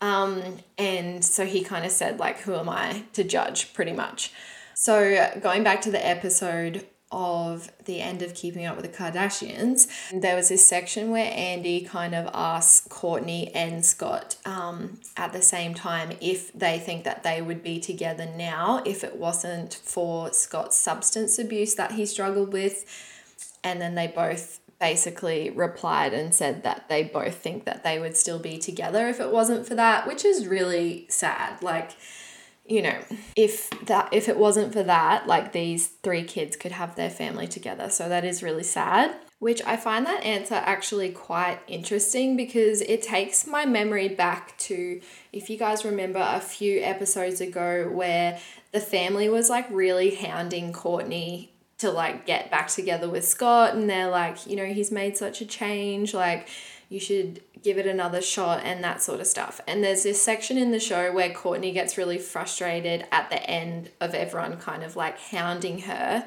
Um, 0.00 0.58
and 0.78 1.22
so 1.24 1.44
he 1.44 1.62
kind 1.62 1.84
of 1.84 1.90
said 1.90 2.18
like 2.18 2.38
who 2.40 2.54
am 2.54 2.68
I 2.68 3.04
to 3.12 3.24
judge 3.24 3.74
pretty 3.74 3.92
much. 3.92 4.32
So, 4.80 5.30
going 5.42 5.62
back 5.62 5.82
to 5.82 5.90
the 5.90 6.02
episode 6.04 6.86
of 7.12 7.70
the 7.84 8.00
end 8.00 8.22
of 8.22 8.32
Keeping 8.32 8.64
Up 8.64 8.76
with 8.76 8.90
the 8.90 8.96
Kardashians, 8.96 9.86
there 10.10 10.34
was 10.34 10.48
this 10.48 10.66
section 10.66 11.10
where 11.10 11.30
Andy 11.36 11.82
kind 11.82 12.14
of 12.14 12.30
asks 12.32 12.88
Kourtney 12.88 13.50
and 13.54 13.84
Scott 13.84 14.36
um, 14.46 14.98
at 15.18 15.34
the 15.34 15.42
same 15.42 15.74
time 15.74 16.16
if 16.22 16.50
they 16.54 16.78
think 16.78 17.04
that 17.04 17.24
they 17.24 17.42
would 17.42 17.62
be 17.62 17.78
together 17.78 18.26
now 18.38 18.82
if 18.86 19.04
it 19.04 19.16
wasn't 19.16 19.74
for 19.74 20.32
Scott's 20.32 20.78
substance 20.78 21.38
abuse 21.38 21.74
that 21.74 21.92
he 21.92 22.06
struggled 22.06 22.54
with. 22.54 22.86
And 23.62 23.82
then 23.82 23.96
they 23.96 24.06
both 24.06 24.60
basically 24.80 25.50
replied 25.50 26.14
and 26.14 26.34
said 26.34 26.62
that 26.62 26.88
they 26.88 27.02
both 27.02 27.34
think 27.34 27.66
that 27.66 27.84
they 27.84 27.98
would 27.98 28.16
still 28.16 28.38
be 28.38 28.56
together 28.56 29.08
if 29.08 29.20
it 29.20 29.30
wasn't 29.30 29.66
for 29.66 29.74
that, 29.74 30.08
which 30.08 30.24
is 30.24 30.46
really 30.46 31.04
sad. 31.10 31.62
Like, 31.62 31.90
you 32.70 32.82
know, 32.82 32.96
if 33.34 33.68
that 33.86 34.08
if 34.12 34.28
it 34.28 34.38
wasn't 34.38 34.72
for 34.72 34.84
that, 34.84 35.26
like 35.26 35.50
these 35.50 35.88
three 35.88 36.22
kids 36.22 36.56
could 36.56 36.70
have 36.70 36.94
their 36.94 37.10
family 37.10 37.48
together. 37.48 37.90
So 37.90 38.08
that 38.08 38.24
is 38.24 38.44
really 38.44 38.62
sad. 38.62 39.12
Which 39.40 39.60
I 39.66 39.76
find 39.76 40.06
that 40.06 40.22
answer 40.22 40.54
actually 40.54 41.10
quite 41.10 41.58
interesting 41.66 42.36
because 42.36 42.80
it 42.82 43.02
takes 43.02 43.46
my 43.46 43.66
memory 43.66 44.08
back 44.08 44.56
to 44.58 45.00
if 45.32 45.50
you 45.50 45.56
guys 45.56 45.84
remember 45.84 46.20
a 46.20 46.40
few 46.40 46.80
episodes 46.80 47.40
ago 47.40 47.90
where 47.90 48.38
the 48.70 48.80
family 48.80 49.28
was 49.28 49.50
like 49.50 49.66
really 49.70 50.14
hounding 50.14 50.72
Kourtney 50.72 51.48
to 51.78 51.90
like 51.90 52.26
get 52.26 52.50
back 52.50 52.68
together 52.68 53.08
with 53.08 53.24
Scott 53.24 53.74
and 53.74 53.90
they're 53.90 54.10
like, 54.10 54.46
you 54.46 54.54
know, 54.54 54.66
he's 54.66 54.92
made 54.92 55.16
such 55.16 55.40
a 55.40 55.46
change, 55.46 56.14
like 56.14 56.46
you 56.90 57.00
should 57.00 57.40
give 57.62 57.78
it 57.78 57.86
another 57.86 58.22
shot 58.22 58.62
and 58.64 58.82
that 58.82 59.02
sort 59.02 59.20
of 59.20 59.26
stuff. 59.26 59.60
And 59.66 59.82
there's 59.84 60.02
this 60.02 60.22
section 60.22 60.56
in 60.56 60.70
the 60.70 60.80
show 60.80 61.12
where 61.12 61.30
Kourtney 61.30 61.72
gets 61.72 61.98
really 61.98 62.18
frustrated 62.18 63.06
at 63.12 63.30
the 63.30 63.42
end 63.48 63.90
of 64.00 64.14
everyone 64.14 64.56
kind 64.56 64.82
of 64.82 64.96
like 64.96 65.18
hounding 65.18 65.80
her 65.80 66.26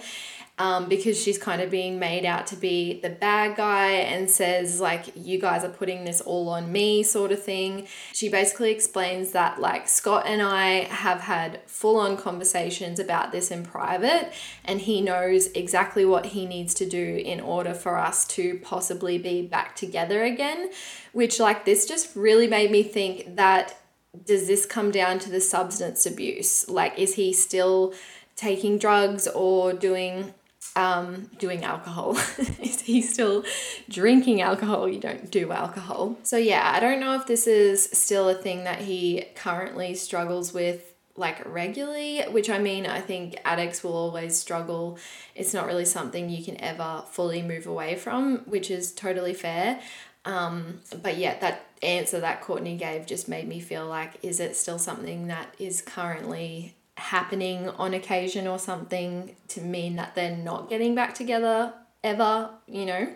um, 0.60 0.88
because 0.88 1.20
she's 1.20 1.39
kind 1.39 1.62
of 1.64 1.72
being 1.72 1.97
made 1.97 2.26
out 2.26 2.45
to 2.47 2.56
be 2.56 2.99
the 3.01 3.10
bad 3.10 3.58
guy 3.58 3.89
and 3.91 4.30
says, 4.30 4.80
like, 4.80 5.12
you 5.16 5.39
guys 5.39 5.64
are 5.64 5.70
putting 5.70 6.06
this 6.06 6.22
all 6.22 6.47
on 6.49 6.72
me, 6.72 7.01
sort 7.01 7.32
of 7.32 7.41
thing. 7.41 7.88
She 8.14 8.30
basically 8.30 8.72
explains 8.72 9.32
that, 9.32 9.60
like, 9.60 9.88
Scott 9.88 10.26
and 10.28 10.43
I 10.43 10.84
have 10.84 11.22
had 11.22 11.62
full 11.66 11.99
on 11.99 12.18
conversations 12.18 12.99
about 12.99 13.32
this 13.32 13.49
in 13.49 13.66
private, 13.66 14.32
and 14.64 14.82
he 14.82 15.01
knows 15.01 15.47
exactly 15.54 16.06
what 16.06 16.28
he 16.28 16.45
needs 16.45 16.76
to 16.76 16.86
do 16.88 17.22
in 17.26 17.39
order 17.39 17.74
for 17.74 17.97
us 17.97 18.24
to 18.28 18.60
possibly 18.60 19.18
be 19.18 19.41
back 19.41 19.76
together 19.76 20.24
again. 20.24 20.70
Which, 21.14 21.39
like, 21.39 21.66
this 21.66 21.88
just 21.88 22.16
really 22.16 22.47
made 22.47 22.70
me 22.70 22.84
think 22.84 23.38
that 23.38 23.80
does 24.26 24.45
this 24.45 24.68
come 24.68 24.91
down 24.91 25.18
to 25.18 25.32
the 25.32 25.41
substance 25.41 26.06
abuse? 26.06 26.70
Like, 26.70 26.99
is 26.99 27.16
he 27.16 27.34
still 27.34 27.95
taking 28.36 28.78
drugs 28.78 29.28
or 29.28 29.74
doing 29.74 30.34
um, 30.76 31.30
doing 31.38 31.64
alcohol. 31.64 32.18
Is 32.61 32.82
he 32.82 33.01
still 33.01 33.43
drinking 33.89 34.41
alcohol? 34.41 34.88
You 34.88 34.99
don't 34.99 35.30
do 35.30 35.51
alcohol. 35.51 36.18
So, 36.24 36.38
yeah, 36.38 36.72
I 36.74 36.80
don't 36.80 36.99
know 36.99 37.16
if 37.16 37.28
this 37.28 37.47
is 37.47 37.84
still 37.91 38.30
a 38.30 38.36
thing 38.36 38.64
that 38.64 38.80
he 38.80 39.26
currently 39.36 39.93
struggles 39.95 40.53
with 40.53 40.93
like 41.16 41.43
regularly, 41.45 42.22
which 42.24 42.49
I 42.49 42.57
mean, 42.57 42.88
I 42.88 42.99
think 42.99 43.39
addicts 43.45 43.84
will 43.84 43.95
always 43.95 44.36
struggle. 44.36 44.97
It's 45.36 45.53
not 45.53 45.68
really 45.68 45.86
something 45.86 46.30
you 46.30 46.43
can 46.43 46.59
ever 46.59 47.03
fully 47.11 47.41
move 47.43 47.68
away 47.68 47.95
from, 47.95 48.39
which 48.39 48.72
is 48.72 48.91
totally 48.91 49.34
fair. 49.34 49.80
Um, 50.26 50.80
but 51.01 51.18
yeah, 51.18 51.38
that 51.39 51.66
answer 51.84 52.20
that 52.22 52.41
Kourtney 52.41 52.80
gave 52.80 53.05
just 53.05 53.28
made 53.28 53.47
me 53.47 53.59
feel 53.59 53.86
like, 53.86 54.14
is 54.24 54.39
it 54.39 54.55
still 54.55 54.80
something 54.80 55.28
that 55.28 55.53
is 55.59 55.82
currently 55.82 56.76
happening 56.97 57.69
on 57.69 57.93
occasion 57.93 58.47
or 58.47 58.59
something 58.59 59.35
to 59.49 59.61
mean 59.61 59.95
that 59.95 60.15
they're 60.15 60.35
not 60.35 60.69
getting 60.69 60.95
back 60.95 61.13
together 61.13 61.73
ever, 62.03 62.49
you 62.67 62.85
know. 62.85 63.13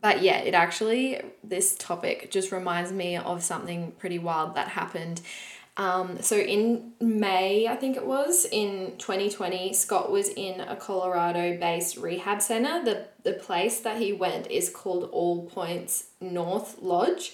But 0.00 0.22
yeah, 0.22 0.38
it 0.38 0.54
actually, 0.54 1.20
this 1.42 1.74
topic 1.76 2.30
just 2.30 2.52
reminds 2.52 2.92
me 2.92 3.16
of 3.16 3.42
something 3.42 3.92
pretty 3.98 4.18
wild 4.18 4.54
that 4.54 4.68
happened. 4.68 5.20
Um, 5.76 6.20
so 6.20 6.36
in 6.36 6.92
May, 7.00 7.68
I 7.68 7.76
think 7.76 7.96
it 7.96 8.04
was, 8.04 8.46
in 8.50 8.94
2020, 8.98 9.72
Scott 9.72 10.10
was 10.10 10.28
in 10.28 10.60
a 10.60 10.74
Colorado 10.74 11.56
based 11.56 11.96
rehab 11.96 12.42
center. 12.42 12.84
The, 12.84 13.06
the 13.22 13.34
place 13.34 13.80
that 13.80 14.00
he 14.00 14.12
went 14.12 14.50
is 14.50 14.70
called 14.70 15.08
All 15.12 15.46
Points 15.46 16.06
North 16.20 16.82
Lodge 16.82 17.32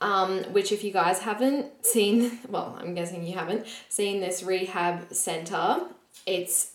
um, 0.00 0.44
which 0.52 0.72
if 0.72 0.82
you 0.82 0.92
guys 0.92 1.20
haven't 1.20 1.84
seen, 1.84 2.38
well, 2.48 2.76
I'm 2.80 2.94
guessing 2.94 3.24
you 3.24 3.34
haven't 3.34 3.66
seen 3.88 4.20
this 4.20 4.42
rehab 4.42 5.12
center, 5.12 5.82
it's 6.26 6.72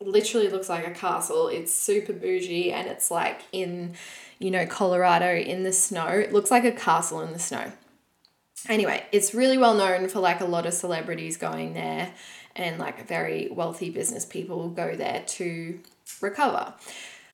literally 0.00 0.48
looks 0.48 0.68
like 0.68 0.86
a 0.86 0.90
castle. 0.90 1.48
It's 1.48 1.72
super 1.72 2.12
bougie 2.12 2.72
and 2.72 2.88
it's 2.88 3.10
like 3.10 3.42
in, 3.52 3.94
you 4.38 4.50
know, 4.50 4.66
Colorado 4.66 5.34
in 5.34 5.62
the 5.62 5.72
snow. 5.72 6.08
It 6.08 6.32
looks 6.32 6.50
like 6.50 6.64
a 6.64 6.72
castle 6.72 7.20
in 7.20 7.32
the 7.32 7.38
snow. 7.38 7.72
Anyway, 8.68 9.04
it's 9.12 9.34
really 9.34 9.58
well 9.58 9.74
known 9.74 10.08
for 10.08 10.20
like 10.20 10.40
a 10.40 10.44
lot 10.44 10.66
of 10.66 10.72
celebrities 10.72 11.36
going 11.36 11.74
there 11.74 12.12
and 12.54 12.78
like 12.78 13.06
very 13.08 13.48
wealthy 13.50 13.90
business 13.90 14.24
people 14.24 14.68
go 14.68 14.94
there 14.94 15.22
to 15.26 15.80
recover. 16.20 16.74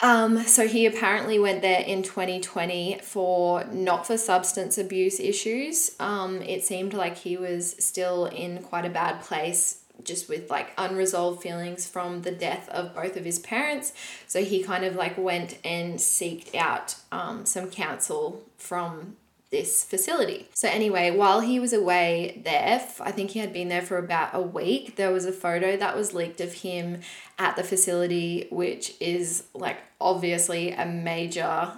Um, 0.00 0.44
so 0.44 0.68
he 0.68 0.86
apparently 0.86 1.38
went 1.38 1.60
there 1.60 1.80
in 1.80 2.02
2020 2.02 3.00
for 3.02 3.64
not 3.64 4.06
for 4.06 4.16
substance 4.16 4.78
abuse 4.78 5.18
issues. 5.18 5.96
Um, 5.98 6.40
it 6.42 6.62
seemed 6.62 6.94
like 6.94 7.16
he 7.16 7.36
was 7.36 7.74
still 7.84 8.26
in 8.26 8.62
quite 8.62 8.84
a 8.84 8.90
bad 8.90 9.22
place 9.22 9.82
just 10.04 10.28
with 10.28 10.48
like 10.48 10.70
unresolved 10.78 11.42
feelings 11.42 11.88
from 11.88 12.22
the 12.22 12.30
death 12.30 12.68
of 12.68 12.94
both 12.94 13.16
of 13.16 13.24
his 13.24 13.40
parents. 13.40 13.92
So 14.28 14.44
he 14.44 14.62
kind 14.62 14.84
of 14.84 14.94
like 14.94 15.18
went 15.18 15.58
and 15.64 15.98
seeked 15.98 16.54
out 16.54 16.94
um, 17.10 17.44
some 17.44 17.68
counsel 17.68 18.44
from 18.56 19.16
this 19.50 19.82
facility. 19.82 20.48
So, 20.54 20.68
anyway, 20.68 21.10
while 21.10 21.40
he 21.40 21.58
was 21.58 21.72
away 21.72 22.42
there, 22.44 22.86
I 23.00 23.10
think 23.10 23.30
he 23.30 23.38
had 23.38 23.52
been 23.52 23.68
there 23.68 23.82
for 23.82 23.96
about 23.96 24.30
a 24.34 24.40
week, 24.40 24.96
there 24.96 25.12
was 25.12 25.24
a 25.24 25.32
photo 25.32 25.76
that 25.76 25.96
was 25.96 26.12
leaked 26.12 26.40
of 26.40 26.52
him 26.52 27.00
at 27.38 27.56
the 27.56 27.64
facility, 27.64 28.46
which 28.50 28.94
is 29.00 29.44
like 29.54 29.78
obviously 30.00 30.72
a 30.72 30.84
major, 30.84 31.72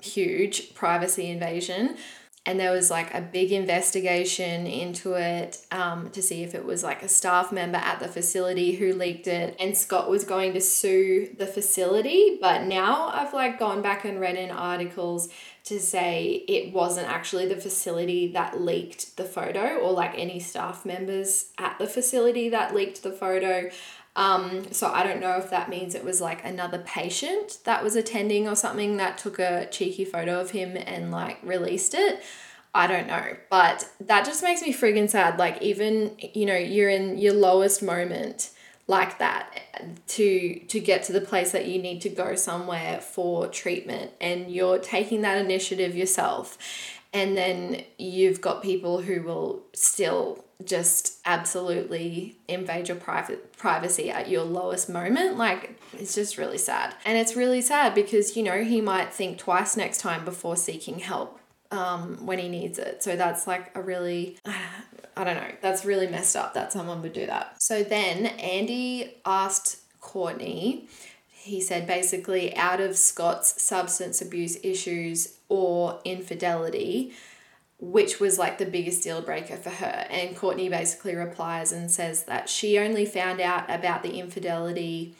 huge 0.00 0.74
privacy 0.74 1.28
invasion. 1.28 1.96
And 2.46 2.60
there 2.60 2.72
was 2.72 2.90
like 2.90 3.14
a 3.14 3.22
big 3.22 3.52
investigation 3.52 4.66
into 4.66 5.14
it 5.14 5.64
um, 5.70 6.10
to 6.10 6.20
see 6.22 6.42
if 6.42 6.54
it 6.54 6.64
was 6.64 6.82
like 6.82 7.02
a 7.02 7.08
staff 7.08 7.50
member 7.50 7.78
at 7.78 8.00
the 8.00 8.08
facility 8.08 8.72
who 8.72 8.92
leaked 8.92 9.26
it. 9.26 9.56
And 9.58 9.76
Scott 9.76 10.10
was 10.10 10.24
going 10.24 10.52
to 10.52 10.60
sue 10.60 11.34
the 11.38 11.46
facility. 11.46 12.36
But 12.40 12.64
now 12.64 13.08
I've 13.08 13.32
like 13.32 13.58
gone 13.58 13.80
back 13.80 14.04
and 14.04 14.20
read 14.20 14.36
in 14.36 14.50
articles 14.50 15.30
to 15.64 15.80
say 15.80 16.44
it 16.46 16.74
wasn't 16.74 17.08
actually 17.08 17.46
the 17.46 17.56
facility 17.56 18.32
that 18.32 18.60
leaked 18.60 19.16
the 19.16 19.24
photo 19.24 19.78
or 19.78 19.92
like 19.92 20.12
any 20.18 20.38
staff 20.38 20.84
members 20.84 21.46
at 21.56 21.78
the 21.78 21.86
facility 21.86 22.50
that 22.50 22.74
leaked 22.74 23.02
the 23.02 23.12
photo. 23.12 23.70
Um, 24.16 24.72
so 24.72 24.88
I 24.92 25.02
don't 25.02 25.20
know 25.20 25.36
if 25.38 25.50
that 25.50 25.68
means 25.68 25.94
it 25.94 26.04
was 26.04 26.20
like 26.20 26.44
another 26.44 26.78
patient 26.78 27.58
that 27.64 27.82
was 27.82 27.96
attending 27.96 28.46
or 28.46 28.54
something 28.54 28.96
that 28.98 29.18
took 29.18 29.38
a 29.38 29.66
cheeky 29.70 30.04
photo 30.04 30.40
of 30.40 30.52
him 30.52 30.76
and 30.76 31.10
like 31.10 31.38
released 31.42 31.94
it. 31.94 32.22
I 32.76 32.86
don't 32.86 33.06
know, 33.06 33.36
but 33.50 33.88
that 34.00 34.24
just 34.24 34.42
makes 34.42 34.60
me 34.60 34.74
friggin' 34.74 35.08
sad. 35.08 35.38
Like, 35.38 35.62
even, 35.62 36.16
you 36.32 36.44
know, 36.44 36.56
you're 36.56 36.88
in 36.88 37.18
your 37.18 37.32
lowest 37.32 37.84
moment 37.84 38.50
like 38.86 39.18
that 39.18 39.62
to 40.06 40.58
to 40.58 40.80
get 40.80 41.02
to 41.04 41.12
the 41.12 41.20
place 41.20 41.52
that 41.52 41.66
you 41.66 41.80
need 41.80 42.00
to 42.02 42.08
go 42.08 42.34
somewhere 42.34 43.00
for 43.00 43.46
treatment 43.48 44.10
and 44.20 44.50
you're 44.50 44.78
taking 44.78 45.22
that 45.22 45.38
initiative 45.38 45.96
yourself 45.96 46.58
and 47.12 47.36
then 47.36 47.82
you've 47.96 48.40
got 48.40 48.62
people 48.62 49.00
who 49.00 49.22
will 49.22 49.62
still 49.72 50.43
just 50.64 51.18
absolutely 51.24 52.36
invade 52.48 52.88
your 52.88 52.96
private 52.96 53.56
privacy 53.56 54.10
at 54.10 54.28
your 54.28 54.44
lowest 54.44 54.88
moment 54.88 55.36
like 55.36 55.78
it's 55.94 56.14
just 56.14 56.38
really 56.38 56.58
sad 56.58 56.94
and 57.04 57.18
it's 57.18 57.34
really 57.34 57.60
sad 57.60 57.94
because 57.94 58.36
you 58.36 58.42
know 58.42 58.62
he 58.62 58.80
might 58.80 59.12
think 59.12 59.36
twice 59.38 59.76
next 59.76 59.98
time 59.98 60.24
before 60.24 60.56
seeking 60.56 61.00
help 61.00 61.40
um, 61.70 62.24
when 62.24 62.38
he 62.38 62.48
needs 62.48 62.78
it 62.78 63.02
so 63.02 63.16
that's 63.16 63.46
like 63.46 63.70
a 63.74 63.82
really 63.82 64.36
I 65.16 65.22
don't 65.22 65.36
know. 65.36 65.52
That's 65.60 65.84
really 65.84 66.08
messed 66.08 66.34
up 66.34 66.54
that 66.54 66.72
someone 66.72 67.00
would 67.02 67.12
do 67.12 67.26
that. 67.26 67.62
So 67.62 67.84
then 67.84 68.26
Andy 68.26 69.14
asked 69.24 69.78
Kourtney 70.02 70.88
he 71.44 71.60
said 71.60 71.86
basically 71.86 72.56
out 72.56 72.80
of 72.80 72.96
Scott's 72.96 73.60
substance 73.60 74.22
abuse 74.22 74.56
issues 74.62 75.36
or 75.50 76.00
infidelity, 76.02 77.12
which 77.78 78.20
was 78.20 78.38
like 78.38 78.58
the 78.58 78.66
biggest 78.66 79.02
deal 79.02 79.20
breaker 79.20 79.56
for 79.56 79.70
her. 79.70 80.06
And 80.10 80.36
Kourtney 80.36 80.70
basically 80.70 81.14
replies 81.14 81.72
and 81.72 81.90
says 81.90 82.24
that 82.24 82.48
she 82.48 82.78
only 82.78 83.04
found 83.04 83.40
out 83.40 83.68
about 83.68 84.02
the 84.02 84.18
infidelity 84.18 85.14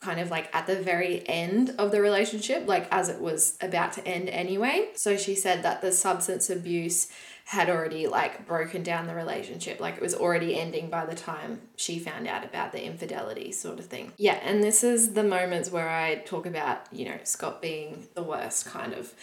kind 0.00 0.20
of 0.20 0.30
like 0.30 0.54
at 0.54 0.66
the 0.66 0.76
very 0.76 1.26
end 1.28 1.74
of 1.78 1.90
the 1.90 2.00
relationship, 2.00 2.66
like 2.66 2.86
as 2.90 3.08
it 3.08 3.20
was 3.20 3.56
about 3.60 3.92
to 3.94 4.06
end 4.06 4.28
anyway. 4.28 4.88
So 4.94 5.16
she 5.16 5.34
said 5.34 5.62
that 5.62 5.80
the 5.80 5.90
substance 5.90 6.50
abuse 6.50 7.10
had 7.46 7.70
already 7.70 8.06
like 8.08 8.46
broken 8.46 8.82
down 8.82 9.06
the 9.06 9.14
relationship. 9.14 9.80
Like 9.80 9.96
it 9.96 10.02
was 10.02 10.14
already 10.14 10.58
ending 10.58 10.90
by 10.90 11.06
the 11.06 11.14
time 11.14 11.60
she 11.76 11.98
found 11.98 12.26
out 12.26 12.44
about 12.44 12.72
the 12.72 12.84
infidelity 12.84 13.52
sort 13.52 13.78
of 13.78 13.86
thing. 13.86 14.12
Yeah, 14.16 14.38
and 14.42 14.62
this 14.62 14.82
is 14.82 15.14
the 15.14 15.22
moments 15.22 15.70
where 15.70 15.88
I 15.88 16.16
talk 16.16 16.46
about, 16.46 16.86
you 16.92 17.04
know, 17.04 17.18
Scott 17.22 17.62
being 17.62 18.08
the 18.14 18.22
worst 18.22 18.66
kind 18.66 18.92
of. 18.92 19.14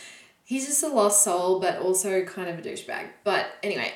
He's 0.43 0.67
just 0.67 0.83
a 0.83 0.87
lost 0.87 1.23
soul, 1.23 1.59
but 1.59 1.79
also 1.79 2.23
kind 2.23 2.49
of 2.49 2.59
a 2.59 2.61
douchebag. 2.61 3.07
But 3.23 3.47
anyway, 3.63 3.93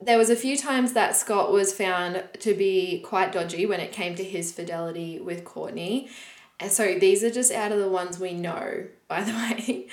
there 0.00 0.18
was 0.18 0.30
a 0.30 0.36
few 0.36 0.56
times 0.56 0.92
that 0.94 1.16
Scott 1.16 1.52
was 1.52 1.72
found 1.72 2.24
to 2.40 2.54
be 2.54 3.00
quite 3.00 3.32
dodgy 3.32 3.66
when 3.66 3.80
it 3.80 3.92
came 3.92 4.14
to 4.14 4.24
his 4.24 4.52
fidelity 4.52 5.20
with 5.20 5.44
Kourtney. 5.44 6.08
And 6.58 6.70
so 6.70 6.98
these 6.98 7.24
are 7.24 7.30
just 7.30 7.50
out 7.50 7.72
of 7.72 7.78
the 7.78 7.88
ones 7.88 8.18
we 8.18 8.32
know, 8.32 8.86
by 9.08 9.22
the 9.22 9.32
way. 9.66 9.88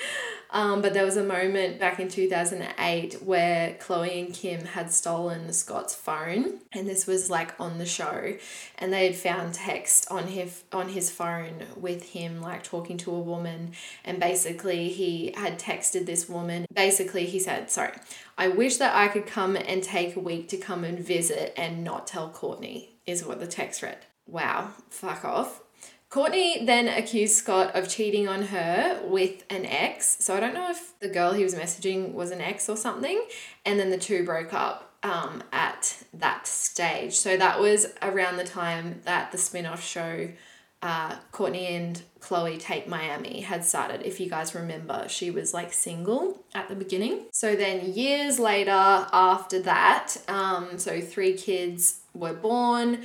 Um, 0.50 0.80
but 0.80 0.94
there 0.94 1.04
was 1.04 1.16
a 1.16 1.24
moment 1.24 1.78
back 1.78 2.00
in 2.00 2.08
2008 2.08 3.22
where 3.22 3.76
Khloe 3.80 4.24
and 4.24 4.34
Kim 4.34 4.64
had 4.64 4.92
stolen 4.92 5.52
Scott's 5.52 5.94
phone, 5.94 6.60
and 6.72 6.88
this 6.88 7.06
was 7.06 7.28
like 7.28 7.58
on 7.60 7.78
the 7.78 7.86
show, 7.86 8.36
and 8.78 8.92
they 8.92 9.06
had 9.06 9.16
found 9.16 9.54
text 9.54 10.10
on 10.10 10.28
his 10.28 10.62
on 10.72 10.88
his 10.88 11.10
phone 11.10 11.64
with 11.76 12.02
him 12.02 12.40
like 12.40 12.62
talking 12.62 12.96
to 12.98 13.14
a 13.14 13.20
woman, 13.20 13.72
and 14.04 14.18
basically 14.18 14.88
he 14.88 15.32
had 15.36 15.58
texted 15.58 16.06
this 16.06 16.28
woman. 16.28 16.66
Basically, 16.74 17.26
he 17.26 17.38
said, 17.38 17.70
"Sorry, 17.70 17.92
I 18.38 18.48
wish 18.48 18.78
that 18.78 18.94
I 18.94 19.08
could 19.08 19.26
come 19.26 19.56
and 19.56 19.82
take 19.82 20.16
a 20.16 20.20
week 20.20 20.48
to 20.48 20.56
come 20.56 20.84
and 20.84 20.98
visit 20.98 21.52
and 21.56 21.84
not 21.84 22.06
tell 22.06 22.30
Kourtney." 22.30 22.88
Is 23.06 23.24
what 23.24 23.40
the 23.40 23.46
text 23.46 23.82
read. 23.82 23.98
Wow, 24.26 24.72
fuck 24.90 25.24
off. 25.24 25.62
Kourtney 26.10 26.64
then 26.64 26.88
accused 26.88 27.36
Scott 27.36 27.76
of 27.76 27.88
cheating 27.88 28.28
on 28.28 28.44
her 28.44 29.00
with 29.04 29.44
an 29.50 29.66
ex. 29.66 30.16
So 30.20 30.34
I 30.34 30.40
don't 30.40 30.54
know 30.54 30.70
if 30.70 30.98
the 31.00 31.08
girl 31.08 31.32
he 31.32 31.44
was 31.44 31.54
messaging 31.54 32.14
was 32.14 32.30
an 32.30 32.40
ex 32.40 32.68
or 32.68 32.76
something. 32.76 33.22
And 33.66 33.78
then 33.78 33.90
the 33.90 33.98
two 33.98 34.24
broke 34.24 34.54
up 34.54 34.94
um, 35.02 35.42
at 35.52 36.02
that 36.14 36.46
stage. 36.46 37.14
So 37.14 37.36
that 37.36 37.60
was 37.60 37.92
around 38.00 38.38
the 38.38 38.44
time 38.44 39.02
that 39.04 39.32
the 39.32 39.38
spin 39.38 39.66
off 39.66 39.84
show, 39.84 40.30
uh, 40.80 41.16
Kourtney 41.30 41.76
and 41.76 42.00
Khloe 42.20 42.58
Take 42.58 42.88
Miami, 42.88 43.42
had 43.42 43.62
started. 43.62 44.00
If 44.02 44.18
you 44.18 44.30
guys 44.30 44.54
remember, 44.54 45.04
she 45.08 45.30
was 45.30 45.52
like 45.52 45.74
single 45.74 46.42
at 46.54 46.68
the 46.70 46.74
beginning. 46.74 47.26
So 47.32 47.54
then 47.54 47.92
years 47.92 48.38
later, 48.38 48.70
after 48.70 49.60
that, 49.60 50.16
um, 50.26 50.78
so 50.78 51.02
three 51.02 51.34
kids 51.34 52.00
were 52.14 52.32
born 52.32 53.02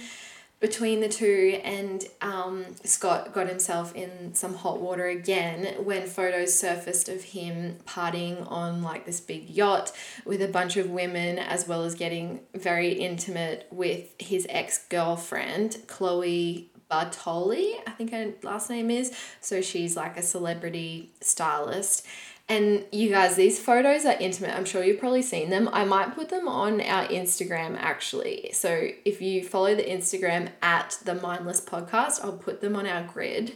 between 0.64 1.02
the 1.02 1.10
two, 1.10 1.60
and 1.66 2.06
um, 2.22 2.66
Scott 2.86 3.34
got 3.34 3.50
himself 3.50 3.94
in 3.96 4.34
some 4.34 4.54
hot 4.54 4.80
water 4.80 5.08
again 5.08 5.84
when 5.84 6.08
photos 6.08 6.58
surfaced 6.58 7.10
of 7.10 7.22
him 7.22 7.76
partying 7.86 8.50
on 8.50 8.82
like 8.82 9.06
this 9.06 9.20
big 9.20 9.50
yacht 9.50 9.92
with 10.24 10.42
a 10.42 10.48
bunch 10.48 10.78
of 10.78 10.90
women, 10.90 11.38
as 11.38 11.68
well 11.68 11.84
as 11.84 11.96
getting 11.96 12.40
very 12.56 12.94
intimate 12.94 13.68
with 13.72 14.16
his 14.18 14.48
ex 14.50 14.86
girlfriend, 14.88 15.80
Chloe 15.88 16.72
Bartoli, 16.90 17.74
I 17.86 17.92
think 17.92 18.12
her 18.12 18.32
last 18.42 18.70
name 18.70 18.90
is. 18.90 19.14
So 19.42 19.62
she's 19.62 19.98
like 19.98 20.16
a 20.16 20.22
celebrity 20.22 21.12
stylist. 21.20 22.06
And 22.50 22.86
you 22.92 23.10
guys, 23.10 23.36
these 23.36 23.60
photos 23.60 24.06
are 24.06 24.18
intimate. 24.20 24.56
I'm 24.56 24.66
sure 24.66 24.84
you've 24.84 25.00
probably 25.00 25.22
seen 25.22 25.50
them. 25.50 25.70
I 25.72 25.86
might 25.86 26.14
put 26.14 26.30
them 26.30 26.48
on 26.48 26.82
our 26.82 27.08
Instagram 27.08 27.78
actually. 27.80 28.52
So 28.54 28.90
if 29.06 29.22
you 29.22 29.44
follow 29.44 29.76
the 29.76 29.84
Instagram 29.84 30.50
at 30.62 31.00
the 31.06 31.16
Mindless 31.16 31.62
Podcast, 31.62 32.24
I'll 32.24 32.34
put 32.38 32.60
them 32.60 32.76
on 32.76 32.86
our 32.86 33.04
grid 33.04 33.54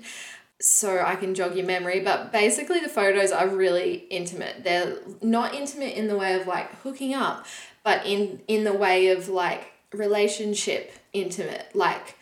so 0.60 1.04
I 1.06 1.16
can 1.16 1.36
jog 1.36 1.56
your 1.56 1.66
memory. 1.66 2.00
But 2.00 2.32
basically, 2.32 2.80
the 2.80 2.90
photos 2.90 3.32
are 3.32 3.48
really 3.48 4.06
intimate. 4.10 4.64
They're 4.64 4.98
not 5.22 5.54
intimate 5.54 5.96
in 5.96 6.08
the 6.08 6.18
way 6.18 6.40
of 6.40 6.48
like 6.48 6.74
hooking 6.82 7.14
up, 7.14 7.46
but 7.84 8.06
in 8.06 8.42
in 8.48 8.64
the 8.64 8.74
way 8.74 9.10
of 9.10 9.30
like 9.30 9.72
relationship 9.94 10.94
intimate, 11.14 11.68
like 11.74 12.16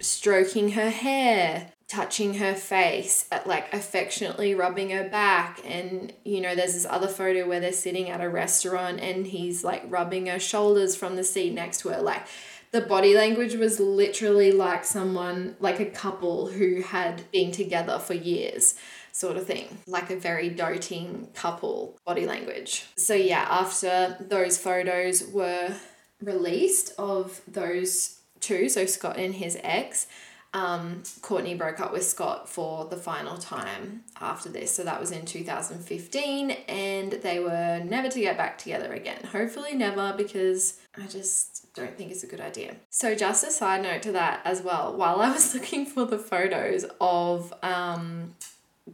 stroking 0.00 0.72
her 0.72 0.90
hair, 0.90 1.72
touching 1.88 2.34
her 2.34 2.54
face, 2.54 3.26
at, 3.32 3.46
like 3.46 3.72
affectionately 3.72 4.54
rubbing 4.54 4.90
her 4.90 5.08
back. 5.08 5.60
And, 5.64 6.12
you 6.24 6.40
know, 6.40 6.54
there's 6.54 6.74
this 6.74 6.86
other 6.86 7.08
photo 7.08 7.48
where 7.48 7.60
they're 7.60 7.72
sitting 7.72 8.10
at 8.10 8.20
a 8.20 8.28
restaurant 8.28 9.00
and 9.00 9.26
he's 9.26 9.64
like 9.64 9.82
rubbing 9.88 10.26
her 10.26 10.38
shoulders 10.38 10.94
from 10.94 11.16
the 11.16 11.24
seat 11.24 11.54
next 11.54 11.80
to 11.80 11.88
her. 11.88 12.02
Like, 12.02 12.26
the 12.70 12.82
body 12.82 13.14
language 13.14 13.54
was 13.54 13.80
literally 13.80 14.52
like 14.52 14.84
someone, 14.84 15.56
like 15.58 15.80
a 15.80 15.86
couple 15.86 16.48
who 16.48 16.82
had 16.82 17.30
been 17.32 17.50
together 17.50 17.98
for 17.98 18.12
years, 18.12 18.74
sort 19.10 19.38
of 19.38 19.46
thing, 19.46 19.78
like 19.86 20.10
a 20.10 20.16
very 20.16 20.50
doting 20.50 21.28
couple 21.32 21.98
body 22.04 22.26
language. 22.26 22.84
So, 22.98 23.14
yeah, 23.14 23.46
after 23.48 24.18
those 24.20 24.58
photos 24.58 25.26
were 25.28 25.74
released 26.20 26.92
of 26.98 27.40
those 27.48 28.18
two, 28.40 28.68
so 28.68 28.84
Scott 28.84 29.16
and 29.16 29.34
his 29.34 29.58
ex, 29.62 30.06
um, 30.54 31.02
Kourtney 31.20 31.56
broke 31.56 31.78
up 31.78 31.92
with 31.92 32.04
Scott 32.04 32.48
for 32.48 32.86
the 32.86 32.96
final 32.96 33.36
time 33.36 34.04
after 34.20 34.48
this. 34.48 34.70
So 34.70 34.82
that 34.84 34.98
was 34.98 35.10
in 35.10 35.26
2015, 35.26 36.50
and 36.50 37.12
they 37.12 37.38
were 37.38 37.80
never 37.84 38.08
to 38.08 38.20
get 38.20 38.36
back 38.38 38.56
together 38.56 38.92
again. 38.92 39.22
Hopefully, 39.24 39.74
never, 39.74 40.14
because 40.16 40.80
I 40.96 41.06
just 41.06 41.72
don't 41.74 41.96
think 41.96 42.10
it's 42.10 42.24
a 42.24 42.26
good 42.26 42.40
idea. 42.40 42.76
So, 42.90 43.14
just 43.14 43.46
a 43.46 43.50
side 43.50 43.82
note 43.82 44.02
to 44.02 44.12
that 44.12 44.40
as 44.44 44.62
well, 44.62 44.96
while 44.96 45.20
I 45.20 45.30
was 45.30 45.54
looking 45.54 45.84
for 45.84 46.06
the 46.06 46.18
photos 46.18 46.86
of 47.00 47.52
um, 47.62 48.34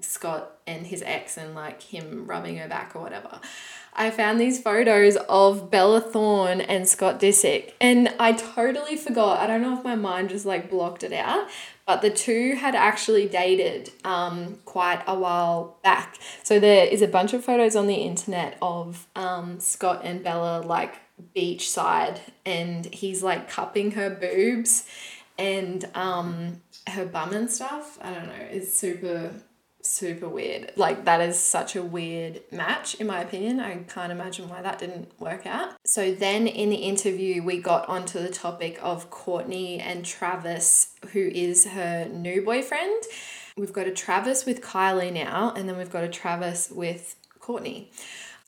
Scott 0.00 0.58
and 0.66 0.86
his 0.86 1.02
ex 1.02 1.36
and 1.36 1.54
like 1.54 1.82
him 1.82 2.26
rubbing 2.26 2.56
her 2.58 2.68
back 2.68 2.96
or 2.96 3.00
whatever. 3.00 3.40
I 3.96 4.10
found 4.10 4.40
these 4.40 4.60
photos 4.60 5.16
of 5.28 5.70
Bella 5.70 6.00
Thorne 6.00 6.60
and 6.60 6.88
Scott 6.88 7.20
Disick, 7.20 7.74
and 7.80 8.12
I 8.18 8.32
totally 8.32 8.96
forgot. 8.96 9.38
I 9.38 9.46
don't 9.46 9.62
know 9.62 9.76
if 9.76 9.84
my 9.84 9.94
mind 9.94 10.30
just 10.30 10.44
like 10.44 10.68
blocked 10.68 11.04
it 11.04 11.12
out, 11.12 11.48
but 11.86 12.02
the 12.02 12.10
two 12.10 12.56
had 12.56 12.74
actually 12.74 13.28
dated 13.28 13.92
um, 14.04 14.58
quite 14.64 15.02
a 15.06 15.16
while 15.16 15.78
back. 15.84 16.18
So 16.42 16.58
there 16.58 16.86
is 16.86 17.02
a 17.02 17.08
bunch 17.08 17.34
of 17.34 17.44
photos 17.44 17.76
on 17.76 17.86
the 17.86 17.94
internet 17.94 18.58
of 18.60 19.06
um, 19.14 19.60
Scott 19.60 20.00
and 20.02 20.24
Bella 20.24 20.60
like 20.60 20.96
beachside, 21.36 22.18
and 22.44 22.86
he's 22.86 23.22
like 23.22 23.48
cupping 23.48 23.92
her 23.92 24.10
boobs 24.10 24.88
and 25.38 25.84
um, 25.94 26.62
her 26.88 27.04
bum 27.04 27.32
and 27.32 27.50
stuff. 27.50 27.98
I 28.02 28.12
don't 28.12 28.26
know. 28.26 28.46
It's 28.50 28.74
super 28.74 29.32
super 29.86 30.28
weird. 30.28 30.72
Like 30.76 31.04
that 31.04 31.20
is 31.20 31.38
such 31.38 31.76
a 31.76 31.82
weird 31.82 32.40
match 32.50 32.94
in 32.96 33.06
my 33.06 33.20
opinion. 33.20 33.60
I 33.60 33.76
can't 33.88 34.12
imagine 34.12 34.48
why 34.48 34.62
that 34.62 34.78
didn't 34.78 35.08
work 35.20 35.46
out. 35.46 35.74
So 35.84 36.14
then 36.14 36.46
in 36.46 36.70
the 36.70 36.76
interview 36.76 37.42
we 37.42 37.60
got 37.60 37.88
onto 37.88 38.18
the 38.18 38.30
topic 38.30 38.78
of 38.82 39.10
Kourtney 39.10 39.80
and 39.80 40.04
Travis 40.04 40.94
who 41.12 41.20
is 41.20 41.66
her 41.68 42.08
new 42.10 42.42
boyfriend. 42.42 43.04
We've 43.56 43.72
got 43.72 43.86
a 43.86 43.92
Travis 43.92 44.44
with 44.44 44.60
Kylie 44.60 45.12
now 45.12 45.52
and 45.56 45.68
then 45.68 45.76
we've 45.76 45.92
got 45.92 46.04
a 46.04 46.08
Travis 46.08 46.70
with 46.70 47.16
Kourtney. 47.40 47.86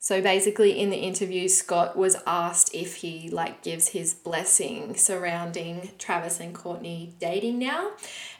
So 0.00 0.22
basically 0.22 0.78
in 0.78 0.90
the 0.90 0.96
interview 0.96 1.48
Scott 1.48 1.96
was 1.96 2.16
asked 2.26 2.74
if 2.74 2.96
he 2.96 3.28
like 3.28 3.62
gives 3.62 3.88
his 3.88 4.14
blessing 4.14 4.96
surrounding 4.96 5.90
Travis 5.98 6.40
and 6.40 6.54
Kourtney 6.54 7.18
dating 7.18 7.58
now 7.58 7.92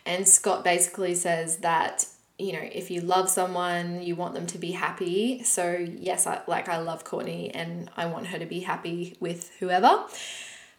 and 0.04 0.26
Scott 0.26 0.64
basically 0.64 1.14
says 1.14 1.58
that 1.58 2.06
you 2.38 2.52
know, 2.52 2.60
if 2.62 2.90
you 2.90 3.00
love 3.00 3.30
someone, 3.30 4.02
you 4.02 4.14
want 4.14 4.34
them 4.34 4.46
to 4.48 4.58
be 4.58 4.72
happy. 4.72 5.42
So, 5.42 5.72
yes, 5.72 6.26
I 6.26 6.42
like 6.46 6.68
I 6.68 6.78
love 6.78 7.04
Kourtney 7.04 7.50
and 7.54 7.90
I 7.96 8.06
want 8.06 8.28
her 8.28 8.38
to 8.38 8.46
be 8.46 8.60
happy 8.60 9.16
with 9.20 9.52
whoever. 9.58 10.04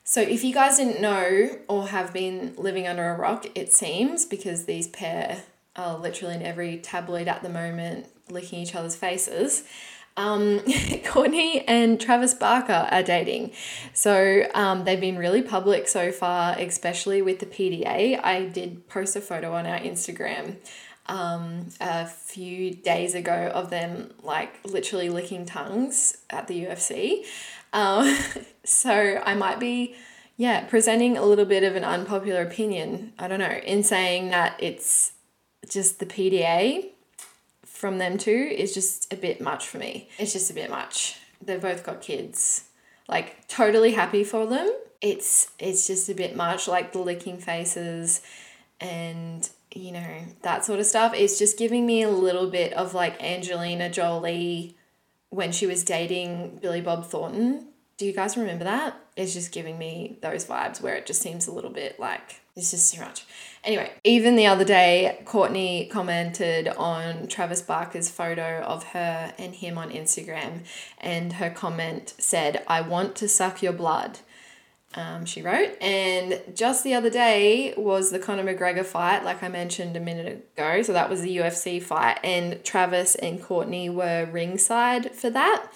So, 0.03 0.21
if 0.21 0.43
you 0.43 0.53
guys 0.53 0.77
didn't 0.77 1.01
know 1.01 1.57
or 1.67 1.87
have 1.87 2.13
been 2.13 2.53
living 2.57 2.87
under 2.87 3.09
a 3.09 3.17
rock, 3.17 3.47
it 3.55 3.73
seems 3.73 4.25
because 4.25 4.65
these 4.65 4.87
pair 4.87 5.43
are 5.75 5.97
literally 5.97 6.35
in 6.35 6.43
every 6.43 6.77
tabloid 6.77 7.27
at 7.27 7.41
the 7.41 7.49
moment, 7.49 8.07
licking 8.29 8.59
each 8.59 8.75
other's 8.75 8.95
faces. 8.95 9.63
Um, 10.15 10.59
Kourtney 11.05 11.63
and 11.67 12.01
Travis 12.01 12.33
Barker 12.33 12.87
are 12.91 13.03
dating. 13.03 13.51
So 13.93 14.47
um, 14.55 14.83
they've 14.83 14.99
been 14.99 15.17
really 15.17 15.43
public 15.43 15.87
so 15.87 16.11
far, 16.11 16.55
especially 16.57 17.21
with 17.21 17.39
the 17.39 17.45
PDA. 17.45 18.19
I 18.23 18.45
did 18.45 18.87
post 18.89 19.15
a 19.15 19.21
photo 19.21 19.53
on 19.53 19.67
our 19.67 19.79
Instagram 19.79 20.55
um, 21.07 21.67
a 21.79 22.05
few 22.05 22.73
days 22.73 23.15
ago 23.15 23.51
of 23.53 23.69
them 23.69 24.13
like 24.23 24.59
literally 24.65 25.09
licking 25.09 25.45
tongues 25.45 26.17
at 26.29 26.47
the 26.47 26.65
UFC. 26.65 27.25
Um, 27.73 28.17
so 28.63 29.21
I 29.25 29.33
might 29.33 29.59
be, 29.59 29.95
yeah, 30.35 30.65
presenting 30.65 31.17
a 31.17 31.23
little 31.23 31.45
bit 31.45 31.63
of 31.63 31.75
an 31.75 31.83
unpopular 31.83 32.41
opinion, 32.41 33.13
I 33.17 33.27
don't 33.27 33.39
know, 33.39 33.59
in 33.63 33.83
saying 33.83 34.29
that 34.29 34.55
it's 34.59 35.13
just 35.69 35.99
the 35.99 36.05
PDA 36.05 36.89
from 37.77 37.99
them 37.99 38.17
too 38.17 38.31
is 38.31 38.73
just 38.73 39.11
a 39.13 39.15
bit 39.15 39.39
much 39.39 39.67
for 39.67 39.77
me. 39.77 40.09
It's 40.17 40.33
just 40.33 40.49
a 40.49 40.53
bit 40.53 40.69
much. 40.69 41.19
They've 41.43 41.61
both 41.61 41.83
got 41.83 42.01
kids. 42.01 42.65
Like 43.07 43.47
totally 43.47 43.93
happy 43.93 44.23
for 44.23 44.47
them. 44.47 44.73
It's 44.99 45.51
it's 45.59 45.85
just 45.85 46.09
a 46.09 46.15
bit 46.15 46.35
much 46.35 46.67
like 46.67 46.91
the 46.91 46.99
licking 46.99 47.37
faces 47.37 48.21
and 48.81 49.47
you 49.73 49.91
know 49.91 50.19
that 50.41 50.65
sort 50.65 50.79
of 50.79 50.85
stuff. 50.85 51.13
It's 51.15 51.37
just 51.37 51.57
giving 51.57 51.85
me 51.85 52.01
a 52.03 52.09
little 52.09 52.49
bit 52.49 52.73
of 52.73 52.93
like 52.93 53.21
Angelina 53.21 53.89
Jolie 53.89 54.75
when 55.29 55.51
she 55.51 55.67
was 55.67 55.83
dating 55.83 56.59
Billy 56.61 56.81
Bob 56.81 57.05
Thornton. 57.05 57.67
Do 57.97 58.05
you 58.05 58.13
guys 58.13 58.37
remember 58.37 58.63
that? 58.63 58.95
It's 59.15 59.33
just 59.33 59.51
giving 59.51 59.77
me 59.77 60.19
those 60.21 60.45
vibes 60.45 60.81
where 60.81 60.95
it 60.95 61.05
just 61.05 61.21
seems 61.21 61.47
a 61.47 61.51
little 61.51 61.71
bit 61.71 61.99
like 61.99 62.41
it's 62.57 62.71
just 62.71 62.93
too 62.93 63.01
much. 63.01 63.25
Anyway, 63.63 63.91
even 64.03 64.35
the 64.35 64.47
other 64.47 64.65
day, 64.65 65.19
Kourtney 65.25 65.89
commented 65.89 66.67
on 66.69 67.27
Travis 67.27 67.61
Barker's 67.61 68.09
photo 68.09 68.61
of 68.61 68.83
her 68.85 69.33
and 69.37 69.53
him 69.53 69.77
on 69.77 69.91
Instagram, 69.91 70.61
and 70.97 71.33
her 71.33 71.51
comment 71.51 72.15
said, 72.17 72.63
I 72.67 72.81
want 72.81 73.15
to 73.17 73.27
suck 73.27 73.61
your 73.61 73.73
blood. 73.73 74.19
Um, 74.95 75.25
she 75.25 75.41
wrote. 75.41 75.75
And 75.81 76.41
just 76.55 76.83
the 76.83 76.93
other 76.93 77.09
day 77.09 77.73
was 77.77 78.09
the 78.09 78.19
Conor 78.19 78.43
McGregor 78.43 78.85
fight, 78.85 79.23
like 79.23 79.43
I 79.43 79.47
mentioned 79.47 79.95
a 79.95 79.99
minute 79.99 80.49
ago. 80.57 80.81
So 80.81 80.93
that 80.93 81.09
was 81.09 81.21
the 81.21 81.37
UFC 81.37 81.81
fight, 81.81 82.19
and 82.23 82.63
Travis 82.63 83.15
and 83.15 83.41
Kourtney 83.41 83.93
were 83.93 84.27
ringside 84.31 85.11
for 85.11 85.29
that. 85.29 85.67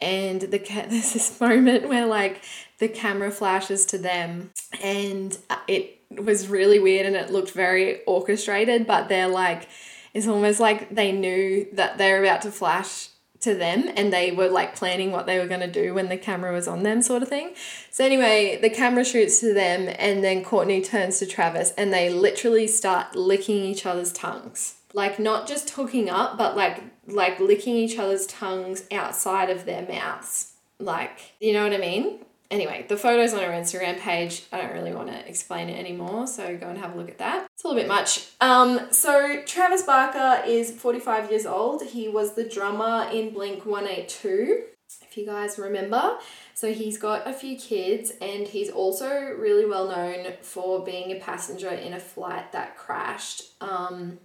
And 0.00 0.40
the 0.40 0.58
there's 0.88 1.12
this 1.12 1.40
moment 1.40 1.88
where 1.88 2.06
like 2.06 2.42
the 2.78 2.88
camera 2.88 3.30
flashes 3.30 3.86
to 3.86 3.98
them, 3.98 4.52
and 4.82 5.36
it 5.66 6.00
was 6.10 6.48
really 6.48 6.78
weird 6.78 7.06
and 7.06 7.16
it 7.16 7.30
looked 7.30 7.50
very 7.50 8.04
orchestrated, 8.04 8.86
but 8.86 9.08
they're 9.08 9.28
like, 9.28 9.68
it's 10.12 10.28
almost 10.28 10.60
like 10.60 10.94
they 10.94 11.12
knew 11.12 11.66
that 11.72 11.98
they're 11.98 12.22
about 12.22 12.42
to 12.42 12.52
flash 12.52 13.08
to 13.44 13.54
them 13.54 13.90
and 13.96 14.12
they 14.12 14.32
were 14.32 14.48
like 14.48 14.74
planning 14.74 15.12
what 15.12 15.26
they 15.26 15.38
were 15.38 15.46
going 15.46 15.60
to 15.60 15.70
do 15.70 15.94
when 15.94 16.08
the 16.08 16.16
camera 16.16 16.52
was 16.52 16.66
on 16.66 16.82
them 16.82 17.02
sort 17.02 17.22
of 17.22 17.28
thing. 17.28 17.54
So 17.90 18.04
anyway, 18.04 18.58
the 18.60 18.70
camera 18.70 19.04
shoots 19.04 19.40
to 19.40 19.54
them 19.54 19.94
and 19.98 20.24
then 20.24 20.44
Kourtney 20.44 20.84
turns 20.84 21.18
to 21.20 21.26
Travis 21.26 21.72
and 21.78 21.92
they 21.92 22.10
literally 22.10 22.66
start 22.66 23.14
licking 23.14 23.56
each 23.56 23.86
other's 23.86 24.12
tongues. 24.12 24.76
Like 24.92 25.18
not 25.18 25.48
just 25.48 25.70
hooking 25.70 26.08
up, 26.08 26.38
but 26.38 26.56
like 26.56 26.82
like 27.06 27.40
licking 27.40 27.74
each 27.76 27.98
other's 27.98 28.26
tongues 28.26 28.84
outside 28.90 29.50
of 29.50 29.64
their 29.64 29.86
mouths. 29.86 30.52
Like, 30.78 31.32
you 31.40 31.52
know 31.52 31.64
what 31.64 31.72
I 31.72 31.78
mean? 31.78 32.20
Anyway, 32.50 32.84
the 32.88 32.96
photos 32.96 33.32
on 33.32 33.42
our 33.42 33.50
Instagram 33.50 33.98
page, 33.98 34.44
I 34.52 34.60
don't 34.60 34.72
really 34.72 34.92
want 34.92 35.08
to 35.08 35.28
explain 35.28 35.68
it 35.70 35.78
anymore, 35.78 36.26
so 36.26 36.56
go 36.56 36.68
and 36.68 36.78
have 36.78 36.94
a 36.94 36.98
look 36.98 37.08
at 37.08 37.18
that. 37.18 37.46
It's 37.54 37.64
a 37.64 37.68
little 37.68 37.82
bit 37.82 37.88
much. 37.88 38.28
Um, 38.40 38.88
so 38.90 39.42
Travis 39.46 39.82
Barker 39.82 40.42
is 40.46 40.70
45 40.70 41.30
years 41.30 41.46
old. 41.46 41.82
He 41.82 42.08
was 42.08 42.34
the 42.34 42.44
drummer 42.44 43.08
in 43.10 43.30
Blink 43.32 43.64
182, 43.64 44.62
if 45.02 45.16
you 45.16 45.26
guys 45.26 45.58
remember. 45.58 46.18
So 46.54 46.72
he's 46.72 46.98
got 46.98 47.26
a 47.26 47.32
few 47.32 47.56
kids 47.58 48.12
and 48.20 48.46
he's 48.46 48.70
also 48.70 49.10
really 49.10 49.66
well 49.66 49.88
known 49.88 50.34
for 50.40 50.84
being 50.84 51.10
a 51.10 51.20
passenger 51.20 51.70
in 51.70 51.94
a 51.94 52.00
flight 52.00 52.52
that 52.52 52.76
crashed. 52.76 53.50
Um, 53.60 54.18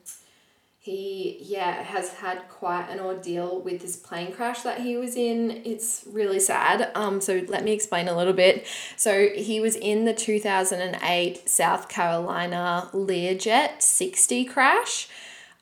he 0.89 1.37
yeah 1.41 1.83
has 1.83 2.13
had 2.15 2.47
quite 2.49 2.89
an 2.89 2.99
ordeal 2.99 3.61
with 3.61 3.81
this 3.81 3.95
plane 3.95 4.31
crash 4.31 4.63
that 4.63 4.81
he 4.81 4.97
was 4.97 5.15
in. 5.15 5.51
It's 5.63 6.03
really 6.11 6.39
sad. 6.39 6.91
Um 6.95 7.21
so 7.21 7.45
let 7.47 7.63
me 7.63 7.73
explain 7.73 8.07
a 8.07 8.17
little 8.17 8.33
bit. 8.33 8.65
So 8.95 9.29
he 9.29 9.59
was 9.59 9.75
in 9.75 10.05
the 10.05 10.13
2008 10.13 11.47
south 11.47 11.89
carolina 11.89 12.89
learjet 12.91 13.81
60 13.81 14.45
crash. 14.45 15.07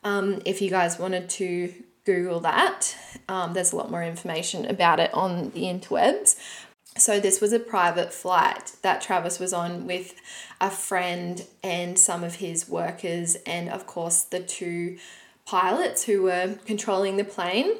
Um 0.02 0.40
if 0.46 0.62
you 0.62 0.70
guys 0.70 0.98
wanted 0.98 1.28
to 1.30 1.74
google 2.06 2.40
that 2.40 2.96
um, 3.28 3.52
there's 3.52 3.72
a 3.72 3.76
lot 3.76 3.90
more 3.90 4.02
information 4.02 4.64
about 4.64 4.98
it 4.98 5.12
on 5.12 5.50
the 5.50 5.64
interwebs 5.64 6.36
so, 6.98 7.20
this 7.20 7.40
was 7.40 7.52
a 7.52 7.58
private 7.58 8.12
flight 8.12 8.72
that 8.82 9.00
Travis 9.00 9.38
was 9.38 9.52
on 9.52 9.86
with 9.86 10.14
a 10.60 10.70
friend 10.70 11.46
and 11.62 11.98
some 11.98 12.24
of 12.24 12.36
his 12.36 12.68
workers, 12.68 13.36
and 13.46 13.68
of 13.68 13.86
course, 13.86 14.22
the 14.22 14.40
two 14.40 14.98
pilots 15.46 16.04
who 16.04 16.22
were 16.22 16.56
controlling 16.66 17.16
the 17.16 17.24
plane. 17.24 17.76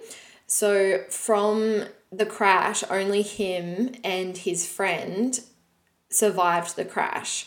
So, 0.47 1.05
from 1.11 1.85
the 2.11 2.27
crash, 2.27 2.83
only 2.91 3.23
him 3.23 3.95
and 4.03 4.37
his 4.37 4.67
friend 4.67 5.39
survived 6.11 6.77
the 6.77 6.85
crash. 6.85 7.47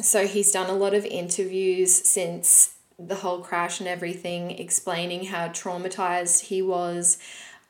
So, 0.00 0.26
he's 0.26 0.52
done 0.52 0.68
a 0.68 0.74
lot 0.74 0.94
of 0.94 1.04
interviews 1.04 1.92
since 1.92 2.74
the 2.98 3.16
whole 3.16 3.40
crash 3.40 3.80
and 3.80 3.88
everything, 3.88 4.52
explaining 4.52 5.24
how 5.24 5.48
traumatized 5.48 6.46
he 6.46 6.62
was 6.62 7.18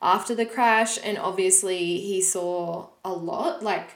after 0.02 0.34
the 0.34 0.46
crash 0.46 0.98
and 1.02 1.18
obviously 1.18 1.98
he 2.00 2.20
saw 2.20 2.88
a 3.04 3.12
lot 3.12 3.62
like 3.62 3.90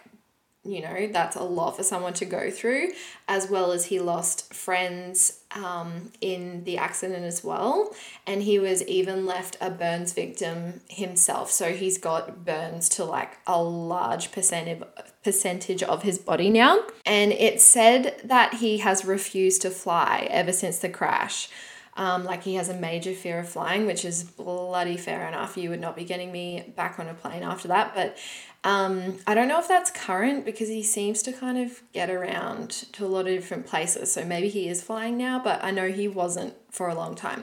you 0.64 0.80
know 0.80 1.08
that's 1.12 1.36
a 1.36 1.42
lot 1.42 1.76
for 1.76 1.82
someone 1.82 2.12
to 2.12 2.24
go 2.24 2.50
through 2.50 2.90
as 3.26 3.48
well 3.48 3.72
as 3.72 3.86
he 3.86 4.00
lost 4.00 4.52
friends 4.52 5.38
um, 5.52 6.12
in 6.20 6.64
the 6.64 6.78
accident 6.78 7.24
as 7.24 7.42
well. 7.42 7.94
And 8.26 8.42
he 8.42 8.58
was 8.58 8.82
even 8.86 9.26
left 9.26 9.56
a 9.60 9.70
burns 9.70 10.12
victim 10.12 10.80
himself. 10.88 11.50
So 11.50 11.72
he's 11.72 11.98
got 11.98 12.44
burns 12.44 12.88
to 12.90 13.04
like 13.04 13.38
a 13.46 13.62
large 13.62 14.32
percentage 14.32 14.82
percentage 15.24 15.82
of 15.82 16.02
his 16.02 16.18
body 16.18 16.50
now. 16.50 16.80
And 17.04 17.32
it 17.32 17.60
said 17.60 18.20
that 18.24 18.54
he 18.54 18.78
has 18.78 19.04
refused 19.04 19.62
to 19.62 19.70
fly 19.70 20.26
ever 20.30 20.52
since 20.52 20.78
the 20.78 20.88
crash 20.88 21.48
um, 21.98 22.24
like 22.24 22.44
he 22.44 22.54
has 22.54 22.68
a 22.68 22.74
major 22.74 23.12
fear 23.12 23.40
of 23.40 23.48
flying, 23.48 23.84
which 23.84 24.04
is 24.04 24.22
bloody 24.22 24.96
fair 24.96 25.26
enough. 25.26 25.56
You 25.56 25.70
would 25.70 25.80
not 25.80 25.96
be 25.96 26.04
getting 26.04 26.30
me 26.30 26.72
back 26.76 27.00
on 27.00 27.08
a 27.08 27.14
plane 27.14 27.42
after 27.42 27.66
that. 27.68 27.92
But 27.92 28.16
um, 28.62 29.18
I 29.26 29.34
don't 29.34 29.48
know 29.48 29.58
if 29.58 29.66
that's 29.66 29.90
current 29.90 30.44
because 30.44 30.68
he 30.68 30.84
seems 30.84 31.22
to 31.24 31.32
kind 31.32 31.58
of 31.58 31.82
get 31.92 32.08
around 32.08 32.70
to 32.92 33.04
a 33.04 33.08
lot 33.08 33.26
of 33.26 33.34
different 33.34 33.66
places. 33.66 34.12
So 34.12 34.24
maybe 34.24 34.48
he 34.48 34.68
is 34.68 34.80
flying 34.80 35.18
now, 35.18 35.40
but 35.40 35.62
I 35.62 35.72
know 35.72 35.90
he 35.90 36.06
wasn't 36.06 36.54
for 36.70 36.88
a 36.88 36.94
long 36.94 37.16
time. 37.16 37.42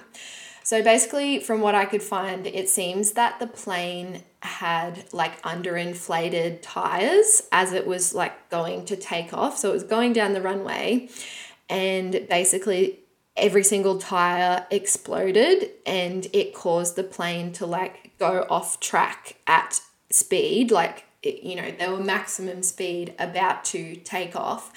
So 0.64 0.82
basically, 0.82 1.41
from 1.41 1.60
what 1.60 1.76
I 1.76 1.86
could 1.86 2.01
find, 2.01 2.47
it 2.47 2.70
seems 2.70 3.12
that 3.12 3.39
the 3.39 3.47
plane 3.47 4.24
had 4.41 5.03
like 5.12 5.39
underinflated 5.41 6.60
tires 6.62 7.43
as 7.51 7.74
it 7.74 7.86
was 7.86 8.16
like 8.16 8.49
going 8.49 8.86
to 8.86 8.95
take 8.95 9.34
off. 9.34 9.58
So 9.58 9.70
it 9.70 9.74
was 9.74 9.84
going 9.84 10.14
down 10.14 10.34
the 10.34 10.41
runway, 10.41 11.10
and 11.70 12.26
basically 12.30 13.01
every 13.38 13.64
single 13.64 13.98
tire 13.98 14.66
exploded 14.72 15.70
and 15.86 16.28
it 16.32 16.54
caused 16.54 16.96
the 16.96 17.04
plane 17.04 17.52
to 17.54 17.66
like 17.66 18.12
go 18.18 18.46
off 18.50 18.80
track 18.80 19.36
at 19.46 19.82
speed. 20.10 20.72
Like 20.72 21.06
it, 21.22 21.44
you 21.44 21.56
know 21.56 21.72
they 21.72 21.90
were 21.90 22.04
maximum 22.04 22.64
speed 22.64 23.14
about 23.20 23.66
to 23.66 23.96
take 23.98 24.36
off. 24.36 24.72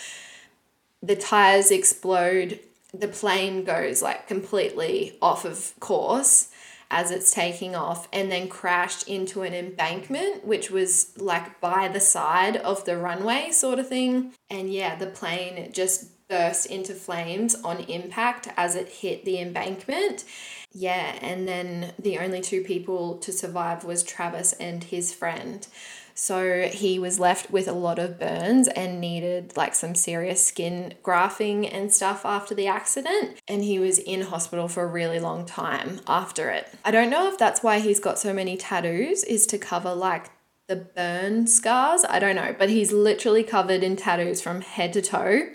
The 1.02 1.16
tires 1.16 1.70
explode 1.70 2.60
the 2.92 3.08
plane 3.08 3.64
goes 3.64 4.02
like 4.02 4.26
completely 4.26 5.16
off 5.20 5.44
of 5.44 5.74
course 5.78 6.50
as 6.90 7.10
it's 7.10 7.30
taking 7.30 7.76
off 7.76 8.08
and 8.14 8.32
then 8.32 8.48
crashed 8.48 9.06
into 9.06 9.42
an 9.42 9.52
embankment 9.52 10.42
which 10.42 10.70
was 10.70 11.12
like 11.18 11.60
by 11.60 11.86
the 11.86 12.00
side 12.00 12.56
of 12.56 12.86
the 12.86 12.96
runway 12.96 13.50
sort 13.50 13.78
of 13.78 13.88
thing. 13.88 14.32
And 14.50 14.72
yeah 14.72 14.96
the 14.96 15.06
plane 15.06 15.70
just 15.72 16.06
burst 16.28 16.66
into 16.66 16.94
flames 16.94 17.54
on 17.64 17.80
impact 17.80 18.48
as 18.56 18.74
it 18.74 18.88
hit 18.88 19.24
the 19.24 19.40
embankment. 19.40 20.24
Yeah, 20.72 21.18
and 21.22 21.48
then 21.48 21.92
the 21.98 22.18
only 22.18 22.40
two 22.40 22.62
people 22.62 23.16
to 23.18 23.32
survive 23.32 23.84
was 23.84 24.02
Travis 24.02 24.52
and 24.54 24.84
his 24.84 25.14
friend. 25.14 25.66
So 26.14 26.62
he 26.62 26.98
was 26.98 27.20
left 27.20 27.52
with 27.52 27.68
a 27.68 27.72
lot 27.72 28.00
of 28.00 28.18
burns 28.18 28.66
and 28.66 29.00
needed 29.00 29.56
like 29.56 29.74
some 29.74 29.94
serious 29.94 30.44
skin 30.44 30.94
grafting 31.02 31.64
and 31.64 31.92
stuff 31.92 32.26
after 32.26 32.56
the 32.56 32.66
accident. 32.66 33.40
And 33.46 33.62
he 33.62 33.78
was 33.78 34.00
in 34.00 34.22
hospital 34.22 34.66
for 34.66 34.82
a 34.82 34.88
really 34.88 35.20
long 35.20 35.46
time 35.46 36.00
after 36.08 36.50
it. 36.50 36.68
I 36.84 36.90
don't 36.90 37.08
know 37.08 37.28
if 37.28 37.38
that's 37.38 37.62
why 37.62 37.78
he's 37.78 38.00
got 38.00 38.18
so 38.18 38.34
many 38.34 38.56
tattoos, 38.56 39.22
is 39.24 39.46
to 39.46 39.58
cover 39.58 39.94
like 39.94 40.30
the 40.66 40.76
burn 40.76 41.46
scars. 41.46 42.04
I 42.08 42.18
don't 42.18 42.36
know, 42.36 42.54
but 42.58 42.68
he's 42.68 42.92
literally 42.92 43.44
covered 43.44 43.84
in 43.84 43.94
tattoos 43.94 44.42
from 44.42 44.60
head 44.60 44.92
to 44.94 45.02
toe 45.02 45.48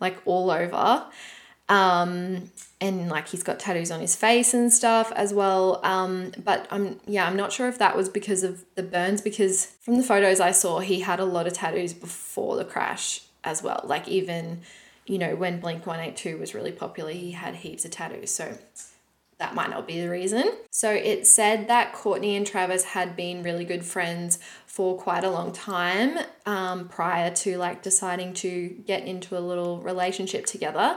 like 0.00 0.16
all 0.24 0.50
over. 0.50 1.04
Um, 1.68 2.50
and 2.80 3.08
like 3.08 3.28
he's 3.28 3.42
got 3.42 3.60
tattoos 3.60 3.90
on 3.90 4.00
his 4.00 4.16
face 4.16 4.54
and 4.54 4.72
stuff 4.72 5.12
as 5.14 5.32
well. 5.32 5.80
Um, 5.84 6.32
but 6.42 6.66
I'm 6.70 6.98
yeah, 7.06 7.26
I'm 7.26 7.36
not 7.36 7.52
sure 7.52 7.68
if 7.68 7.78
that 7.78 7.96
was 7.96 8.08
because 8.08 8.42
of 8.42 8.64
the 8.74 8.82
burns 8.82 9.20
because 9.20 9.66
from 9.66 9.96
the 9.96 10.02
photos 10.02 10.40
I 10.40 10.50
saw, 10.50 10.80
he 10.80 11.00
had 11.00 11.20
a 11.20 11.24
lot 11.24 11.46
of 11.46 11.52
tattoos 11.52 11.92
before 11.92 12.56
the 12.56 12.64
crash 12.64 13.22
as 13.44 13.62
well. 13.62 13.82
Like 13.84 14.08
even, 14.08 14.62
you 15.06 15.18
know, 15.18 15.36
when 15.36 15.60
Blink 15.60 15.86
One 15.86 16.00
Eight 16.00 16.16
Two 16.16 16.38
was 16.38 16.54
really 16.54 16.72
popular, 16.72 17.12
he 17.12 17.32
had 17.32 17.56
heaps 17.56 17.84
of 17.84 17.90
tattoos. 17.90 18.30
So 18.30 18.56
that 19.38 19.54
might 19.54 19.70
not 19.70 19.86
be 19.86 20.00
the 20.00 20.08
reason. 20.08 20.52
So 20.70 20.90
it 20.90 21.26
said 21.26 21.68
that 21.68 21.94
Kourtney 21.94 22.36
and 22.36 22.46
Travis 22.46 22.84
had 22.84 23.16
been 23.16 23.42
really 23.42 23.64
good 23.64 23.84
friends 23.84 24.38
for 24.70 24.96
quite 24.96 25.24
a 25.24 25.30
long 25.30 25.50
time 25.50 26.16
um, 26.46 26.86
prior 26.86 27.34
to 27.34 27.58
like 27.58 27.82
deciding 27.82 28.32
to 28.32 28.68
get 28.86 29.04
into 29.04 29.36
a 29.36 29.40
little 29.40 29.80
relationship 29.80 30.46
together. 30.46 30.96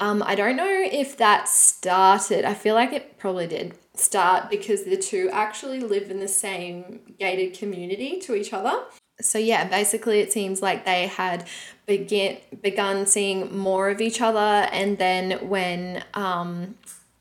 Um, 0.00 0.22
I 0.22 0.34
don't 0.34 0.56
know 0.56 0.88
if 0.90 1.18
that 1.18 1.46
started, 1.46 2.46
I 2.46 2.54
feel 2.54 2.74
like 2.74 2.94
it 2.94 3.18
probably 3.18 3.46
did 3.46 3.74
start 3.94 4.48
because 4.48 4.84
the 4.84 4.96
two 4.96 5.28
actually 5.34 5.80
live 5.80 6.10
in 6.10 6.18
the 6.18 6.28
same 6.28 7.00
gated 7.18 7.58
community 7.58 8.20
to 8.20 8.34
each 8.34 8.54
other. 8.54 8.84
So 9.20 9.38
yeah, 9.38 9.68
basically 9.68 10.20
it 10.20 10.32
seems 10.32 10.62
like 10.62 10.86
they 10.86 11.06
had 11.06 11.46
begin 11.84 12.38
begun 12.62 13.04
seeing 13.04 13.54
more 13.54 13.90
of 13.90 14.00
each 14.00 14.22
other 14.22 14.66
and 14.72 14.96
then 14.96 15.46
when 15.46 16.02
um, 16.14 16.74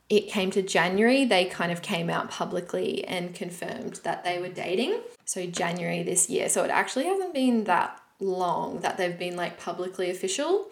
it 0.10 0.28
came 0.28 0.50
to 0.52 0.62
January, 0.62 1.26
they 1.26 1.46
kind 1.46 1.72
of 1.72 1.82
came 1.82 2.10
out 2.10 2.32
publicly 2.32 3.06
and 3.06 3.36
confirmed 3.36 4.00
that 4.04 4.24
they 4.24 4.40
were 4.40 4.50
dating. 4.50 5.00
So, 5.26 5.46
January 5.46 6.04
this 6.04 6.30
year. 6.30 6.50
So, 6.50 6.64
it 6.64 6.72
actually 6.72 7.06
hasn't 7.06 7.34
been 7.34 7.66
that 7.66 8.00
long 8.20 8.80
that 8.80 8.98
they've 8.98 9.18
been 9.18 9.36
like 9.36 9.60
publicly 9.60 10.10
official. 10.10 10.68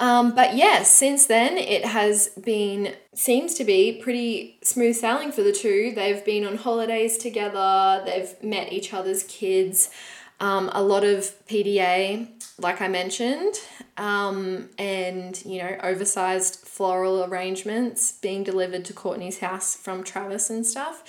Um, 0.00 0.34
but 0.34 0.56
yeah, 0.56 0.82
since 0.82 1.26
then 1.26 1.58
it 1.58 1.84
has 1.84 2.28
been, 2.28 2.94
seems 3.14 3.54
to 3.54 3.64
be 3.64 4.00
pretty 4.02 4.58
smooth 4.62 4.96
sailing 4.96 5.30
for 5.30 5.42
the 5.42 5.52
two. 5.52 5.92
They've 5.94 6.24
been 6.24 6.46
on 6.46 6.56
holidays 6.56 7.18
together, 7.18 8.02
they've 8.06 8.34
met 8.42 8.72
each 8.72 8.94
other's 8.94 9.24
kids, 9.24 9.90
um, 10.40 10.70
a 10.72 10.82
lot 10.82 11.04
of 11.04 11.34
PDA, 11.46 12.28
like 12.60 12.80
I 12.80 12.88
mentioned, 12.88 13.54
um, 13.96 14.68
and 14.78 15.42
you 15.44 15.58
know, 15.58 15.76
oversized 15.82 16.56
floral 16.56 17.24
arrangements 17.24 18.12
being 18.12 18.44
delivered 18.44 18.84
to 18.86 18.92
Kourtney's 18.92 19.38
house 19.38 19.76
from 19.76 20.04
Travis 20.04 20.50
and 20.50 20.66
stuff. 20.66 21.02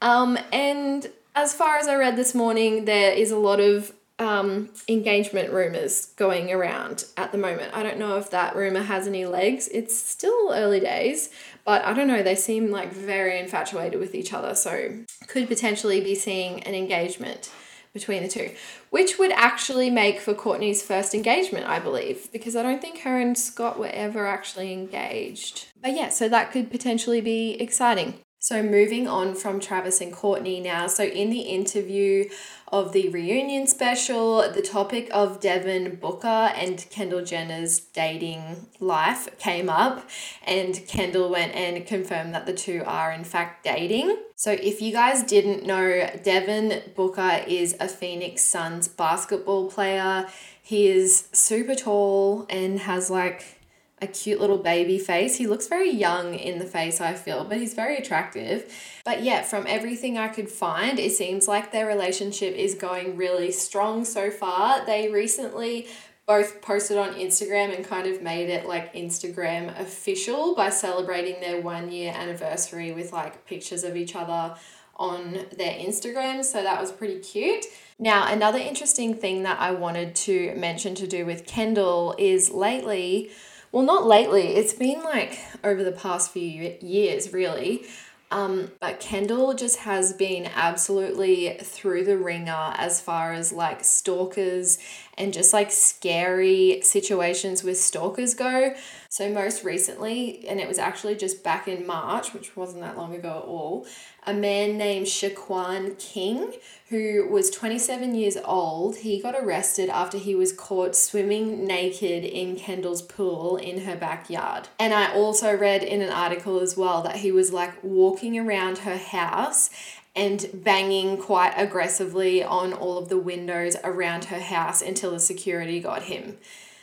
Um, 0.00 0.38
and 0.52 1.10
as 1.34 1.54
far 1.54 1.76
as 1.76 1.88
I 1.88 1.96
read 1.96 2.16
this 2.16 2.34
morning, 2.34 2.84
there 2.84 3.12
is 3.12 3.30
a 3.30 3.38
lot 3.38 3.60
of 3.60 3.92
um, 4.18 4.70
engagement 4.88 5.52
rumors 5.52 6.06
going 6.16 6.52
around 6.52 7.04
at 7.16 7.30
the 7.30 7.38
moment. 7.38 7.72
I 7.72 7.82
don't 7.84 7.98
know 7.98 8.16
if 8.16 8.30
that 8.30 8.56
rumor 8.56 8.82
has 8.82 9.06
any 9.06 9.26
legs. 9.26 9.68
It's 9.68 9.96
still 9.96 10.52
early 10.52 10.80
days, 10.80 11.30
but 11.64 11.84
I 11.84 11.92
don't 11.92 12.08
know. 12.08 12.22
They 12.22 12.34
seem 12.34 12.70
like 12.70 12.92
very 12.92 13.38
infatuated 13.38 14.00
with 14.00 14.14
each 14.14 14.32
other, 14.32 14.54
so 14.54 15.04
could 15.28 15.46
potentially 15.46 16.00
be 16.00 16.14
seeing 16.14 16.62
an 16.64 16.74
engagement 16.74 17.50
between 17.92 18.22
the 18.22 18.28
two, 18.28 18.50
which 18.90 19.18
would 19.18 19.32
actually 19.32 19.90
make 19.90 20.20
for 20.20 20.34
Kourtney's 20.34 20.82
first 20.82 21.14
engagement, 21.14 21.66
I 21.66 21.78
believe, 21.78 22.30
because 22.32 22.56
I 22.56 22.62
don't 22.62 22.80
think 22.80 23.00
her 23.00 23.18
and 23.18 23.36
Scott 23.36 23.78
were 23.78 23.90
ever 23.92 24.26
actually 24.26 24.72
engaged. 24.72 25.66
But 25.80 25.94
yeah, 25.94 26.08
so 26.08 26.28
that 26.28 26.52
could 26.52 26.70
potentially 26.70 27.20
be 27.20 27.52
exciting. 27.60 28.20
So, 28.40 28.62
moving 28.62 29.08
on 29.08 29.34
from 29.34 29.58
Travis 29.58 30.00
and 30.00 30.12
Kourtney 30.12 30.62
now. 30.62 30.86
So, 30.86 31.02
in 31.02 31.30
the 31.30 31.40
interview 31.40 32.28
of 32.68 32.92
the 32.92 33.08
reunion 33.08 33.66
special, 33.66 34.48
the 34.52 34.62
topic 34.62 35.08
of 35.12 35.40
Devin 35.40 35.96
Booker 35.96 36.28
and 36.28 36.86
Kendall 36.88 37.24
Jenner's 37.24 37.80
dating 37.80 38.68
life 38.78 39.36
came 39.40 39.68
up, 39.68 40.08
and 40.46 40.86
Kendall 40.86 41.30
went 41.30 41.52
and 41.56 41.84
confirmed 41.84 42.32
that 42.32 42.46
the 42.46 42.52
two 42.52 42.84
are 42.86 43.10
in 43.10 43.24
fact 43.24 43.64
dating. 43.64 44.16
So, 44.36 44.52
if 44.52 44.80
you 44.80 44.92
guys 44.92 45.24
didn't 45.24 45.66
know, 45.66 46.08
Devin 46.22 46.92
Booker 46.94 47.42
is 47.44 47.76
a 47.80 47.88
Phoenix 47.88 48.42
Suns 48.42 48.86
basketball 48.86 49.68
player. 49.68 50.28
He 50.62 50.86
is 50.86 51.26
super 51.32 51.74
tall 51.74 52.46
and 52.48 52.78
has 52.78 53.10
like 53.10 53.57
a 54.00 54.06
cute 54.06 54.40
little 54.40 54.58
baby 54.58 54.98
face. 54.98 55.36
He 55.36 55.46
looks 55.46 55.66
very 55.66 55.90
young 55.90 56.34
in 56.34 56.58
the 56.58 56.64
face, 56.64 57.00
I 57.00 57.14
feel, 57.14 57.44
but 57.44 57.58
he's 57.58 57.74
very 57.74 57.96
attractive. 57.96 58.72
But 59.04 59.22
yeah, 59.22 59.42
from 59.42 59.66
everything 59.66 60.18
I 60.18 60.28
could 60.28 60.48
find, 60.48 60.98
it 60.98 61.12
seems 61.12 61.48
like 61.48 61.72
their 61.72 61.86
relationship 61.86 62.54
is 62.54 62.74
going 62.74 63.16
really 63.16 63.50
strong 63.50 64.04
so 64.04 64.30
far. 64.30 64.84
They 64.86 65.10
recently 65.10 65.88
both 66.26 66.60
posted 66.60 66.98
on 66.98 67.14
Instagram 67.14 67.74
and 67.74 67.86
kind 67.86 68.06
of 68.06 68.20
made 68.20 68.50
it 68.50 68.66
like 68.66 68.92
Instagram 68.92 69.78
official 69.80 70.54
by 70.54 70.68
celebrating 70.68 71.40
their 71.40 71.60
one 71.60 71.90
year 71.90 72.12
anniversary 72.14 72.92
with 72.92 73.12
like 73.12 73.46
pictures 73.46 73.82
of 73.82 73.96
each 73.96 74.14
other 74.14 74.54
on 74.96 75.46
their 75.56 75.72
Instagram. 75.72 76.44
So 76.44 76.62
that 76.62 76.80
was 76.80 76.92
pretty 76.92 77.20
cute. 77.20 77.64
Now, 77.98 78.30
another 78.30 78.58
interesting 78.58 79.14
thing 79.14 79.42
that 79.44 79.58
I 79.58 79.70
wanted 79.70 80.14
to 80.16 80.54
mention 80.54 80.94
to 80.96 81.06
do 81.06 81.24
with 81.24 81.46
Kendall 81.46 82.14
is 82.18 82.50
lately 82.50 83.30
well, 83.72 83.82
not 83.82 84.06
lately. 84.06 84.56
It's 84.56 84.72
been 84.72 85.02
like 85.02 85.38
over 85.62 85.84
the 85.84 85.92
past 85.92 86.30
few 86.30 86.76
years, 86.80 87.32
really. 87.32 87.84
Um, 88.30 88.72
but 88.80 89.00
Kendall 89.00 89.54
just 89.54 89.78
has 89.78 90.12
been 90.12 90.50
absolutely 90.54 91.56
through 91.62 92.04
the 92.04 92.18
ringer 92.18 92.74
as 92.76 93.00
far 93.00 93.32
as 93.32 93.52
like 93.54 93.82
stalkers 93.84 94.78
and 95.16 95.32
just 95.32 95.54
like 95.54 95.70
scary 95.70 96.80
situations 96.82 97.64
with 97.64 97.78
stalkers 97.78 98.34
go. 98.34 98.74
So, 99.10 99.32
most 99.32 99.64
recently, 99.64 100.46
and 100.46 100.60
it 100.60 100.68
was 100.68 100.78
actually 100.78 101.14
just 101.16 101.42
back 101.42 101.66
in 101.66 101.86
March, 101.86 102.34
which 102.34 102.54
wasn't 102.54 102.82
that 102.82 102.98
long 102.98 103.14
ago 103.14 103.38
at 103.38 103.48
all, 103.48 103.86
a 104.26 104.34
man 104.34 104.76
named 104.76 105.06
Shaquan 105.06 105.98
King, 105.98 106.52
who 106.90 107.26
was 107.30 107.48
27 107.48 108.14
years 108.14 108.36
old, 108.44 108.96
he 108.96 109.18
got 109.18 109.34
arrested 109.34 109.88
after 109.88 110.18
he 110.18 110.34
was 110.34 110.52
caught 110.52 110.94
swimming 110.94 111.66
naked 111.66 112.22
in 112.22 112.54
Kendall's 112.56 113.00
pool 113.00 113.56
in 113.56 113.86
her 113.86 113.96
backyard. 113.96 114.68
And 114.78 114.92
I 114.92 115.14
also 115.14 115.56
read 115.56 115.82
in 115.82 116.02
an 116.02 116.10
article 116.10 116.60
as 116.60 116.76
well 116.76 117.00
that 117.02 117.16
he 117.16 117.32
was 117.32 117.50
like 117.50 117.82
walking 117.82 118.38
around 118.38 118.78
her 118.78 118.98
house 118.98 119.70
and 120.14 120.50
banging 120.52 121.16
quite 121.16 121.54
aggressively 121.56 122.44
on 122.44 122.74
all 122.74 122.98
of 122.98 123.08
the 123.08 123.18
windows 123.18 123.74
around 123.82 124.26
her 124.26 124.40
house 124.40 124.82
until 124.82 125.12
the 125.12 125.20
security 125.20 125.80
got 125.80 126.02
him. 126.02 126.36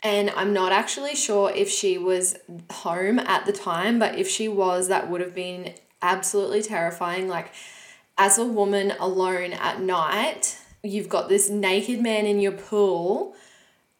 And 0.05 0.29
I'm 0.35 0.53
not 0.53 0.71
actually 0.71 1.15
sure 1.15 1.49
if 1.49 1.67
she 1.67 1.97
was 1.97 2.37
home 2.69 3.17
at 3.17 3.47
the 3.47 3.51
time, 3.51 3.97
but 3.97 4.19
if 4.19 4.29
she 4.29 4.47
was, 4.47 4.87
that 4.87 5.09
would 5.09 5.19
have 5.19 5.33
been 5.33 5.73
absolutely 5.99 6.61
terrifying. 6.61 7.27
Like, 7.27 7.51
as 8.15 8.37
a 8.37 8.45
woman 8.45 8.93
alone 8.99 9.53
at 9.53 9.81
night, 9.81 10.59
you've 10.83 11.09
got 11.09 11.27
this 11.27 11.49
naked 11.49 11.99
man 12.01 12.27
in 12.27 12.39
your 12.39 12.51
pool, 12.51 13.35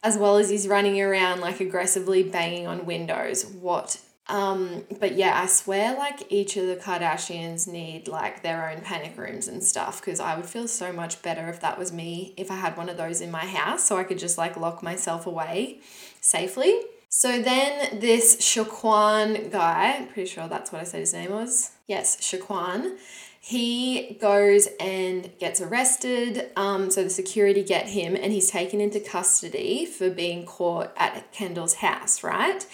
as 0.04 0.16
well 0.16 0.38
as 0.38 0.52
he's 0.52 0.68
running 0.68 1.02
around 1.02 1.42
like 1.42 1.60
aggressively 1.60 2.22
banging 2.22 2.68
on 2.68 2.86
windows. 2.86 3.44
What 3.44 4.00
um, 4.28 4.84
but 5.00 5.16
yeah, 5.16 5.40
I 5.40 5.46
swear 5.46 5.96
like 5.96 6.32
each 6.32 6.58
of 6.58 6.66
the 6.66 6.76
Kardashians 6.76 7.68
need 7.68 8.08
like 8.08 8.42
their 8.42 8.70
own 8.70 8.82
panic 8.82 9.16
rooms 9.18 9.48
and 9.48 9.64
stuff 9.64 10.02
because 10.02 10.20
I 10.20 10.36
would 10.36 10.48
feel 10.48 10.68
so 10.68 10.92
much 10.92 11.22
better 11.22 11.48
if 11.48 11.62
that 11.62 11.78
was 11.78 11.94
me, 11.94 12.34
if 12.36 12.50
I 12.50 12.56
had 12.56 12.76
one 12.76 12.90
of 12.90 12.98
those 12.98 13.22
in 13.22 13.30
my 13.30 13.46
house 13.46 13.88
so 13.88 13.98
I 13.98 14.04
could 14.04 14.18
just 14.18 14.38
like 14.38 14.58
lock 14.58 14.82
myself 14.82 15.28
away 15.28 15.80
safely. 16.22 16.82
So 17.10 17.42
then 17.42 18.00
this 18.00 18.38
Shaquan 18.38 19.52
guy, 19.52 20.08
pretty 20.12 20.30
sure 20.30 20.48
that's 20.48 20.72
what 20.72 20.82
I 20.82 20.86
said 20.86 21.02
his 21.02 21.14
name 21.14 21.32
was. 21.32 21.72
Yes, 21.88 22.18
Shaquan. 22.18 22.98
He 23.40 24.18
goes 24.20 24.68
and 24.80 25.32
gets 25.38 25.62
arrested. 25.62 26.50
Um, 26.56 26.90
so 26.90 27.04
the 27.04 27.12
security 27.12 27.64
get 27.64 27.90
him 27.90 28.16
and 28.16 28.34
he's 28.34 28.50
taken 28.50 28.82
into 28.82 29.00
custody 29.00 29.86
for 29.86 30.10
being 30.10 30.48
caught 30.48 30.92
at 30.98 31.32
Kendall's 31.32 31.76
house, 31.76 32.24
right? 32.24 32.66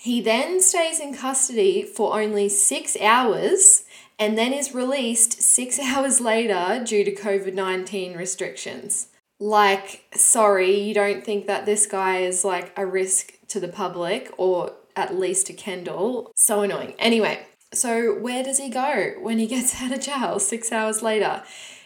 He 0.00 0.22
then 0.22 0.62
stays 0.62 0.98
in 0.98 1.12
custody 1.12 1.82
for 1.82 2.18
only 2.18 2.48
six 2.48 2.96
hours 3.02 3.84
and 4.18 4.38
then 4.38 4.54
is 4.54 4.74
released 4.74 5.42
six 5.42 5.78
hours 5.82 6.22
later 6.22 6.82
due 6.82 7.04
to 7.04 7.14
COVID 7.14 7.52
19 7.52 8.16
restrictions. 8.16 9.08
Like, 9.38 10.06
sorry, 10.14 10.80
you 10.80 10.94
don't 10.94 11.22
think 11.22 11.46
that 11.48 11.66
this 11.66 11.84
guy 11.84 12.20
is 12.20 12.46
like 12.46 12.72
a 12.78 12.86
risk 12.86 13.32
to 13.48 13.60
the 13.60 13.68
public 13.68 14.32
or 14.38 14.72
at 14.96 15.18
least 15.18 15.46
to 15.48 15.52
Kendall? 15.52 16.32
So 16.34 16.62
annoying. 16.62 16.94
Anyway, 16.98 17.46
so 17.70 18.18
where 18.18 18.42
does 18.42 18.56
he 18.56 18.70
go 18.70 19.16
when 19.20 19.38
he 19.38 19.46
gets 19.46 19.82
out 19.82 19.92
of 19.92 20.00
jail 20.00 20.38
six 20.38 20.72
hours 20.72 21.02
later? 21.02 21.42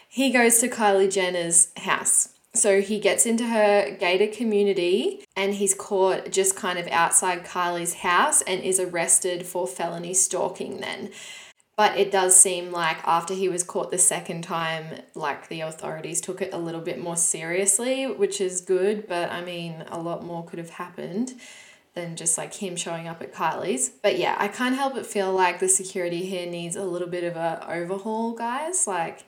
He 0.07 0.31
goes 0.31 0.59
to 0.59 0.69
Kylie 0.69 1.11
Jenner's 1.11 1.73
house. 1.75 2.29
So 2.55 2.81
he 2.81 2.99
gets 2.99 3.25
into 3.25 3.47
her 3.47 3.95
gator 3.99 4.27
community 4.27 5.23
and 5.35 5.53
he's 5.55 5.73
caught 5.73 6.31
just 6.31 6.55
kind 6.55 6.79
of 6.79 6.87
outside 6.87 7.45
Kylie's 7.45 7.95
house 7.95 8.41
and 8.43 8.61
is 8.61 8.79
arrested 8.79 9.45
for 9.45 9.67
felony 9.67 10.13
stalking 10.13 10.79
then. 10.79 11.11
But 11.77 11.97
it 11.97 12.09
does 12.09 12.35
seem 12.35 12.71
like 12.71 12.97
after 13.05 13.33
he 13.33 13.49
was 13.49 13.63
caught 13.63 13.91
the 13.91 13.97
second 13.97 14.43
time, 14.43 15.01
like 15.13 15.49
the 15.49 15.61
authorities 15.61 16.21
took 16.21 16.41
it 16.41 16.53
a 16.53 16.57
little 16.57 16.79
bit 16.79 17.01
more 17.01 17.17
seriously, 17.17 18.07
which 18.07 18.39
is 18.39 18.61
good. 18.61 19.07
But 19.07 19.29
I 19.31 19.43
mean, 19.43 19.83
a 19.89 19.99
lot 19.99 20.23
more 20.23 20.45
could 20.45 20.59
have 20.59 20.69
happened 20.69 21.33
than 21.93 22.15
just 22.15 22.37
like 22.37 22.53
him 22.53 22.75
showing 22.75 23.07
up 23.07 23.21
at 23.21 23.33
Kylie's. 23.33 23.89
But 23.89 24.17
yeah, 24.17 24.35
I 24.37 24.47
can't 24.47 24.75
help 24.75 24.93
but 24.93 25.05
feel 25.05 25.33
like 25.33 25.59
the 25.59 25.67
security 25.67 26.25
here 26.25 26.49
needs 26.49 26.77
a 26.77 26.83
little 26.83 27.07
bit 27.09 27.25
of 27.25 27.35
a 27.35 27.65
overhaul, 27.69 28.33
guys. 28.33 28.87
Like, 28.87 29.23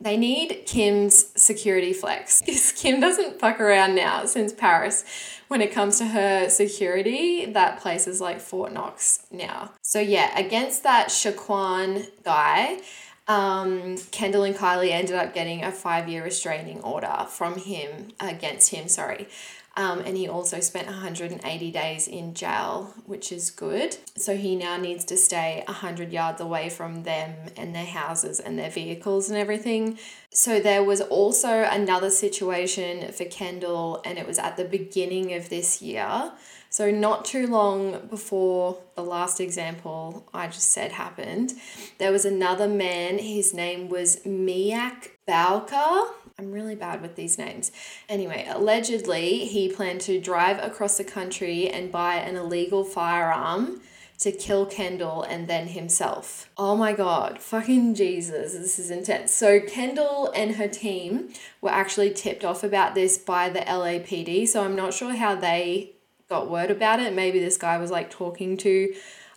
They 0.00 0.16
need 0.16 0.64
Kim's 0.66 1.32
security 1.40 1.92
flex 1.92 2.40
because 2.46 2.72
Kim 2.72 3.00
doesn't 3.00 3.38
fuck 3.38 3.60
around 3.60 3.94
now 3.94 4.24
since 4.26 4.52
Paris. 4.52 5.04
When 5.48 5.60
it 5.60 5.72
comes 5.72 5.98
to 5.98 6.06
her 6.06 6.48
security, 6.48 7.46
that 7.46 7.80
place 7.80 8.08
is 8.08 8.20
like 8.20 8.40
Fort 8.40 8.72
Knox 8.72 9.26
now. 9.30 9.72
So, 9.80 10.00
yeah, 10.00 10.36
against 10.36 10.82
that 10.82 11.08
Shaquan 11.08 12.08
guy, 12.24 12.80
um, 13.28 13.96
Kendall 14.10 14.42
and 14.42 14.54
Kylie 14.54 14.90
ended 14.90 15.16
up 15.16 15.34
getting 15.34 15.64
a 15.64 15.72
five 15.72 16.08
year 16.08 16.24
restraining 16.24 16.80
order 16.80 17.26
from 17.28 17.56
him, 17.58 18.08
against 18.20 18.70
him, 18.70 18.88
sorry. 18.88 19.28
Um, 19.76 19.98
and 20.00 20.16
he 20.16 20.26
also 20.26 20.60
spent 20.60 20.86
180 20.86 21.70
days 21.70 22.08
in 22.08 22.32
jail, 22.32 22.94
which 23.04 23.30
is 23.30 23.50
good. 23.50 23.98
So 24.16 24.34
he 24.34 24.56
now 24.56 24.78
needs 24.78 25.04
to 25.06 25.18
stay 25.18 25.62
100 25.66 26.12
yards 26.12 26.40
away 26.40 26.70
from 26.70 27.02
them 27.02 27.34
and 27.58 27.74
their 27.74 27.84
houses 27.84 28.40
and 28.40 28.58
their 28.58 28.70
vehicles 28.70 29.28
and 29.28 29.38
everything. 29.38 29.98
So 30.30 30.60
there 30.60 30.82
was 30.82 31.02
also 31.02 31.62
another 31.64 32.10
situation 32.10 33.12
for 33.12 33.26
Kendall, 33.26 34.00
and 34.04 34.18
it 34.18 34.26
was 34.26 34.38
at 34.38 34.56
the 34.56 34.64
beginning 34.64 35.34
of 35.34 35.50
this 35.50 35.82
year. 35.82 36.32
So, 36.68 36.90
not 36.90 37.24
too 37.24 37.46
long 37.46 38.06
before 38.08 38.78
the 38.96 39.02
last 39.02 39.40
example 39.40 40.28
I 40.34 40.48
just 40.48 40.72
said 40.72 40.92
happened, 40.92 41.54
there 41.98 42.12
was 42.12 42.26
another 42.26 42.68
man. 42.68 43.18
His 43.18 43.54
name 43.54 43.88
was 43.88 44.16
Miak 44.26 45.10
Bowker. 45.26 46.12
I'm 46.38 46.52
really 46.52 46.74
bad 46.74 47.00
with 47.00 47.16
these 47.16 47.38
names. 47.38 47.72
Anyway, 48.10 48.46
allegedly, 48.46 49.46
he 49.46 49.70
planned 49.70 50.02
to 50.02 50.20
drive 50.20 50.62
across 50.62 50.98
the 50.98 51.04
country 51.04 51.66
and 51.66 51.90
buy 51.90 52.16
an 52.16 52.36
illegal 52.36 52.84
firearm 52.84 53.80
to 54.18 54.32
kill 54.32 54.66
Kendall 54.66 55.22
and 55.22 55.48
then 55.48 55.68
himself. 55.68 56.50
Oh 56.58 56.76
my 56.76 56.92
god, 56.92 57.40
fucking 57.40 57.94
Jesus, 57.94 58.52
this 58.52 58.78
is 58.78 58.90
intense. 58.90 59.32
So, 59.32 59.60
Kendall 59.60 60.30
and 60.34 60.56
her 60.56 60.68
team 60.68 61.30
were 61.62 61.70
actually 61.70 62.12
tipped 62.12 62.44
off 62.44 62.62
about 62.62 62.94
this 62.94 63.16
by 63.16 63.48
the 63.48 63.60
LAPD, 63.60 64.46
so 64.46 64.62
I'm 64.62 64.76
not 64.76 64.92
sure 64.92 65.14
how 65.14 65.36
they 65.36 65.92
got 66.28 66.50
word 66.50 66.70
about 66.70 67.00
it. 67.00 67.14
Maybe 67.14 67.38
this 67.38 67.56
guy 67.56 67.78
was 67.78 67.90
like 67.90 68.10
talking 68.10 68.58
to 68.58 68.94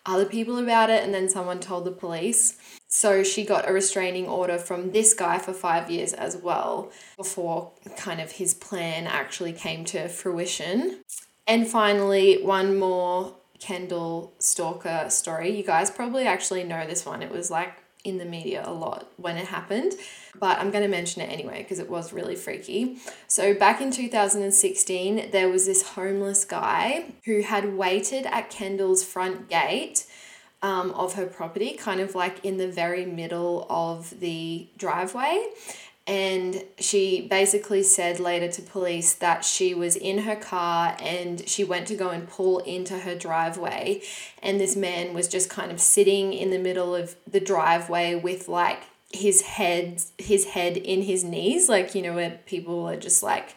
other 0.09 0.25
people 0.25 0.57
about 0.57 0.89
it 0.89 1.03
and 1.03 1.13
then 1.13 1.29
someone 1.29 1.59
told 1.59 1.85
the 1.85 1.91
police. 1.91 2.57
So 2.87 3.23
she 3.23 3.45
got 3.45 3.69
a 3.69 3.71
restraining 3.71 4.27
order 4.27 4.57
from 4.57 4.91
this 4.91 5.13
guy 5.13 5.37
for 5.37 5.53
five 5.53 5.91
years 5.91 6.13
as 6.13 6.35
well 6.35 6.91
before 7.15 7.71
kind 7.95 8.19
of 8.19 8.31
his 8.31 8.55
plan 8.55 9.05
actually 9.05 9.53
came 9.53 9.85
to 9.85 10.09
fruition. 10.09 11.03
And 11.45 11.67
finally, 11.67 12.41
one 12.43 12.77
more 12.79 13.35
Kendall 13.59 14.33
Stalker 14.39 15.05
story. 15.09 15.55
You 15.55 15.63
guys 15.63 15.91
probably 15.91 16.25
actually 16.25 16.63
know 16.63 16.87
this 16.87 17.05
one. 17.05 17.21
It 17.21 17.31
was 17.31 17.51
like 17.51 17.73
in 18.03 18.17
the 18.17 18.25
media 18.25 18.63
a 18.65 18.71
lot 18.71 19.07
when 19.17 19.35
it 19.35 19.47
happened, 19.47 19.93
but 20.39 20.57
I'm 20.57 20.71
going 20.71 20.83
to 20.83 20.89
mention 20.89 21.21
it 21.21 21.29
anyway 21.29 21.63
because 21.63 21.79
it 21.79 21.89
was 21.89 22.13
really 22.13 22.35
freaky. 22.35 22.97
So, 23.27 23.53
back 23.53 23.81
in 23.81 23.91
2016, 23.91 25.31
there 25.31 25.49
was 25.49 25.65
this 25.65 25.89
homeless 25.89 26.45
guy 26.45 27.11
who 27.25 27.41
had 27.41 27.75
waited 27.75 28.25
at 28.25 28.49
Kendall's 28.49 29.03
front 29.03 29.49
gate 29.49 30.05
um, 30.61 30.91
of 30.91 31.13
her 31.13 31.25
property, 31.25 31.73
kind 31.73 31.99
of 31.99 32.15
like 32.15 32.43
in 32.43 32.57
the 32.57 32.67
very 32.67 33.05
middle 33.05 33.65
of 33.69 34.19
the 34.19 34.67
driveway. 34.77 35.45
And 36.09 36.63
she 36.79 37.21
basically 37.21 37.83
said 37.83 38.19
later 38.19 38.47
to 38.53 38.63
police 38.63 39.13
that 39.13 39.45
she 39.45 39.75
was 39.75 39.95
in 39.95 40.23
her 40.23 40.35
car 40.35 40.97
and 40.99 41.47
she 41.47 41.63
went 41.63 41.85
to 41.89 41.95
go 41.95 42.09
and 42.09 42.27
pull 42.27 42.57
into 42.59 42.97
her 42.97 43.13
driveway. 43.13 44.01
And 44.41 44.59
this 44.59 44.75
man 44.75 45.13
was 45.13 45.27
just 45.27 45.51
kind 45.51 45.71
of 45.71 45.79
sitting 45.79 46.33
in 46.33 46.49
the 46.49 46.57
middle 46.57 46.95
of 46.95 47.15
the 47.29 47.39
driveway 47.39 48.15
with 48.15 48.47
like 48.47 48.85
his 49.13 49.41
head 49.41 50.01
his 50.17 50.45
head 50.47 50.77
in 50.77 51.03
his 51.03 51.23
knees, 51.23 51.69
like 51.69 51.93
you 51.93 52.01
know, 52.01 52.15
where 52.15 52.39
people 52.47 52.89
are 52.89 52.97
just 52.97 53.21
like 53.21 53.53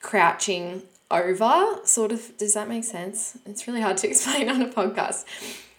crouching 0.00 0.82
over, 1.10 1.80
sort 1.82 2.12
of 2.12 2.38
does 2.38 2.54
that 2.54 2.68
make 2.68 2.84
sense? 2.84 3.36
It's 3.46 3.66
really 3.66 3.80
hard 3.80 3.96
to 3.96 4.08
explain 4.10 4.48
on 4.48 4.62
a 4.62 4.68
podcast 4.68 5.24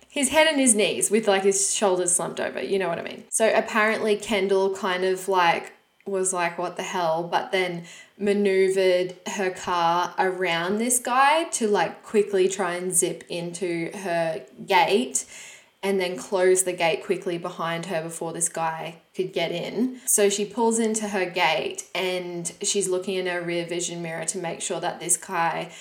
his 0.09 0.27
head 0.27 0.45
and 0.45 0.59
his 0.59 0.75
knees 0.75 1.09
with 1.09 1.25
like 1.25 1.43
his 1.43 1.73
shoulders 1.73 2.11
slumped 2.11 2.41
over, 2.41 2.61
you 2.61 2.77
know 2.77 2.89
what 2.89 2.99
I 2.99 3.01
mean? 3.01 3.23
So 3.29 3.49
apparently 3.55 4.17
Kendall 4.17 4.75
kind 4.75 5.05
of 5.05 5.29
like 5.29 5.71
was 6.05 6.33
like, 6.33 6.57
what 6.57 6.77
the 6.77 6.83
hell? 6.83 7.23
But 7.23 7.51
then 7.51 7.83
maneuvered 8.17 9.15
her 9.27 9.51
car 9.51 10.13
around 10.17 10.77
this 10.77 10.99
guy 10.99 11.45
to 11.45 11.67
like 11.67 12.03
quickly 12.03 12.47
try 12.47 12.75
and 12.75 12.93
zip 12.93 13.23
into 13.29 13.91
her 13.97 14.43
gate 14.65 15.25
and 15.83 15.99
then 15.99 16.15
close 16.15 16.63
the 16.63 16.73
gate 16.73 17.03
quickly 17.03 17.37
behind 17.37 17.87
her 17.87 18.03
before 18.03 18.33
this 18.33 18.49
guy 18.49 19.01
could 19.15 19.33
get 19.33 19.51
in. 19.51 19.99
So 20.05 20.29
she 20.29 20.45
pulls 20.45 20.77
into 20.77 21.07
her 21.09 21.25
gate 21.25 21.85
and 21.95 22.51
she's 22.61 22.87
looking 22.87 23.15
in 23.15 23.25
her 23.25 23.41
rear 23.41 23.65
vision 23.65 24.01
mirror 24.01 24.25
to 24.25 24.37
make 24.37 24.61
sure 24.61 24.79
that 24.79 24.99
this 24.99 25.17
guy 25.17 25.71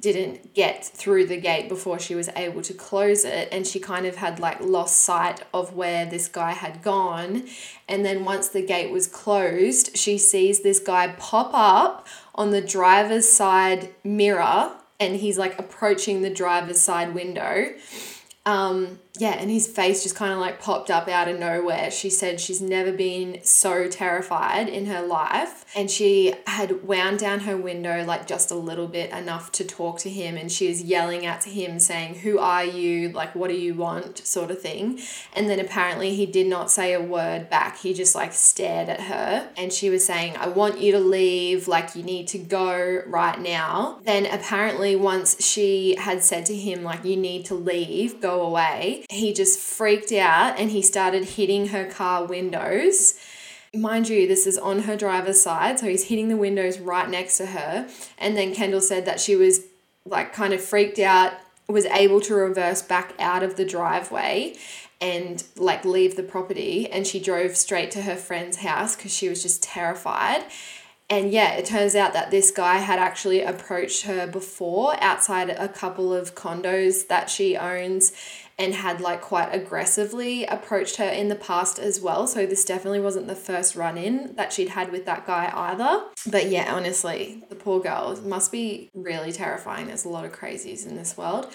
didn't 0.00 0.54
get 0.54 0.84
through 0.84 1.26
the 1.26 1.36
gate 1.36 1.68
before 1.68 1.98
she 1.98 2.14
was 2.14 2.28
able 2.36 2.62
to 2.62 2.72
close 2.72 3.24
it 3.24 3.48
and 3.52 3.66
she 3.66 3.78
kind 3.78 4.06
of 4.06 4.16
had 4.16 4.40
like 4.40 4.60
lost 4.60 4.98
sight 4.98 5.42
of 5.52 5.74
where 5.74 6.06
this 6.06 6.28
guy 6.28 6.52
had 6.52 6.82
gone. 6.82 7.44
And 7.88 8.04
then 8.04 8.24
once 8.24 8.48
the 8.48 8.64
gate 8.64 8.90
was 8.90 9.06
closed 9.06 9.96
she 9.96 10.18
sees 10.18 10.62
this 10.62 10.78
guy 10.78 11.08
pop 11.18 11.50
up 11.52 12.06
on 12.34 12.50
the 12.50 12.60
driver's 12.60 13.28
side 13.28 13.94
mirror 14.04 14.72
and 14.98 15.16
he's 15.16 15.38
like 15.38 15.58
approaching 15.58 16.22
the 16.22 16.30
driver's 16.30 16.80
side 16.80 17.14
window. 17.14 17.72
Um, 18.46 18.98
yeah, 19.18 19.32
and 19.32 19.50
his 19.50 19.66
face 19.66 20.02
just 20.02 20.14
kind 20.14 20.32
of 20.32 20.38
like 20.38 20.60
popped 20.60 20.90
up 20.90 21.08
out 21.08 21.28
of 21.28 21.38
nowhere. 21.38 21.90
She 21.90 22.10
said 22.10 22.40
she's 22.40 22.62
never 22.62 22.92
been 22.92 23.40
so 23.42 23.88
terrified 23.88 24.68
in 24.68 24.86
her 24.86 25.02
life. 25.02 25.64
And 25.76 25.90
she 25.90 26.34
had 26.46 26.84
wound 26.84 27.18
down 27.18 27.40
her 27.40 27.56
window 27.56 28.04
like 28.04 28.26
just 28.26 28.50
a 28.50 28.56
little 28.56 28.88
bit 28.88 29.10
enough 29.10 29.52
to 29.52 29.64
talk 29.64 29.98
to 30.00 30.10
him. 30.10 30.36
And 30.36 30.50
she 30.50 30.68
was 30.68 30.82
yelling 30.82 31.20
to 31.20 31.50
him, 31.50 31.78
saying, 31.78 32.16
Who 32.16 32.38
are 32.38 32.64
you? 32.64 33.10
Like, 33.10 33.34
what 33.34 33.48
do 33.48 33.56
you 33.56 33.74
want? 33.74 34.18
sort 34.26 34.50
of 34.50 34.60
thing. 34.60 35.00
And 35.34 35.48
then 35.48 35.60
apparently 35.60 36.14
he 36.14 36.26
did 36.26 36.46
not 36.46 36.70
say 36.70 36.92
a 36.92 37.00
word 37.00 37.50
back. 37.50 37.78
He 37.78 37.92
just 37.92 38.14
like 38.14 38.32
stared 38.32 38.88
at 38.88 39.02
her. 39.02 39.50
And 39.56 39.72
she 39.72 39.90
was 39.90 40.04
saying, 40.04 40.36
I 40.36 40.48
want 40.48 40.80
you 40.80 40.92
to 40.92 41.00
leave. 41.00 41.68
Like, 41.68 41.94
you 41.94 42.02
need 42.02 42.28
to 42.28 42.38
go 42.38 43.02
right 43.06 43.38
now. 43.40 44.00
Then 44.04 44.26
apparently, 44.26 44.96
once 44.96 45.44
she 45.44 45.96
had 45.96 46.22
said 46.22 46.46
to 46.46 46.56
him, 46.56 46.82
like, 46.82 47.04
you 47.04 47.16
need 47.16 47.44
to 47.46 47.54
leave, 47.54 48.20
go 48.20 48.42
away 48.42 48.99
he 49.08 49.32
just 49.32 49.58
freaked 49.58 50.12
out 50.12 50.58
and 50.58 50.70
he 50.70 50.82
started 50.82 51.24
hitting 51.24 51.68
her 51.68 51.84
car 51.84 52.24
windows. 52.24 53.14
Mind 53.74 54.08
you, 54.08 54.26
this 54.26 54.46
is 54.46 54.58
on 54.58 54.80
her 54.80 54.96
driver's 54.96 55.40
side, 55.40 55.78
so 55.78 55.86
he's 55.86 56.08
hitting 56.08 56.28
the 56.28 56.36
windows 56.36 56.78
right 56.80 57.08
next 57.08 57.36
to 57.38 57.46
her. 57.46 57.88
And 58.18 58.36
then 58.36 58.54
Kendall 58.54 58.80
said 58.80 59.06
that 59.06 59.20
she 59.20 59.36
was 59.36 59.60
like 60.04 60.32
kind 60.32 60.52
of 60.52 60.60
freaked 60.60 60.98
out, 60.98 61.32
was 61.68 61.86
able 61.86 62.20
to 62.22 62.34
reverse 62.34 62.82
back 62.82 63.14
out 63.18 63.42
of 63.42 63.56
the 63.56 63.64
driveway 63.64 64.56
and 65.00 65.44
like 65.56 65.84
leave 65.84 66.16
the 66.16 66.22
property. 66.22 66.90
And 66.90 67.06
she 67.06 67.20
drove 67.20 67.56
straight 67.56 67.90
to 67.92 68.02
her 68.02 68.16
friend's 68.16 68.58
house 68.58 68.96
because 68.96 69.14
she 69.14 69.28
was 69.28 69.42
just 69.42 69.62
terrified. 69.62 70.44
And 71.10 71.32
yeah, 71.32 71.54
it 71.54 71.64
turns 71.64 71.96
out 71.96 72.12
that 72.12 72.30
this 72.30 72.52
guy 72.52 72.78
had 72.78 73.00
actually 73.00 73.42
approached 73.42 74.02
her 74.02 74.28
before 74.28 74.94
outside 75.02 75.50
a 75.50 75.68
couple 75.68 76.14
of 76.14 76.36
condos 76.36 77.08
that 77.08 77.28
she 77.28 77.56
owns 77.56 78.12
and 78.60 78.74
had 78.74 79.00
like 79.00 79.22
quite 79.22 79.48
aggressively 79.54 80.44
approached 80.44 80.96
her 80.96 81.08
in 81.08 81.28
the 81.28 81.34
past 81.34 81.78
as 81.78 81.98
well. 81.98 82.26
So 82.26 82.44
this 82.44 82.62
definitely 82.62 83.00
wasn't 83.00 83.26
the 83.26 83.34
first 83.34 83.74
run 83.74 83.96
in 83.96 84.34
that 84.36 84.52
she'd 84.52 84.68
had 84.68 84.92
with 84.92 85.06
that 85.06 85.26
guy 85.26 85.50
either. 85.52 86.04
But 86.30 86.50
yeah, 86.50 86.72
honestly, 86.72 87.42
the 87.48 87.54
poor 87.54 87.80
girl 87.80 88.20
must 88.22 88.52
be 88.52 88.90
really 88.94 89.32
terrifying. 89.32 89.86
There's 89.86 90.04
a 90.04 90.10
lot 90.10 90.26
of 90.26 90.32
crazies 90.32 90.86
in 90.86 90.94
this 90.94 91.16
world. 91.16 91.50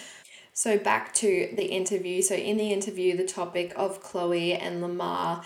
So 0.52 0.80
back 0.80 1.14
to 1.16 1.54
the 1.56 1.66
interview. 1.66 2.24
So 2.24 2.34
in 2.34 2.58
the 2.58 2.74
interview, 2.74 3.16
the 3.16 3.26
topic 3.26 3.72
of 3.76 4.02
Khloe 4.02 4.60
and 4.60 4.82
Lamar 4.82 5.44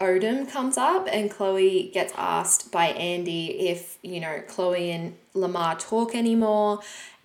Odom 0.00 0.50
comes 0.50 0.78
up, 0.78 1.06
and 1.12 1.30
Khloe 1.30 1.92
gets 1.92 2.12
asked 2.16 2.72
by 2.72 2.86
Andy 2.86 3.68
if, 3.68 3.98
you 4.02 4.18
know, 4.18 4.42
Khloe 4.48 4.94
and 4.94 5.14
Lamar 5.34 5.76
talk 5.78 6.14
anymore 6.14 6.80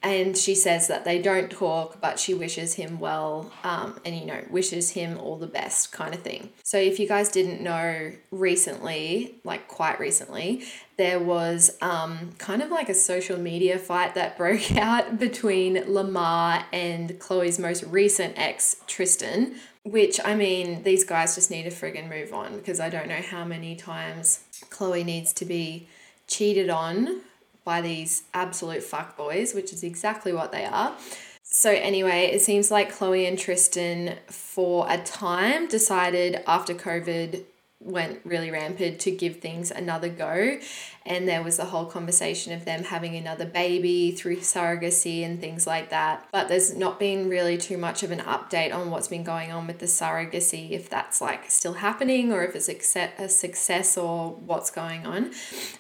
and 0.06 0.38
she 0.38 0.54
says 0.54 0.88
that 0.88 1.04
they 1.04 1.20
don't 1.20 1.50
talk, 1.50 2.00
but 2.00 2.20
she 2.20 2.36
wishes 2.36 2.76
him 2.76 3.00
well 3.00 3.52
um, 3.64 4.00
and, 4.06 4.16
you 4.16 4.24
know, 4.24 4.40
wishes 4.52 4.92
him 4.92 5.18
all 5.18 5.36
the 5.36 5.48
best 5.48 5.92
kind 5.92 6.14
of 6.14 6.22
thing. 6.22 6.52
So, 6.62 6.78
if 6.78 7.00
you 7.00 7.08
guys 7.08 7.30
didn't 7.30 7.60
know 7.60 8.12
recently, 8.30 9.40
like 9.44 9.68
quite 9.68 10.00
recently, 10.00 10.64
there 10.98 11.20
was 11.20 11.76
um, 11.82 12.34
kind 12.38 12.62
of 12.62 12.70
like 12.70 12.88
a 12.88 12.94
social 12.94 13.40
media 13.40 13.80
fight 13.80 14.14
that 14.14 14.38
broke 14.38 14.78
out 14.78 15.18
between 15.18 15.92
Lamar 15.92 16.68
and 16.72 17.10
Khloe's 17.20 17.58
most 17.58 17.84
recent 17.86 18.38
ex, 18.38 18.76
Tristan. 18.86 19.56
Which, 19.82 20.20
I 20.24 20.36
mean, 20.36 20.84
these 20.84 21.04
guys 21.04 21.36
just 21.36 21.50
need 21.50 21.64
to 21.64 21.70
friggin' 21.70 22.10
move 22.10 22.34
on 22.34 22.58
because 22.58 22.80
I 22.80 22.90
don't 22.90 23.08
know 23.08 23.22
how 23.22 23.44
many 23.44 23.76
times 23.76 24.44
Khloe 24.70 25.04
needs 25.04 25.34
to 25.34 25.46
be 25.46 25.88
cheated 26.28 26.70
on 26.70 27.22
by 27.66 27.82
these 27.82 28.24
absolute 28.34 28.84
fuckboys, 28.84 29.54
which 29.54 29.74
is 29.74 29.84
exactly 29.84 30.32
what 30.32 30.54
they 30.54 30.64
are. 30.64 30.96
So, 31.44 31.72
anyway, 31.72 32.30
it 32.32 32.42
seems 32.42 32.72
like 32.72 32.96
Khloe 32.96 33.28
and 33.28 33.38
Tristan, 33.38 34.18
for 34.28 34.86
a 34.90 34.98
time, 34.98 35.68
decided 35.68 36.44
after 36.48 36.74
COVID 36.74 37.44
went 37.86 38.20
really 38.26 38.50
rampant 38.50 39.00
to 39.00 39.12
give 39.12 39.38
things 39.38 39.70
another 39.70 40.10
go. 40.10 40.58
And 41.06 41.28
there 41.28 41.44
was 41.44 41.58
the 41.58 41.66
whole 41.66 41.86
conversation 41.86 42.52
of 42.52 42.66
them 42.66 42.84
having 42.84 43.16
another 43.16 43.46
baby 43.46 44.12
through 44.12 44.38
surrogacy 44.38 45.24
and 45.24 45.40
things 45.40 45.68
like 45.68 45.92
that. 45.92 46.28
But 46.32 46.48
there's 46.48 46.76
not 46.76 47.00
been 47.00 47.30
really 47.30 47.60
too 47.60 47.78
much 47.78 48.02
of 48.02 48.10
an 48.10 48.20
update 48.20 48.74
on 48.74 48.90
what's 48.90 49.08
been 49.08 49.24
going 49.24 49.52
on 49.52 49.68
with 49.68 49.78
the 49.78 49.86
surrogacy, 49.86 50.72
if 50.72 50.90
that's 50.90 51.22
like 51.22 51.50
still 51.52 51.74
happening 51.74 52.34
or 52.34 52.44
if 52.44 52.56
it's 52.56 52.96
a 52.96 53.30
success 53.30 53.98
or 53.98 54.32
what's 54.32 54.72
going 54.72 55.06
on. 55.06 55.32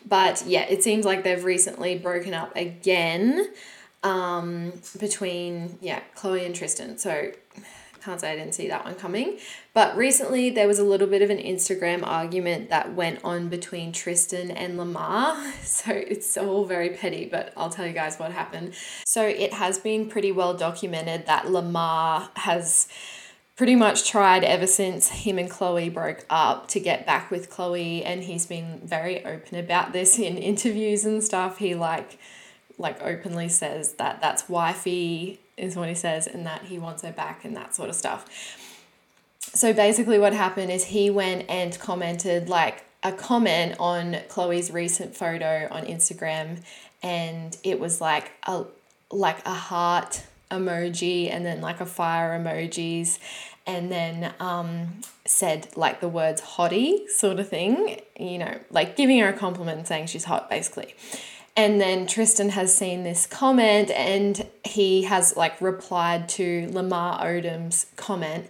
But 0.07 0.43
yeah, 0.45 0.65
it 0.69 0.83
seems 0.83 1.05
like 1.05 1.23
they've 1.23 1.43
recently 1.43 1.97
broken 1.97 2.35
up 2.35 2.55
again 2.55 3.49
um, 4.03 4.73
between, 4.99 5.79
yeah, 5.81 6.01
Khloe 6.15 6.45
and 6.45 6.53
Tristan. 6.53 6.99
So 6.99 7.31
can't 8.05 8.21
say 8.21 8.31
I 8.31 8.35
didn't 8.35 8.53
see 8.53 8.67
that 8.67 8.85
one 8.85 8.93
coming. 8.93 9.39
But 9.75 9.97
recently 9.97 10.49
there 10.49 10.69
was 10.69 10.79
a 10.79 10.85
little 10.85 11.05
bit 11.05 11.21
of 11.21 11.29
an 11.29 11.37
Instagram 11.37 12.01
argument 12.07 12.69
that 12.69 12.95
went 12.95 13.19
on 13.25 13.49
between 13.49 13.91
Tristan 13.91 14.49
and 14.49 14.77
Lamar. 14.77 15.35
So 15.65 15.91
it's 15.91 16.37
all 16.37 16.63
very 16.65 16.89
petty, 16.91 17.25
but 17.25 17.51
I'll 17.57 17.69
tell 17.69 17.85
you 17.85 17.91
guys 17.91 18.17
what 18.17 18.31
happened. 18.31 18.73
So 19.05 19.27
it 19.27 19.53
has 19.53 19.77
been 19.77 20.07
pretty 20.07 20.31
well 20.31 20.53
documented 20.53 21.25
that 21.25 21.51
Lamar 21.51 22.29
has 22.37 22.87
pretty 23.57 23.75
much 23.75 24.09
tried 24.09 24.45
ever 24.45 24.65
since 24.65 25.09
him 25.09 25.37
and 25.37 25.51
Khloe 25.51 25.93
broke 25.93 26.25
up 26.29 26.69
to 26.69 26.79
get 26.79 27.05
back 27.05 27.29
with 27.29 27.49
Khloe 27.49 28.03
and 28.05 28.23
he's 28.23 28.45
been 28.45 28.79
very 28.85 29.25
open 29.25 29.59
about 29.59 29.91
this 29.91 30.17
in 30.27 30.37
interviews 30.37 31.03
and 31.03 31.21
stuff. 31.21 31.57
He 31.57 31.75
like 31.75 32.17
like 32.77 33.01
openly 33.01 33.49
says 33.49 33.93
that 33.93 34.21
that's 34.21 34.47
wifey 34.47 35.39
is 35.57 35.75
what 35.75 35.89
he 35.89 35.95
says 35.95 36.27
and 36.27 36.45
that 36.45 36.63
he 36.63 36.79
wants 36.79 37.01
her 37.01 37.11
back 37.11 37.43
and 37.43 37.55
that 37.57 37.75
sort 37.75 37.89
of 37.89 37.95
stuff. 37.95 38.25
So 39.55 39.71
basically 39.71 40.19
what 40.19 40.33
happened 40.33 40.69
is 40.69 40.83
he 40.83 41.09
went 41.09 41.49
and 41.49 41.77
commented 41.79 42.49
like 42.49 42.83
a 43.01 43.13
comment 43.13 43.77
on 43.79 44.15
Khloe's 44.27 44.69
recent 44.69 45.15
photo 45.15 45.69
on 45.71 45.85
Instagram 45.85 46.61
and 47.01 47.57
it 47.63 47.79
was 47.79 48.01
like 48.01 48.31
a 48.43 48.65
like 49.11 49.45
a 49.45 49.53
heart 49.53 50.23
emoji 50.51 51.31
and 51.31 51.45
then 51.45 51.61
like 51.61 51.79
a 51.79 51.85
fire 51.85 52.37
emojis 52.37 53.17
and 53.65 53.89
then 53.89 54.33
um, 54.41 54.99
said 55.25 55.69
like 55.77 56.01
the 56.01 56.09
words 56.09 56.41
hottie 56.41 57.07
sort 57.09 57.39
of 57.39 57.47
thing, 57.47 58.01
you 58.19 58.37
know, 58.37 58.59
like 58.71 58.97
giving 58.97 59.19
her 59.19 59.29
a 59.29 59.33
compliment 59.33 59.77
and 59.77 59.87
saying 59.87 60.07
she's 60.07 60.25
hot 60.25 60.49
basically. 60.49 60.95
And 61.57 61.79
then 61.79 62.05
Tristan 62.05 62.49
has 62.49 62.75
seen 62.75 63.03
this 63.03 63.25
comment 63.25 63.89
and 63.91 64.45
he 64.65 65.03
has 65.03 65.37
like 65.37 65.61
replied 65.61 66.27
to 66.29 66.67
Lamar 66.71 67.23
Odom's 67.23 67.85
comment. 67.95 68.49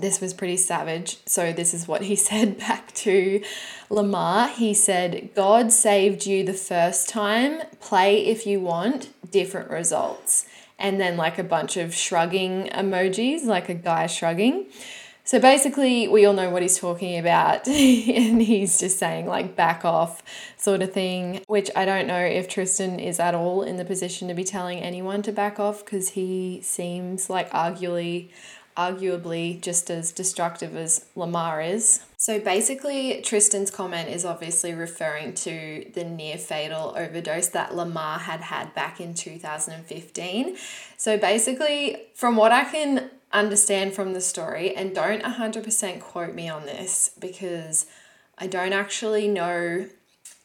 This 0.00 0.20
was 0.20 0.34
pretty 0.34 0.56
savage. 0.56 1.18
So, 1.26 1.52
this 1.52 1.74
is 1.74 1.86
what 1.86 2.02
he 2.02 2.16
said 2.30 2.58
back 2.58 2.92
to 2.94 3.42
Lamar. 3.88 4.48
He 4.48 4.74
said, 4.74 5.30
God 5.34 5.72
saved 5.72 6.26
you 6.26 6.44
the 6.44 6.52
first 6.52 7.08
time. 7.08 7.62
Play 7.80 8.26
if 8.26 8.46
you 8.46 8.60
want, 8.60 9.10
different 9.30 9.70
results. 9.70 10.46
And 10.78 11.00
then, 11.00 11.16
like 11.16 11.38
a 11.38 11.44
bunch 11.44 11.76
of 11.76 11.94
shrugging 11.94 12.68
emojis, 12.68 13.44
like 13.44 13.68
a 13.68 13.74
guy 13.74 14.06
shrugging. 14.06 14.66
So 15.30 15.38
basically, 15.38 16.08
we 16.08 16.26
all 16.26 16.32
know 16.32 16.50
what 16.50 16.60
he's 16.62 16.76
talking 16.76 17.16
about, 17.16 17.68
and 17.68 18.42
he's 18.42 18.80
just 18.80 18.98
saying, 18.98 19.26
like, 19.26 19.54
back 19.54 19.84
off, 19.84 20.24
sort 20.56 20.82
of 20.82 20.92
thing, 20.92 21.44
which 21.46 21.70
I 21.76 21.84
don't 21.84 22.08
know 22.08 22.18
if 22.18 22.48
Tristan 22.48 22.98
is 22.98 23.20
at 23.20 23.32
all 23.32 23.62
in 23.62 23.76
the 23.76 23.84
position 23.84 24.26
to 24.26 24.34
be 24.34 24.42
telling 24.42 24.80
anyone 24.80 25.22
to 25.22 25.30
back 25.30 25.60
off 25.60 25.84
because 25.84 26.10
he 26.10 26.60
seems 26.62 27.30
like 27.30 27.48
arguably, 27.50 28.30
arguably 28.80 29.60
just 29.60 29.90
as 29.90 30.10
destructive 30.10 30.74
as 30.74 31.04
Lamar 31.14 31.60
is. 31.60 32.02
So 32.16 32.40
basically, 32.40 33.20
Tristan's 33.22 33.70
comment 33.70 34.08
is 34.08 34.24
obviously 34.24 34.72
referring 34.74 35.34
to 35.34 35.90
the 35.94 36.04
near 36.04 36.38
fatal 36.38 36.94
overdose 36.96 37.48
that 37.48 37.74
Lamar 37.74 38.18
had 38.18 38.40
had 38.40 38.74
back 38.74 39.00
in 39.00 39.14
2015. 39.14 40.56
So 40.96 41.18
basically, 41.18 41.96
from 42.14 42.36
what 42.36 42.52
I 42.52 42.64
can 42.64 43.10
understand 43.32 43.94
from 43.94 44.12
the 44.12 44.20
story, 44.20 44.74
and 44.74 44.94
don't 44.94 45.22
100% 45.22 46.00
quote 46.00 46.34
me 46.34 46.48
on 46.48 46.64
this 46.64 47.10
because 47.18 47.86
I 48.38 48.46
don't 48.46 48.72
actually 48.72 49.28
know 49.28 49.86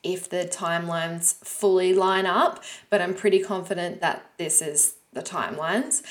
if 0.04 0.30
the 0.30 0.46
timelines 0.46 1.34
fully 1.44 1.94
line 1.94 2.26
up, 2.26 2.64
but 2.90 3.02
I'm 3.02 3.16
pretty 3.16 3.40
confident 3.40 4.02
that 4.02 4.24
this 4.38 4.62
is 4.62 4.96
the 5.14 5.22
timelines. 5.22 6.04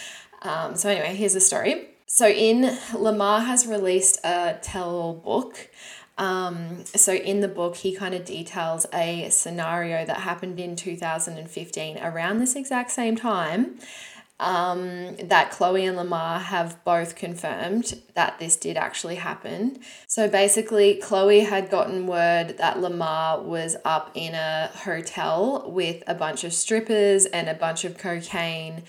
Um, 0.42 0.76
so, 0.76 0.88
anyway, 0.88 1.14
here's 1.14 1.34
the 1.34 1.40
story. 1.40 1.93
So, 2.14 2.28
in 2.28 2.78
Lamar 2.96 3.40
has 3.40 3.66
released 3.66 4.20
a 4.22 4.56
tell 4.62 5.14
book. 5.14 5.68
Um, 6.16 6.84
so, 6.84 7.12
in 7.12 7.40
the 7.40 7.48
book, 7.48 7.74
he 7.74 7.92
kind 7.92 8.14
of 8.14 8.24
details 8.24 8.86
a 8.94 9.28
scenario 9.30 10.06
that 10.06 10.18
happened 10.18 10.60
in 10.60 10.76
2015 10.76 11.98
around 11.98 12.38
this 12.38 12.54
exact 12.54 12.92
same 12.92 13.16
time 13.16 13.80
um, 14.40 15.16
that 15.16 15.52
Khloe 15.52 15.86
and 15.86 15.96
Lamar 15.96 16.40
have 16.40 16.82
both 16.84 17.14
confirmed 17.14 18.00
that 18.14 18.38
this 18.38 18.56
did 18.56 18.76
actually 18.76 19.14
happen. 19.14 19.78
So 20.08 20.28
basically, 20.28 21.00
Khloe 21.02 21.46
had 21.46 21.70
gotten 21.70 22.06
word 22.06 22.56
that 22.58 22.80
Lamar 22.80 23.40
was 23.40 23.76
up 23.84 24.10
in 24.14 24.34
a 24.34 24.70
hotel 24.74 25.70
with 25.70 26.02
a 26.06 26.14
bunch 26.14 26.42
of 26.42 26.52
strippers 26.52 27.26
and 27.26 27.48
a 27.48 27.54
bunch 27.54 27.84
of 27.84 27.96
cocaine. 27.96 28.82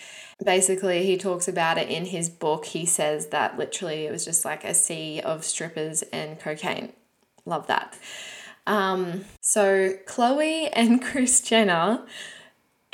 Basically, 0.43 1.05
he 1.05 1.15
talks 1.15 1.47
about 1.47 1.77
it 1.77 1.89
in 1.89 2.05
his 2.05 2.27
book. 2.27 2.65
He 2.65 2.85
says 2.85 3.27
that 3.27 3.57
literally 3.57 4.07
it 4.07 4.11
was 4.11 4.25
just 4.25 4.45
like 4.45 4.63
a 4.63 4.73
sea 4.73 5.21
of 5.21 5.45
strippers 5.45 6.01
and 6.11 6.39
cocaine. 6.39 6.91
Love 7.45 7.67
that. 7.67 7.97
Um, 8.67 9.25
so 9.41 9.93
Khloe 10.07 10.69
and 10.73 11.01
Kris 11.03 11.39
Jenner 11.39 12.01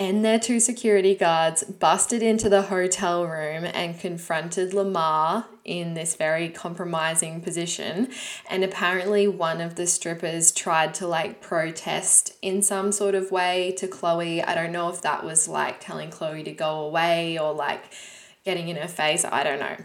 and 0.02 0.26
their 0.26 0.40
two 0.40 0.60
security 0.60 1.14
guards 1.14 1.64
busted 1.64 2.24
into 2.24 2.50
the 2.50 2.64
hotel 2.64 3.24
room 3.24 3.64
and 3.64 4.00
confronted 4.00 4.74
Lamar 4.74 5.46
in 5.64 5.94
this 5.94 6.16
very 6.16 6.50
compromising 6.50 7.40
position. 7.40 8.10
And 8.50 8.64
apparently, 8.64 9.28
one 9.28 9.62
of 9.62 9.76
the 9.76 9.86
strippers 9.86 10.52
tried 10.52 10.96
to 10.96 11.06
like 11.06 11.40
protest 11.40 12.36
in 12.42 12.64
some 12.64 12.92
sort 12.92 13.14
of 13.14 13.30
way 13.30 13.76
to 13.78 13.88
Khloe. 13.88 14.44
I 14.44 14.56
don't 14.56 14.72
know 14.72 14.90
if 14.90 15.04
that 15.04 15.24
was 15.24 15.48
like 15.48 15.80
telling 15.80 16.10
Khloe 16.10 16.44
to 16.46 16.52
go 16.52 16.80
away 16.80 17.38
or 17.38 17.54
like 17.54 17.94
getting 18.44 18.70
in 18.70 18.78
her 18.78 18.88
face. 18.88 19.24
I 19.24 19.44
don't 19.44 19.60
know. 19.60 19.78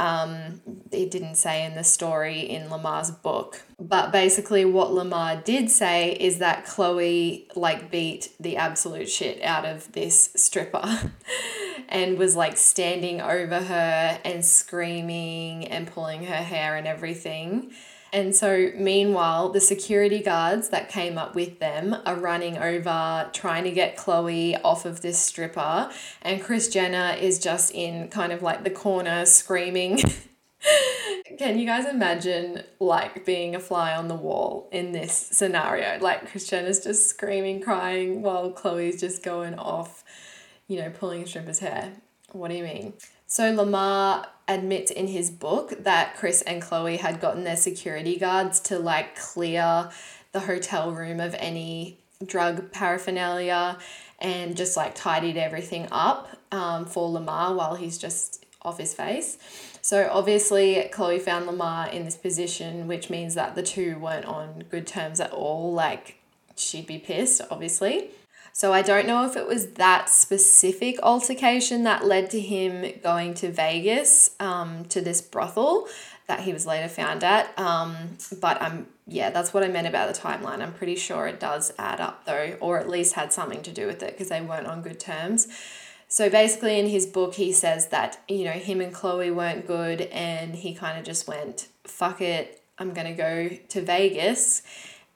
Um, 0.00 0.62
it 0.90 1.10
didn't 1.10 1.34
say 1.34 1.62
in 1.66 1.74
the 1.74 1.84
story 1.84 2.40
in 2.40 2.70
Lamar's 2.70 3.10
book. 3.10 3.60
But 3.78 4.12
basically, 4.12 4.64
what 4.64 4.94
Lamar 4.94 5.36
did 5.36 5.70
say 5.70 6.12
is 6.12 6.38
that 6.38 6.64
Khloe 6.64 7.54
like 7.54 7.90
beat 7.90 8.30
the 8.40 8.56
absolute 8.56 9.10
shit 9.10 9.42
out 9.42 9.66
of 9.66 9.92
this 9.92 10.32
stripper 10.36 11.12
and 11.90 12.16
was 12.16 12.34
like 12.34 12.56
standing 12.56 13.20
over 13.20 13.60
her 13.60 14.18
and 14.24 14.42
screaming 14.42 15.66
and 15.66 15.86
pulling 15.86 16.24
her 16.24 16.42
hair 16.42 16.76
and 16.76 16.86
everything. 16.86 17.70
And 18.12 18.34
so, 18.34 18.72
meanwhile, 18.74 19.50
the 19.50 19.60
security 19.60 20.20
guards 20.20 20.70
that 20.70 20.88
came 20.88 21.16
up 21.16 21.34
with 21.36 21.60
them 21.60 21.96
are 22.04 22.16
running 22.16 22.58
over 22.58 23.30
trying 23.32 23.64
to 23.64 23.70
get 23.70 23.96
Khloe 23.96 24.60
off 24.64 24.84
of 24.84 25.00
this 25.00 25.18
stripper. 25.18 25.90
And 26.22 26.42
Kris 26.42 26.68
Jenner 26.68 27.16
is 27.20 27.38
just 27.38 27.72
in 27.72 28.08
kind 28.08 28.32
of 28.32 28.42
like 28.42 28.64
the 28.64 28.70
corner 28.70 29.26
screaming. 29.26 30.00
Can 31.38 31.58
you 31.58 31.66
guys 31.66 31.86
imagine 31.86 32.64
like 32.80 33.24
being 33.24 33.54
a 33.54 33.60
fly 33.60 33.94
on 33.94 34.08
the 34.08 34.16
wall 34.16 34.68
in 34.72 34.90
this 34.90 35.12
scenario? 35.12 35.98
Like 36.00 36.28
Kris 36.30 36.48
Jenner's 36.48 36.80
just 36.80 37.08
screaming, 37.08 37.60
crying 37.60 38.22
while 38.22 38.52
Khloe's 38.52 39.00
just 39.00 39.22
going 39.22 39.54
off, 39.54 40.02
you 40.66 40.80
know, 40.80 40.90
pulling 40.90 41.22
a 41.22 41.26
stripper's 41.26 41.60
hair. 41.60 41.92
What 42.32 42.48
do 42.48 42.56
you 42.56 42.64
mean? 42.64 42.94
So 43.30 43.48
Lamar 43.52 44.26
admits 44.48 44.90
in 44.90 45.06
his 45.06 45.30
book 45.30 45.84
that 45.84 46.16
Kris 46.16 46.42
and 46.42 46.60
Khloe 46.60 46.98
had 46.98 47.20
gotten 47.20 47.44
their 47.44 47.56
security 47.56 48.16
guards 48.16 48.58
to 48.62 48.76
like 48.76 49.16
clear 49.16 49.88
the 50.32 50.40
hotel 50.40 50.90
room 50.90 51.20
of 51.20 51.36
any 51.38 51.98
drug 52.26 52.72
paraphernalia 52.72 53.78
and 54.18 54.56
just 54.56 54.76
like 54.76 54.96
tidied 54.96 55.36
everything 55.36 55.86
up 55.92 56.28
um, 56.50 56.84
for 56.84 57.08
Lamar 57.08 57.54
while 57.54 57.76
he's 57.76 57.98
just 57.98 58.44
off 58.62 58.78
his 58.78 58.94
face. 58.94 59.38
So 59.80 60.10
obviously, 60.12 60.90
Khloe 60.92 61.22
found 61.22 61.46
Lamar 61.46 61.88
in 61.88 62.04
this 62.04 62.16
position, 62.16 62.88
which 62.88 63.10
means 63.10 63.36
that 63.36 63.54
the 63.54 63.62
two 63.62 63.96
weren't 64.00 64.26
on 64.26 64.64
good 64.68 64.88
terms 64.88 65.20
at 65.20 65.30
all. 65.30 65.72
Like, 65.72 66.16
she'd 66.56 66.88
be 66.88 66.98
pissed, 66.98 67.42
obviously. 67.48 68.10
So 68.60 68.74
I 68.74 68.82
don't 68.82 69.06
know 69.06 69.24
if 69.24 69.38
it 69.38 69.46
was 69.46 69.68
that 69.84 70.10
specific 70.10 70.98
altercation 71.02 71.84
that 71.84 72.04
led 72.04 72.28
to 72.32 72.38
him 72.38 72.92
going 73.02 73.32
to 73.36 73.50
Vegas 73.50 74.32
um, 74.38 74.84
to 74.90 75.00
this 75.00 75.22
brothel 75.22 75.88
that 76.26 76.40
he 76.40 76.52
was 76.52 76.66
later 76.66 76.86
found 76.86 77.24
at. 77.24 77.58
Um, 77.58 78.18
but 78.38 78.60
I'm 78.60 78.86
yeah, 79.06 79.30
that's 79.30 79.54
what 79.54 79.62
I 79.62 79.68
meant 79.68 79.86
about 79.86 80.14
the 80.14 80.20
timeline. 80.20 80.60
I'm 80.60 80.74
pretty 80.74 80.96
sure 80.96 81.26
it 81.26 81.40
does 81.40 81.72
add 81.78 82.02
up 82.02 82.26
though, 82.26 82.58
or 82.60 82.78
at 82.78 82.86
least 82.86 83.14
had 83.14 83.32
something 83.32 83.62
to 83.62 83.72
do 83.72 83.86
with 83.86 84.02
it 84.02 84.12
because 84.12 84.28
they 84.28 84.42
weren't 84.42 84.66
on 84.66 84.82
good 84.82 85.00
terms. 85.00 85.48
So 86.08 86.28
basically, 86.28 86.78
in 86.78 86.86
his 86.86 87.06
book, 87.06 87.36
he 87.36 87.54
says 87.54 87.86
that 87.86 88.20
you 88.28 88.44
know 88.44 88.50
him 88.50 88.82
and 88.82 88.94
Khloe 88.94 89.34
weren't 89.34 89.66
good, 89.66 90.02
and 90.02 90.54
he 90.54 90.74
kind 90.74 90.98
of 90.98 91.04
just 91.06 91.26
went 91.26 91.68
fuck 91.84 92.20
it. 92.20 92.62
I'm 92.78 92.92
to 92.92 93.12
go 93.12 93.56
to 93.70 93.80
Vegas. 93.80 94.60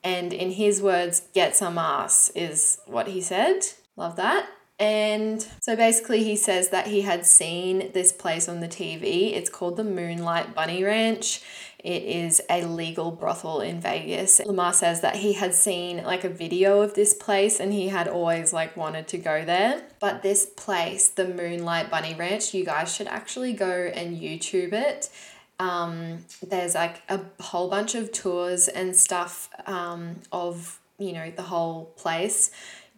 And 0.05 0.33
in 0.33 0.53
his 0.53 0.83
words, 0.83 1.23
get 1.33 1.57
some 1.57 1.79
ass 1.79 2.31
is 2.35 2.79
what 2.87 3.09
he 3.09 3.23
said. 3.23 3.61
Love 3.97 4.17
that. 4.17 4.47
And 4.79 5.47
so 5.61 5.77
basically, 5.77 6.25
he 6.25 6.37
says 6.37 6.69
that 6.71 6.89
he 6.89 7.03
had 7.03 7.25
seen 7.25 7.91
this 7.93 8.13
place 8.13 8.49
on 8.49 8.61
the 8.61 8.69
TV. 8.69 9.33
It's 9.35 9.49
called 9.49 9.77
the 9.77 9.85
Moonlight 9.85 10.55
Bunny 10.55 10.85
Ranch. 10.85 11.43
It 11.79 12.03
is 12.03 12.41
a 12.49 12.65
legal 12.65 13.11
brothel 13.11 13.61
in 13.61 13.79
Vegas. 13.79 14.41
Lamar 14.41 14.73
says 14.73 15.03
that 15.03 15.17
he 15.17 15.35
had 15.35 15.55
seen 15.55 16.03
like 16.03 16.25
a 16.25 16.31
video 16.31 16.81
of 16.81 16.95
this 16.95 17.13
place 17.13 17.61
and 17.61 17.75
he 17.75 17.89
had 17.89 18.09
always 18.09 18.55
like 18.55 18.75
wanted 18.75 19.07
to 19.09 19.19
go 19.19 19.45
there. 19.45 19.83
But 20.01 20.23
this 20.23 20.47
place, 20.47 21.09
the 21.09 21.29
Moonlight 21.29 21.91
Bunny 21.91 22.15
Ranch, 22.15 22.55
you 22.55 22.65
guys 22.65 22.95
should 22.95 23.07
actually 23.07 23.53
go 23.53 23.93
and 23.95 24.17
YouTube 24.17 24.73
it. 24.73 25.11
Um, 25.59 26.25
there's 26.43 26.75
like 26.75 27.03
a 27.09 27.21
whole 27.41 27.69
bunch 27.69 27.95
of 27.95 28.13
tours 28.13 28.69
and 28.69 28.95
stuff 28.95 29.49
um, 29.67 30.21
of, 30.33 30.81
you 30.99 31.13
know, 31.13 31.31
the 31.31 31.43
whole 31.43 31.87
place 31.97 32.51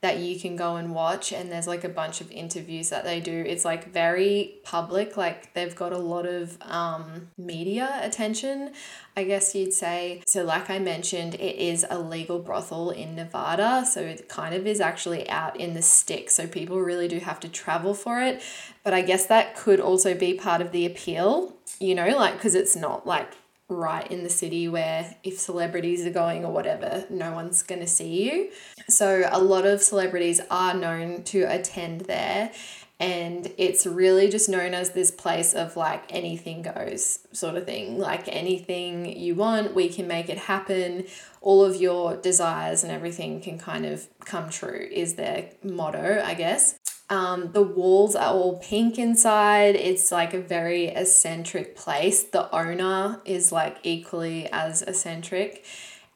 that 0.02 0.18
you 0.18 0.38
can 0.38 0.56
go 0.56 0.76
and 0.76 0.94
watch 0.94 1.32
and 1.32 1.50
there's 1.50 1.66
like 1.66 1.82
a 1.82 1.88
bunch 1.88 2.20
of 2.20 2.30
interviews 2.30 2.90
that 2.90 3.02
they 3.04 3.18
do. 3.18 3.32
It's 3.32 3.64
like 3.64 3.92
very 3.92 4.56
public 4.62 5.16
like 5.16 5.54
they've 5.54 5.74
got 5.74 5.92
a 5.92 5.98
lot 5.98 6.26
of 6.26 6.58
um, 6.62 7.30
media 7.38 7.98
attention 8.02 8.72
i 9.16 9.24
guess 9.24 9.54
you'd 9.54 9.72
say. 9.72 10.22
So 10.26 10.44
like 10.44 10.68
i 10.68 10.78
mentioned 10.78 11.34
it 11.34 11.56
is 11.56 11.84
a 11.88 11.98
legal 11.98 12.38
brothel 12.38 12.90
in 12.90 13.16
nevada 13.16 13.86
so 13.90 14.00
it 14.00 14.28
kind 14.28 14.54
of 14.54 14.66
is 14.66 14.80
actually 14.80 15.28
out 15.30 15.58
in 15.58 15.72
the 15.72 15.82
sticks 15.82 16.34
so 16.34 16.46
people 16.46 16.78
really 16.80 17.08
do 17.08 17.18
have 17.18 17.40
to 17.40 17.48
travel 17.48 17.94
for 17.94 18.20
it. 18.20 18.42
But 18.84 18.92
i 18.92 19.00
guess 19.00 19.26
that 19.26 19.56
could 19.56 19.80
also 19.80 20.14
be 20.14 20.34
part 20.34 20.60
of 20.60 20.72
the 20.72 20.84
appeal 20.84 21.55
you 21.80 21.94
know 21.94 22.08
like 22.16 22.34
because 22.34 22.54
it's 22.54 22.76
not 22.76 23.06
like 23.06 23.32
right 23.68 24.10
in 24.10 24.22
the 24.22 24.30
city 24.30 24.68
where 24.68 25.16
if 25.24 25.38
celebrities 25.38 26.06
are 26.06 26.10
going 26.10 26.44
or 26.44 26.52
whatever, 26.52 27.04
no 27.10 27.32
one's 27.32 27.62
going 27.62 27.80
to 27.80 27.86
see 27.86 28.30
you. 28.30 28.50
So 28.88 29.28
a 29.30 29.40
lot 29.40 29.66
of 29.66 29.82
celebrities 29.82 30.40
are 30.50 30.74
known 30.74 31.24
to 31.24 31.42
attend 31.42 32.02
there. 32.02 32.52
And 32.98 33.52
it's 33.58 33.84
really 33.84 34.30
just 34.30 34.48
known 34.48 34.72
as 34.72 34.90
this 34.90 35.10
place 35.10 35.52
of 35.52 35.76
like 35.76 36.04
anything 36.08 36.62
goes 36.62 37.18
sort 37.32 37.56
of 37.56 37.66
thing. 37.66 37.98
Like 37.98 38.26
anything 38.28 39.18
you 39.18 39.34
want, 39.34 39.74
we 39.74 39.90
can 39.90 40.06
make 40.06 40.30
it 40.30 40.38
happen. 40.38 41.04
All 41.42 41.62
of 41.62 41.76
your 41.76 42.16
desires 42.16 42.82
and 42.82 42.90
everything 42.90 43.42
can 43.42 43.58
kind 43.58 43.84
of 43.84 44.06
come 44.24 44.48
true, 44.48 44.88
is 44.90 45.16
their 45.16 45.50
motto, 45.62 46.22
I 46.24 46.32
guess. 46.34 46.78
Um, 47.08 47.52
the 47.52 47.62
walls 47.62 48.16
are 48.16 48.32
all 48.32 48.58
pink 48.58 48.98
inside. 48.98 49.76
It's 49.76 50.10
like 50.10 50.34
a 50.34 50.40
very 50.40 50.86
eccentric 50.86 51.76
place. 51.76 52.24
The 52.24 52.50
owner 52.54 53.20
is 53.24 53.52
like 53.52 53.78
equally 53.84 54.48
as 54.50 54.82
eccentric. 54.82 55.64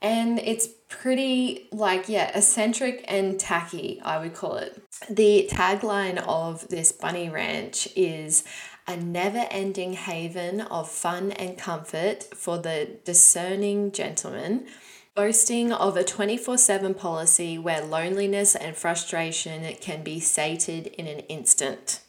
And 0.03 0.39
it's 0.39 0.67
pretty, 0.89 1.69
like, 1.73 2.09
yeah, 2.09 2.37
eccentric 2.37 3.05
and 3.07 3.39
tacky, 3.39 4.01
I 4.03 4.19
would 4.19 4.35
call 4.35 4.57
it. 4.57 4.83
The 5.11 5.47
tagline 5.53 6.17
of 6.27 6.67
this 6.69 6.91
bunny 6.91 7.29
ranch 7.29 7.87
is 7.95 8.45
a 8.89 8.97
never 8.97 9.47
ending 9.51 9.93
haven 9.93 10.63
of 10.63 10.91
fun 10.91 11.33
and 11.33 11.57
comfort 11.57 12.25
for 12.35 12.59
the 12.59 12.99
discerning 13.05 13.93
gentleman 13.93 14.67
boasting 15.15 15.73
of 15.73 15.97
a 15.97 16.05
24 16.05 16.59
7 16.59 16.95
policy 16.95 17.59
where 17.59 17.85
loneliness 17.85 18.55
and 18.55 18.77
frustration 18.77 19.75
can 19.81 20.03
be 20.03 20.21
sated 20.21 20.87
in 20.89 21.07
an 21.07 21.21
instant. 21.21 22.01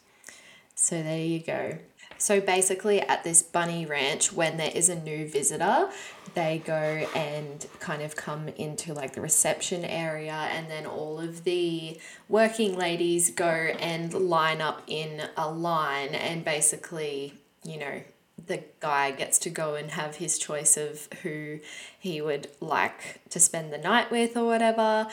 So 0.74 1.02
there 1.02 1.18
you 1.18 1.40
go. 1.40 1.78
So 2.22 2.40
basically, 2.40 3.00
at 3.00 3.24
this 3.24 3.42
bunny 3.42 3.84
ranch, 3.84 4.32
when 4.32 4.56
there 4.56 4.70
is 4.72 4.88
a 4.88 4.94
new 4.94 5.26
visitor, 5.26 5.90
they 6.34 6.62
go 6.64 6.72
and 7.16 7.66
kind 7.80 8.00
of 8.00 8.14
come 8.14 8.46
into 8.48 8.94
like 8.94 9.14
the 9.14 9.20
reception 9.20 9.84
area, 9.84 10.32
and 10.32 10.70
then 10.70 10.86
all 10.86 11.18
of 11.18 11.42
the 11.42 11.98
working 12.28 12.78
ladies 12.78 13.30
go 13.30 13.46
and 13.46 14.14
line 14.14 14.60
up 14.60 14.82
in 14.86 15.22
a 15.36 15.50
line 15.50 16.14
and 16.14 16.44
basically, 16.44 17.34
you 17.64 17.78
know, 17.78 18.02
the 18.44 18.64
guy 18.80 19.10
gets 19.10 19.38
to 19.40 19.50
go 19.50 19.74
and 19.74 19.92
have 19.92 20.16
his 20.16 20.38
choice 20.38 20.76
of 20.76 21.08
who 21.22 21.60
he 21.98 22.20
would 22.20 22.48
like 22.60 23.20
to 23.30 23.38
spend 23.38 23.72
the 23.72 23.78
night 23.78 24.10
with 24.10 24.36
or 24.36 24.46
whatever. 24.46 25.08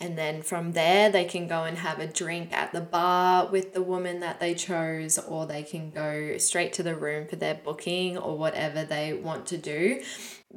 And 0.00 0.16
then 0.16 0.42
from 0.42 0.72
there, 0.72 1.10
they 1.10 1.24
can 1.24 1.48
go 1.48 1.64
and 1.64 1.78
have 1.78 1.98
a 1.98 2.06
drink 2.06 2.52
at 2.52 2.72
the 2.72 2.80
bar 2.80 3.46
with 3.46 3.74
the 3.74 3.82
woman 3.82 4.20
that 4.20 4.38
they 4.38 4.54
chose, 4.54 5.18
or 5.18 5.44
they 5.44 5.64
can 5.64 5.90
go 5.90 6.38
straight 6.38 6.72
to 6.74 6.84
the 6.84 6.94
room 6.94 7.26
for 7.26 7.34
their 7.34 7.56
booking 7.56 8.16
or 8.16 8.38
whatever 8.38 8.84
they 8.84 9.12
want 9.12 9.46
to 9.46 9.58
do. 9.58 10.00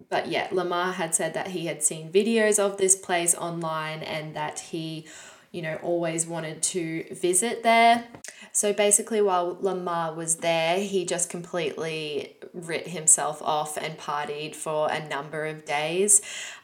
But 0.10 0.28
yeah, 0.28 0.48
Lamar 0.52 0.94
had 0.94 1.16
said 1.16 1.34
that 1.34 1.50
he 1.50 1.66
had 1.66 1.82
seen 1.82 2.12
videos 2.12 2.60
of 2.60 2.78
this 2.78 2.96
place 2.96 3.34
online 3.34 4.04
and 4.04 4.36
that 4.36 4.60
he 4.60 5.08
you 5.52 5.62
know, 5.62 5.78
always 5.84 6.26
wanted 6.26 6.62
to 6.64 7.04
visit 7.14 7.64
there. 7.64 8.06
So 8.54 8.74
basically, 8.74 9.22
while 9.22 9.58
Lamar 9.60 10.14
was 10.14 10.38
there, 10.38 10.80
he 10.80 11.06
just 11.06 11.30
completely 11.30 12.38
writ 12.54 12.88
himself 12.88 13.42
off 13.42 13.78
and 13.78 13.98
partied 13.98 14.56
for 14.56 14.90
a 14.90 15.08
number 15.08 15.46
of 15.46 15.66
days. 15.66 16.22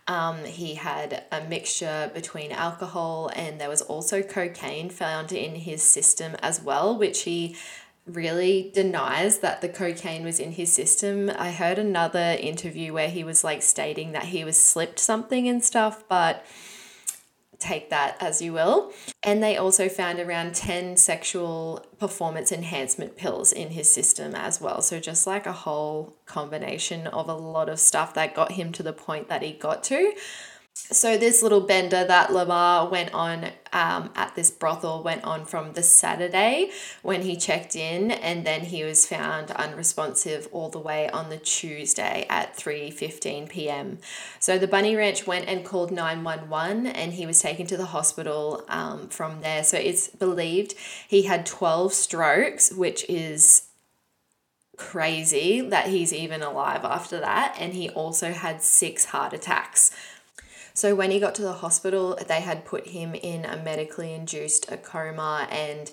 Um, 0.08 0.46
he 0.46 0.76
had 0.76 1.26
a 1.32 1.42
mixture 1.42 2.12
between 2.14 2.52
alcohol 2.54 3.30
and 3.36 3.60
there 3.60 3.70
was 3.70 3.82
also 3.82 4.22
cocaine 4.22 4.90
found 4.90 5.34
in 5.34 5.56
his 5.56 5.84
system 5.84 6.36
as 6.42 6.62
well, 6.62 6.98
which 6.98 7.24
he 7.24 7.58
really 8.06 8.72
denies 8.74 9.40
that 9.40 9.60
the 9.60 9.68
cocaine 9.68 10.24
was 10.24 10.40
in 10.40 10.54
his 10.54 10.72
system. 10.72 11.30
I 11.38 11.52
heard 11.52 11.78
another 11.78 12.38
interview 12.40 12.94
where 12.94 13.10
he 13.10 13.26
was 13.26 13.44
like 13.44 13.62
stating 13.62 14.14
that 14.14 14.26
he 14.26 14.46
was 14.46 14.58
slipped 14.58 15.00
something 15.00 15.48
and 15.48 15.64
stuff, 15.64 16.06
but 16.08 16.46
take 17.60 17.90
that 17.90 18.18
as 18.20 18.42
you 18.42 18.54
will. 18.54 18.92
And 19.24 19.42
they 19.42 19.58
also 19.58 19.90
found 19.90 20.20
around 20.20 20.56
10 20.56 20.98
sexual 20.98 21.86
performance 22.00 22.52
enhancement 22.52 23.18
pills 23.18 23.52
in 23.52 23.70
his 23.70 23.92
system 23.92 24.36
as 24.36 24.62
well. 24.62 24.82
So, 24.82 25.00
just 25.00 25.26
like 25.28 25.46
a 25.46 25.52
whole 25.52 26.16
combination 26.26 27.08
of 27.08 27.30
a 27.30 27.34
lot 27.34 27.70
of 27.70 27.80
stuff 27.80 28.14
that 28.14 28.36
got 28.36 28.54
him 28.54 28.72
to 28.74 28.84
the 28.84 28.94
point 28.94 29.30
that 29.30 29.42
he 29.42 29.54
got 29.54 29.84
to 29.86 30.14
so 30.90 31.18
this 31.18 31.44
little 31.44 31.62
bender 31.62 32.06
that 32.06 32.32
Lamar 32.32 32.88
went 32.88 33.14
on 33.14 33.50
um, 33.74 34.10
at 34.16 34.34
this 34.36 34.50
brothel 34.50 35.04
went 35.04 35.24
on 35.26 35.46
from 35.46 35.74
the 35.74 35.84
Saturday 35.84 36.72
when 37.02 37.24
he 37.24 37.36
checked 37.36 37.76
in, 37.76 38.12
and 38.12 38.46
then 38.46 38.62
he 38.62 38.84
was 38.84 39.06
found 39.06 39.52
unresponsive 39.52 40.48
all 40.52 40.70
the 40.70 40.80
way 40.80 41.10
on 41.10 41.30
the 41.30 41.38
Tuesday 41.38 42.26
at 42.30 42.56
3:15 42.56 43.50
p.m. 43.50 44.00
So 44.40 44.58
the 44.58 44.68
Bunny 44.68 44.96
Ranch 44.96 45.28
went 45.28 45.48
and 45.48 45.66
called 45.66 45.92
911, 45.92 46.88
and 46.88 47.14
he 47.14 47.26
was 47.26 47.42
taken 47.42 47.68
to 47.68 47.78
the 47.78 47.88
hospital 47.88 48.64
um, 48.70 49.10
from 49.10 49.42
there. 49.42 49.64
So 49.64 49.78
it's 49.78 50.08
believed 50.08 50.76
he 51.08 51.24
had 51.24 51.46
12 51.46 51.94
strokes, 51.94 52.72
which 52.72 53.06
is 53.10 53.64
crazy 54.78 55.60
that 55.60 55.88
he's 55.88 56.14
even 56.14 56.42
alive 56.42 56.86
after 56.86 57.20
that, 57.20 57.58
and 57.60 57.74
he 57.74 57.90
also 57.90 58.32
had 58.32 58.62
six 58.62 59.06
heart 59.06 59.34
attacks 59.34 59.92
so 60.78 60.94
when 60.94 61.10
he 61.10 61.20
got 61.20 61.34
to 61.36 61.42
the 61.42 61.54
hospital, 61.54 62.20
they 62.28 62.42
had 62.42 62.64
put 62.64 62.90
him 62.90 63.16
in 63.16 63.46
a 63.46 63.58
medically 63.58 64.14
induced 64.14 64.72
a 64.72 64.78
coma 64.78 65.48
and 65.50 65.90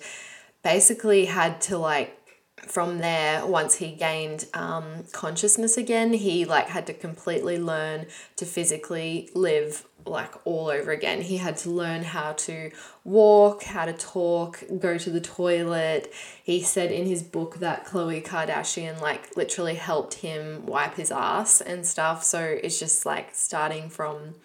basically 0.61 1.25
had 1.25 1.59
to 1.61 1.77
like 1.79 2.21
from 2.67 2.99
there 2.99 3.45
once 3.47 3.75
he 3.75 3.93
gained 3.93 4.45
um, 4.53 5.03
consciousness 5.11 5.75
again 5.75 6.13
he 6.13 6.45
like 6.45 6.67
had 6.67 6.87
to 6.87 6.93
completely 6.93 7.59
learn 7.59 8.05
to 8.35 8.45
physically 8.45 9.29
live 9.33 9.85
like 10.05 10.33
all 10.45 10.69
over 10.69 10.91
again. 10.91 11.21
He 11.21 11.37
had 11.37 11.57
to 11.57 11.69
learn 11.69 12.03
how 12.03 12.33
to 12.33 12.71
walk 13.03 13.63
how 13.63 13.85
to 13.85 13.93
talk 13.93 14.63
go 14.79 14.97
to 14.97 15.09
the 15.09 15.19
toilet. 15.21 16.13
He 16.43 16.61
said 16.61 16.91
in 16.91 17.07
his 17.07 17.23
book 17.23 17.55
that 17.55 17.85
Khloe 17.85 18.23
Kardashian 18.23 19.01
like 19.01 19.35
literally 19.35 19.75
helped 19.75 20.15
him 20.15 20.65
wipe 20.65 20.95
his 20.95 21.11
ass 21.11 21.61
and 21.61 21.85
stuff. 21.85 22.23
So 22.23 22.39
it's 22.39 22.79
just 22.79 23.05
like 23.05 23.33
starting 23.33 23.89
from 23.89 24.35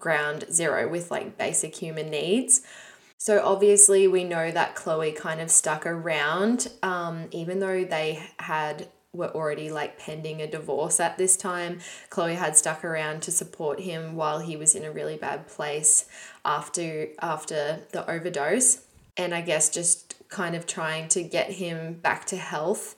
ground 0.00 0.46
zero 0.50 0.88
with 0.88 1.10
like 1.10 1.38
basic 1.38 1.76
human 1.76 2.10
needs. 2.10 2.62
So 3.18 3.44
obviously, 3.44 4.08
we 4.08 4.24
know 4.24 4.50
that 4.50 4.74
Khloe 4.74 5.14
kind 5.14 5.40
of 5.42 5.50
stuck 5.50 5.84
around, 5.84 6.68
um, 6.82 7.28
even 7.32 7.60
though 7.60 7.84
they 7.84 8.22
had 8.38 8.88
were 9.12 9.28
already 9.34 9.70
like 9.70 9.98
pending 9.98 10.40
a 10.40 10.46
divorce 10.46 11.00
at 11.00 11.18
this 11.18 11.36
time. 11.36 11.80
Khloe 12.10 12.36
had 12.36 12.56
stuck 12.56 12.84
around 12.84 13.22
to 13.22 13.30
support 13.30 13.80
him 13.80 14.14
while 14.14 14.38
he 14.38 14.56
was 14.56 14.74
in 14.74 14.84
a 14.84 14.92
really 14.92 15.16
bad 15.16 15.48
place 15.48 16.08
after 16.44 17.08
after 17.20 17.80
the 17.92 18.08
overdose, 18.10 18.84
and 19.16 19.34
I 19.34 19.42
guess 19.42 19.68
just 19.68 20.14
kind 20.28 20.54
of 20.54 20.66
trying 20.66 21.08
to 21.08 21.22
get 21.22 21.50
him 21.50 21.94
back 21.94 22.24
to 22.26 22.36
health 22.36 22.94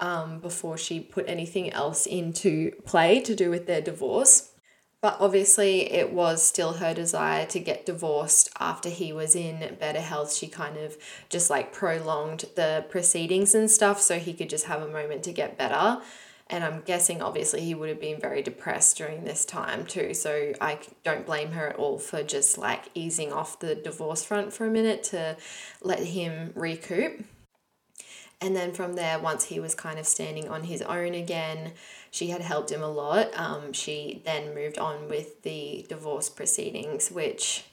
um, 0.00 0.38
before 0.38 0.78
she 0.78 1.00
put 1.00 1.28
anything 1.28 1.70
else 1.72 2.06
into 2.06 2.70
play 2.86 3.20
to 3.20 3.34
do 3.34 3.50
with 3.50 3.66
their 3.66 3.80
divorce. 3.80 4.52
But 5.00 5.16
obviously, 5.20 5.92
it 5.92 6.12
was 6.12 6.42
still 6.42 6.74
her 6.74 6.92
desire 6.92 7.46
to 7.46 7.60
get 7.60 7.86
divorced 7.86 8.50
after 8.58 8.88
he 8.88 9.12
was 9.12 9.36
in 9.36 9.76
better 9.78 10.00
health. 10.00 10.34
She 10.34 10.48
kind 10.48 10.76
of 10.76 10.96
just 11.28 11.50
like 11.50 11.72
prolonged 11.72 12.46
the 12.56 12.84
proceedings 12.90 13.54
and 13.54 13.70
stuff 13.70 14.00
so 14.00 14.18
he 14.18 14.32
could 14.32 14.50
just 14.50 14.66
have 14.66 14.82
a 14.82 14.88
moment 14.88 15.22
to 15.24 15.32
get 15.32 15.56
better. 15.56 16.02
And 16.50 16.64
I'm 16.64 16.80
guessing, 16.80 17.22
obviously, 17.22 17.60
he 17.60 17.74
would 17.74 17.90
have 17.90 18.00
been 18.00 18.18
very 18.18 18.42
depressed 18.42 18.96
during 18.96 19.22
this 19.22 19.44
time 19.44 19.86
too. 19.86 20.14
So 20.14 20.54
I 20.60 20.80
don't 21.04 21.26
blame 21.26 21.52
her 21.52 21.68
at 21.68 21.76
all 21.76 21.98
for 21.98 22.22
just 22.24 22.58
like 22.58 22.86
easing 22.94 23.32
off 23.32 23.60
the 23.60 23.76
divorce 23.76 24.24
front 24.24 24.52
for 24.52 24.66
a 24.66 24.70
minute 24.70 25.04
to 25.04 25.36
let 25.80 26.00
him 26.00 26.52
recoup. 26.56 27.24
And 28.40 28.54
then 28.54 28.72
from 28.72 28.94
there, 28.94 29.18
once 29.18 29.44
he 29.44 29.58
was 29.58 29.74
kind 29.74 29.98
of 29.98 30.06
standing 30.06 30.48
on 30.48 30.64
his 30.64 30.80
own 30.82 31.14
again, 31.14 31.72
she 32.10 32.28
had 32.28 32.40
helped 32.40 32.70
him 32.70 32.82
a 32.82 32.88
lot. 32.88 33.36
Um, 33.36 33.72
she 33.72 34.22
then 34.24 34.54
moved 34.54 34.78
on 34.78 35.08
with 35.08 35.42
the 35.42 35.84
divorce 35.88 36.28
proceedings, 36.28 37.10
which, 37.10 37.64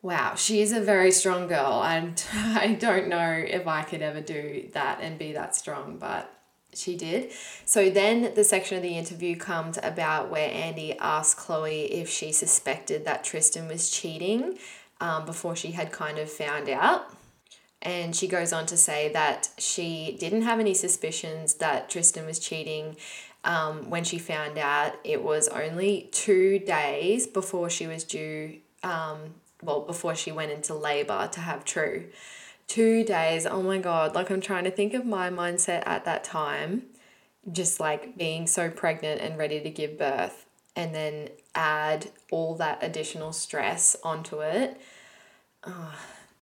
wow, 0.00 0.34
she 0.36 0.62
is 0.62 0.72
a 0.72 0.80
very 0.80 1.12
strong 1.12 1.48
girl. 1.48 1.82
And 1.84 2.22
I 2.34 2.74
don't 2.80 3.08
know 3.08 3.30
if 3.30 3.66
I 3.66 3.82
could 3.82 4.00
ever 4.00 4.22
do 4.22 4.68
that 4.72 5.00
and 5.02 5.18
be 5.18 5.32
that 5.32 5.54
strong, 5.54 5.98
but 5.98 6.32
she 6.74 6.96
did. 6.96 7.32
So 7.66 7.90
then 7.90 8.32
the 8.34 8.44
section 8.44 8.76
of 8.78 8.82
the 8.82 8.96
interview 8.96 9.36
comes 9.36 9.78
about 9.82 10.30
where 10.30 10.50
Andy 10.50 10.98
asked 10.98 11.38
Khloe 11.38 11.90
if 11.90 12.08
she 12.08 12.32
suspected 12.32 13.04
that 13.04 13.24
Tristan 13.24 13.68
was 13.68 13.90
cheating 13.90 14.58
um, 15.00 15.26
before 15.26 15.56
she 15.56 15.72
had 15.72 15.92
kind 15.92 16.18
of 16.18 16.30
found 16.30 16.68
out. 16.68 17.12
And 17.80 18.14
she 18.14 18.26
goes 18.26 18.52
on 18.52 18.66
to 18.66 18.76
say 18.76 19.08
that 19.12 19.50
she 19.56 20.16
didn't 20.18 20.42
have 20.42 20.58
any 20.58 20.74
suspicions 20.74 21.54
that 21.54 21.88
Tristan 21.88 22.26
was 22.26 22.38
cheating 22.38 22.96
um, 23.44 23.88
when 23.88 24.04
she 24.04 24.18
found 24.18 24.58
out. 24.58 24.94
It 25.04 25.22
was 25.22 25.48
only 25.48 26.08
two 26.12 26.58
days 26.58 27.26
before 27.26 27.70
she 27.70 27.86
was 27.86 28.04
due, 28.04 28.58
um, 28.82 29.34
well, 29.62 29.80
before 29.80 30.14
she 30.14 30.32
went 30.32 30.50
into 30.50 30.74
labor 30.74 31.28
to 31.32 31.40
have 31.40 31.64
True. 31.64 32.06
Two 32.66 33.02
days, 33.04 33.46
oh 33.46 33.62
my 33.62 33.78
God, 33.78 34.14
like 34.14 34.28
I'm 34.30 34.42
trying 34.42 34.64
to 34.64 34.70
think 34.70 34.92
of 34.92 35.06
my 35.06 35.30
mindset 35.30 35.84
at 35.86 36.04
that 36.04 36.22
time, 36.22 36.82
just 37.50 37.80
like 37.80 38.18
being 38.18 38.46
so 38.46 38.68
pregnant 38.70 39.22
and 39.22 39.38
ready 39.38 39.60
to 39.60 39.70
give 39.70 39.98
birth, 39.98 40.44
and 40.76 40.94
then 40.94 41.30
add 41.54 42.10
all 42.30 42.56
that 42.56 42.82
additional 42.82 43.32
stress 43.32 43.96
onto 44.04 44.40
it. 44.40 44.78
Oh, 45.64 45.94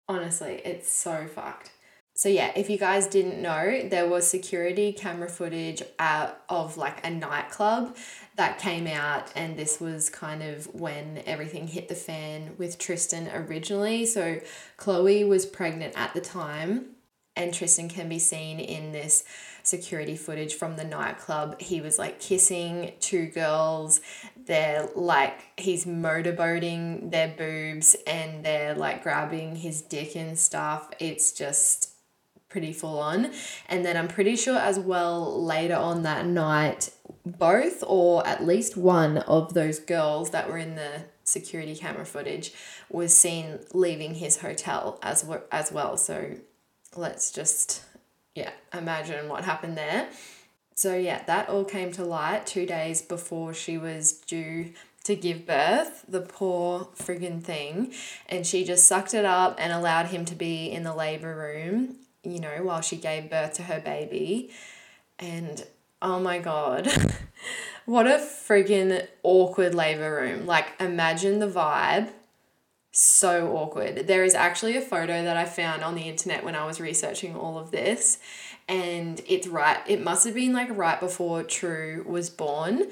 Honestly, 0.09 0.61
it's 0.63 0.91
so 0.91 1.27
fucked. 1.27 1.71
So 2.17 2.29
yeah, 2.29 2.51
if 2.55 2.67
you 2.67 2.79
guys 2.79 3.05
didn't 3.05 3.39
know, 3.41 3.87
there 3.87 4.07
was 4.07 4.25
security 4.25 4.91
camera 4.91 5.29
footage 5.29 5.83
out 5.99 6.41
of 6.49 6.75
like 6.75 7.05
a 7.05 7.11
nightclub 7.11 7.95
that 8.37 8.57
came 8.57 8.87
out 8.87 9.31
and 9.35 9.55
this 9.55 9.79
was 9.79 10.09
kind 10.09 10.41
of 10.41 10.73
when 10.73 11.21
everything 11.27 11.67
hit 11.67 11.89
the 11.89 11.95
fan 11.95 12.55
with 12.57 12.79
Tristan 12.79 13.29
originally. 13.31 14.07
So 14.07 14.39
Khloe 14.79 15.27
was 15.27 15.45
pregnant 15.45 15.93
at 15.95 16.15
the 16.15 16.21
time 16.21 16.95
and 17.35 17.53
Tristan 17.53 17.87
can 17.87 18.09
be 18.09 18.17
seen 18.17 18.59
in 18.59 18.91
this 18.91 19.23
security 19.61 20.15
footage 20.15 20.55
from 20.55 20.75
the 20.75 20.83
nightclub. 20.83 21.61
He 21.61 21.81
was 21.81 21.99
like 21.99 22.19
kissing 22.19 22.93
two 22.99 23.27
girls. 23.27 24.01
They're 24.47 24.89
like, 24.95 25.39
he's 25.57 25.85
motorboating 25.85 27.11
their 27.11 27.27
boobs 27.27 27.95
and 28.05 28.43
they're 28.43 28.73
like 28.73 29.03
grabbing 29.03 29.57
his 29.57 29.81
dick 29.81 30.15
and 30.15 30.39
stuff. 30.39 30.89
It's 30.99 31.31
just 31.31 31.91
pretty 32.49 32.73
full 32.73 32.99
on. 32.99 33.31
And 33.67 33.85
then 33.85 33.97
I'm 33.97 34.07
pretty 34.07 34.35
sure 34.35 34.57
as 34.57 34.79
well 34.79 35.43
later 35.43 35.75
on 35.75 36.03
that 36.03 36.25
night, 36.25 36.91
both 37.25 37.83
or 37.85 38.25
at 38.25 38.45
least 38.45 38.77
one 38.77 39.17
of 39.17 39.53
those 39.53 39.79
girls 39.79 40.31
that 40.31 40.49
were 40.49 40.57
in 40.57 40.75
the 40.75 41.03
security 41.23 41.75
camera 41.75 42.05
footage 42.05 42.53
was 42.89 43.15
seen 43.15 43.59
leaving 43.73 44.15
his 44.15 44.37
hotel 44.37 44.97
as 45.03 45.29
as 45.51 45.71
well. 45.71 45.97
So 45.97 46.37
let's 46.95 47.31
just 47.31 47.83
yeah, 48.33 48.51
imagine 48.73 49.27
what 49.29 49.43
happened 49.43 49.77
there. 49.77 50.07
So, 50.77 50.95
yeah, 50.95 51.23
that 51.23 51.49
all 51.49 51.65
came 51.65 51.91
to 51.93 52.05
light 52.05 52.45
two 52.45 52.67
days 52.67 53.01
before 53.01 53.51
she 53.51 53.79
was 53.79 54.11
due 54.11 54.73
to 55.05 55.15
give 55.15 55.47
birth, 55.47 56.05
the 56.07 56.21
poor 56.21 56.89
friggin' 56.95 57.41
thing. 57.41 57.95
And 58.29 58.45
she 58.45 58.63
just 58.63 58.87
sucked 58.87 59.15
it 59.15 59.25
up 59.25 59.55
and 59.57 59.73
allowed 59.73 60.07
him 60.07 60.23
to 60.25 60.35
be 60.35 60.67
in 60.71 60.83
the 60.83 60.93
labor 60.93 61.35
room, 61.35 61.95
you 62.21 62.39
know, 62.39 62.61
while 62.61 62.81
she 62.81 62.95
gave 62.95 63.27
birth 63.27 63.53
to 63.53 63.63
her 63.63 63.79
baby. 63.79 64.51
And 65.17 65.65
oh 65.99 66.19
my 66.19 66.37
God, 66.37 66.87
what 67.85 68.05
a 68.05 68.19
friggin' 68.19 69.07
awkward 69.23 69.73
labor 69.73 70.21
room. 70.21 70.45
Like, 70.45 70.79
imagine 70.79 71.39
the 71.39 71.49
vibe 71.49 72.09
so 72.97 73.55
awkward. 73.55 74.07
There 74.07 74.23
is 74.23 74.33
actually 74.33 74.75
a 74.75 74.81
photo 74.81 75.23
that 75.23 75.37
I 75.37 75.45
found 75.45 75.83
on 75.83 75.95
the 75.95 76.01
internet 76.01 76.43
when 76.43 76.55
I 76.55 76.65
was 76.65 76.81
researching 76.81 77.35
all 77.35 77.57
of 77.57 77.69
this, 77.69 78.17
and 78.67 79.21
it's 79.27 79.47
right, 79.47 79.79
it 79.87 80.01
must 80.01 80.25
have 80.25 80.35
been 80.35 80.53
like 80.53 80.75
right 80.75 80.99
before 80.99 81.43
True 81.43 82.03
was 82.07 82.29
born, 82.29 82.83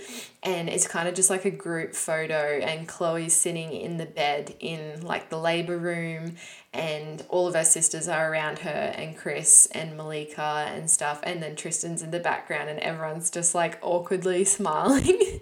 and 0.46 0.70
it's 0.70 0.88
kind 0.88 1.08
of 1.08 1.16
just 1.16 1.32
like 1.32 1.44
a 1.44 1.52
group 1.52 1.96
photo, 1.96 2.60
and 2.62 2.88
Khloe's 2.88 3.34
sitting 3.34 3.74
in 3.74 3.98
the 3.98 4.06
bed 4.06 4.56
in 4.60 5.02
like 5.02 5.32
the 5.32 5.40
labor 5.40 5.76
room, 5.76 6.36
and 6.72 7.26
all 7.30 7.48
of 7.48 7.56
her 7.56 7.64
sisters 7.64 8.08
are 8.08 8.32
around 8.32 8.60
her, 8.60 8.94
and 8.96 9.18
Kris 9.18 9.66
and 9.72 9.98
Malika 9.98 10.70
and 10.70 10.88
stuff, 10.88 11.20
and 11.24 11.42
then 11.42 11.56
Tristan's 11.56 12.04
in 12.04 12.12
the 12.12 12.20
background, 12.20 12.70
and 12.70 12.80
everyone's 12.80 13.32
just 13.32 13.56
like 13.56 13.80
awkwardly 13.82 14.46
smiling. 14.46 15.42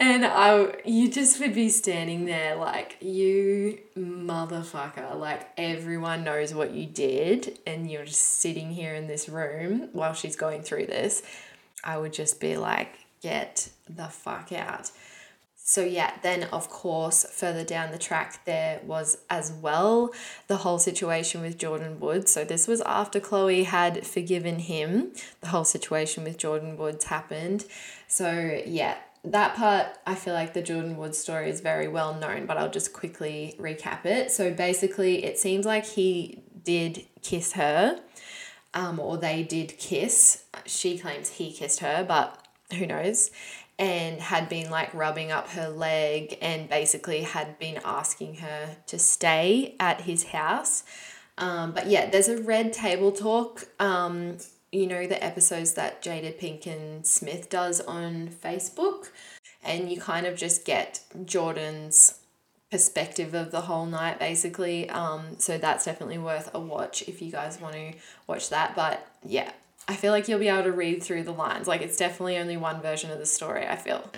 and 0.00 0.26
I, 0.26 0.74
you 0.84 1.08
just 1.08 1.38
would 1.38 1.54
be 1.54 1.68
standing 1.68 2.24
there 2.24 2.56
like, 2.56 2.96
you 3.00 3.78
motherfucker. 3.96 5.16
Like, 5.16 5.48
everyone 5.56 6.24
knows 6.24 6.52
what 6.52 6.72
you 6.72 6.86
did, 6.86 7.60
and 7.64 7.88
you're 7.88 8.04
just 8.04 8.40
sitting 8.40 8.72
here 8.72 8.94
in 8.94 9.06
this 9.06 9.28
room 9.28 9.88
while 9.92 10.14
she's 10.14 10.34
going 10.34 10.62
through 10.62 10.86
this. 10.86 11.22
I 11.84 11.98
would 11.98 12.12
just 12.12 12.40
be 12.40 12.56
like, 12.56 13.05
get 13.26 13.70
the 13.88 14.08
fuck 14.08 14.52
out. 14.52 14.90
So, 15.58 15.82
yeah, 15.82 16.12
then 16.22 16.44
of 16.52 16.70
course, 16.70 17.26
further 17.28 17.64
down 17.64 17.90
the 17.90 17.98
track, 17.98 18.44
there 18.44 18.80
was 18.86 19.18
as 19.28 19.50
well 19.50 20.12
the 20.46 20.58
whole 20.58 20.78
situation 20.78 21.40
with 21.40 21.58
Jordyn 21.58 21.98
Woods. 21.98 22.30
So, 22.30 22.44
this 22.44 22.68
was 22.68 22.80
after 22.82 23.18
Khloe 23.18 23.64
had 23.64 24.06
forgiven 24.06 24.60
him. 24.60 25.10
The 25.40 25.48
whole 25.48 25.64
situation 25.64 26.22
with 26.22 26.38
Jordyn 26.38 26.76
Woods 26.76 27.06
happened. 27.06 27.64
So, 28.06 28.62
yeah, 28.64 28.96
that 29.24 29.56
part, 29.56 29.86
I 30.06 30.14
feel 30.14 30.34
like 30.34 30.54
the 30.54 30.62
Jordyn 30.62 30.94
Woods 30.94 31.18
story 31.18 31.50
is 31.50 31.60
very 31.60 31.88
well 31.88 32.14
known, 32.14 32.46
but 32.46 32.56
I'll 32.58 32.70
just 32.70 32.92
quickly 32.92 33.56
recap 33.58 34.06
it. 34.06 34.30
So, 34.30 34.54
basically, 34.54 35.24
it 35.24 35.36
seems 35.36 35.66
like 35.66 35.84
he 35.84 36.44
did 36.62 37.06
kiss 37.22 37.54
her, 37.54 37.98
um, 38.72 39.00
or 39.00 39.16
they 39.16 39.42
did 39.42 39.78
kiss. 39.78 40.44
She 40.64 40.96
claims 40.96 41.28
he 41.28 41.50
kissed 41.50 41.80
her, 41.80 42.04
but 42.06 42.45
who 42.72 42.86
knows? 42.86 43.30
and 43.78 44.20
had 44.20 44.48
been 44.48 44.70
like 44.70 44.92
rubbing 44.94 45.30
up 45.30 45.48
her 45.50 45.68
leg 45.68 46.38
and 46.40 46.68
basically 46.68 47.22
had 47.22 47.58
been 47.58 47.78
asking 47.84 48.36
her 48.36 48.76
to 48.86 48.98
stay 48.98 49.74
at 49.78 50.02
his 50.02 50.24
house. 50.24 50.82
Um, 51.38 51.72
but 51.72 51.86
yeah, 51.86 52.08
there's 52.08 52.28
a 52.28 52.40
red 52.40 52.72
table 52.72 53.12
talk. 53.12 53.64
Um, 53.78 54.38
you 54.72 54.86
know, 54.86 55.06
the 55.06 55.22
episodes 55.22 55.74
that 55.74 56.02
Jada 56.02 56.34
Pinkett 56.38 57.06
Smith 57.06 57.50
does 57.50 57.80
on 57.82 58.28
Facebook, 58.28 59.10
and 59.62 59.90
you 59.90 60.00
kind 60.00 60.26
of 60.26 60.36
just 60.36 60.64
get 60.64 61.00
Jordyn's 61.24 62.20
perspective 62.70 63.32
of 63.32 63.52
the 63.52 63.62
whole 63.62 63.86
night 63.86 64.18
basically. 64.18 64.88
Um, 64.90 65.38
so 65.38 65.58
that's 65.58 65.84
definitely 65.84 66.18
worth 66.18 66.50
a 66.54 66.58
watch 66.58 67.02
if 67.06 67.22
you 67.22 67.30
guys 67.30 67.60
want 67.60 67.74
to 67.74 67.92
watch 68.26 68.48
that. 68.50 68.74
But 68.74 69.06
yeah, 69.24 69.52
I 69.88 69.94
feel 69.94 70.12
like 70.12 70.28
you'll 70.28 70.38
be 70.38 70.48
able 70.48 70.64
to 70.64 70.72
read 70.72 71.02
through 71.02 71.24
the 71.24 71.32
lines. 71.32 71.68
Like 71.68 71.80
it's 71.80 71.96
definitely 71.96 72.38
only 72.38 72.56
one 72.56 72.80
version 72.80 73.10
of 73.10 73.18
the 73.18 73.26
story, 73.26 73.66
I 73.66 73.76
feel. 73.76 74.10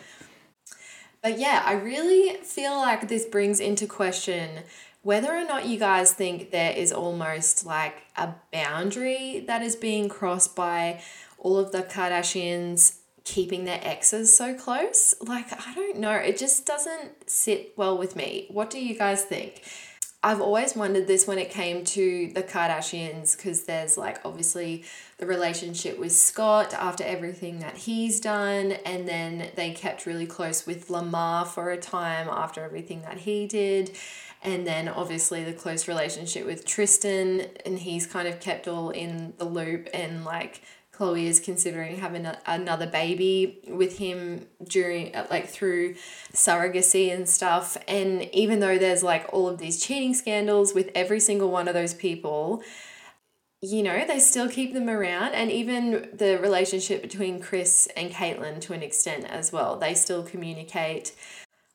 But 1.23 1.39
yeah, 1.39 1.63
I 1.65 1.73
really 1.73 2.37
feel 2.37 2.77
like 2.77 3.09
this 3.09 3.27
brings 3.27 3.61
into 3.61 3.87
question 3.87 4.63
whether 5.03 5.35
or 5.35 5.45
not 5.45 5.67
you 5.67 5.79
guys 5.79 6.13
think 6.13 6.51
there 6.51 6.73
is 6.73 6.93
almost 6.93 7.65
like 7.65 7.97
a 8.17 8.35
boundary 8.53 9.45
that 9.47 9.63
is 9.63 9.77
being 9.77 10.09
crossed 10.09 10.57
by 10.57 11.01
all 11.39 11.57
of 11.57 11.73
the 11.73 11.83
Kardashians 11.83 12.99
keeping 13.25 13.65
their 13.65 13.81
exes 13.83 14.35
so 14.37 14.55
close. 14.55 15.15
Like, 15.21 15.53
I 15.53 15.75
don't 15.75 15.99
know. 15.99 16.13
It 16.13 16.39
just 16.39 16.67
doesn't 16.67 17.31
sit 17.31 17.75
well 17.77 17.97
with 17.97 18.17
me. 18.17 18.47
What 18.51 18.71
do 18.71 18.81
you 18.81 18.99
guys 18.99 19.23
think? 19.23 19.63
I've 20.23 20.41
always 20.41 20.75
wondered 20.75 21.07
this 21.07 21.27
when 21.27 21.39
it 21.39 21.51
came 21.51 21.85
to 21.85 22.33
the 22.35 22.43
Kardashians 22.43 23.37
because 23.37 23.65
there's 23.65 23.97
like 23.97 24.19
obviously 24.25 24.85
the 25.19 25.27
relationship 25.27 25.99
with 25.99 26.13
Scott 26.13 26.73
after 26.73 27.03
everything 27.03 27.59
that 27.59 27.77
he's 27.77 28.21
done, 28.21 28.73
and 28.87 29.07
then 29.09 29.51
they 29.57 29.73
kept 29.73 30.07
really 30.07 30.27
close 30.27 30.67
with 30.67 30.91
Lamar 30.91 31.45
for 31.45 31.71
a 31.71 31.77
time 31.77 32.29
after 32.29 32.63
everything 32.63 33.03
that 33.03 33.19
he 33.19 33.47
did. 33.47 33.91
And 34.43 34.65
then 34.65 34.89
obviously 34.89 35.43
the 35.43 35.53
close 35.53 35.89
relationship 35.89 36.47
with 36.47 36.65
Tristan, 36.65 37.47
and 37.67 37.81
he's 37.81 38.07
kind 38.07 38.29
of 38.29 38.39
kept 38.39 38.69
all 38.69 38.91
in 38.91 39.35
the 39.39 39.45
loop 39.45 39.89
and 39.93 40.25
like 40.25 40.63
Khloe 40.99 41.25
is 41.25 41.39
considering 41.39 41.97
having 41.99 42.27
a, 42.27 42.39
another 42.47 42.87
baby 42.87 43.61
with 43.69 43.99
him 43.99 44.47
during 44.65 45.15
uh, 45.15 45.27
like 45.31 45.49
through 45.49 45.95
surrogacy 46.33 47.15
and 47.15 47.29
stuff 47.29 47.77
and 47.87 48.23
even 48.35 48.59
though 48.59 48.79
there's 48.79 49.05
like 49.05 49.27
all 49.33 49.49
of 49.49 49.59
these 49.59 49.81
cheating 49.81 50.13
scandals 50.13 50.75
with 50.75 50.91
every 50.97 51.21
single 51.21 51.51
one 51.51 51.69
of 51.69 51.75
those 51.75 51.95
people 51.95 52.63
you 53.61 53.83
know, 53.83 54.07
they 54.07 54.19
still 54.19 54.49
keep 54.49 54.73
them 54.73 54.89
around. 54.89 55.35
And 55.35 55.51
even 55.51 56.11
the 56.13 56.39
relationship 56.41 57.03
between 57.03 57.41
Kris 57.41 57.89
and 57.97 58.11
Caitlyn 58.11 58.61
to 58.63 58.73
an 58.73 58.83
extent 58.83 59.25
as 59.25 59.53
well, 59.53 59.77
they 59.77 59.95
still 59.95 60.23
communicate. 60.23 61.15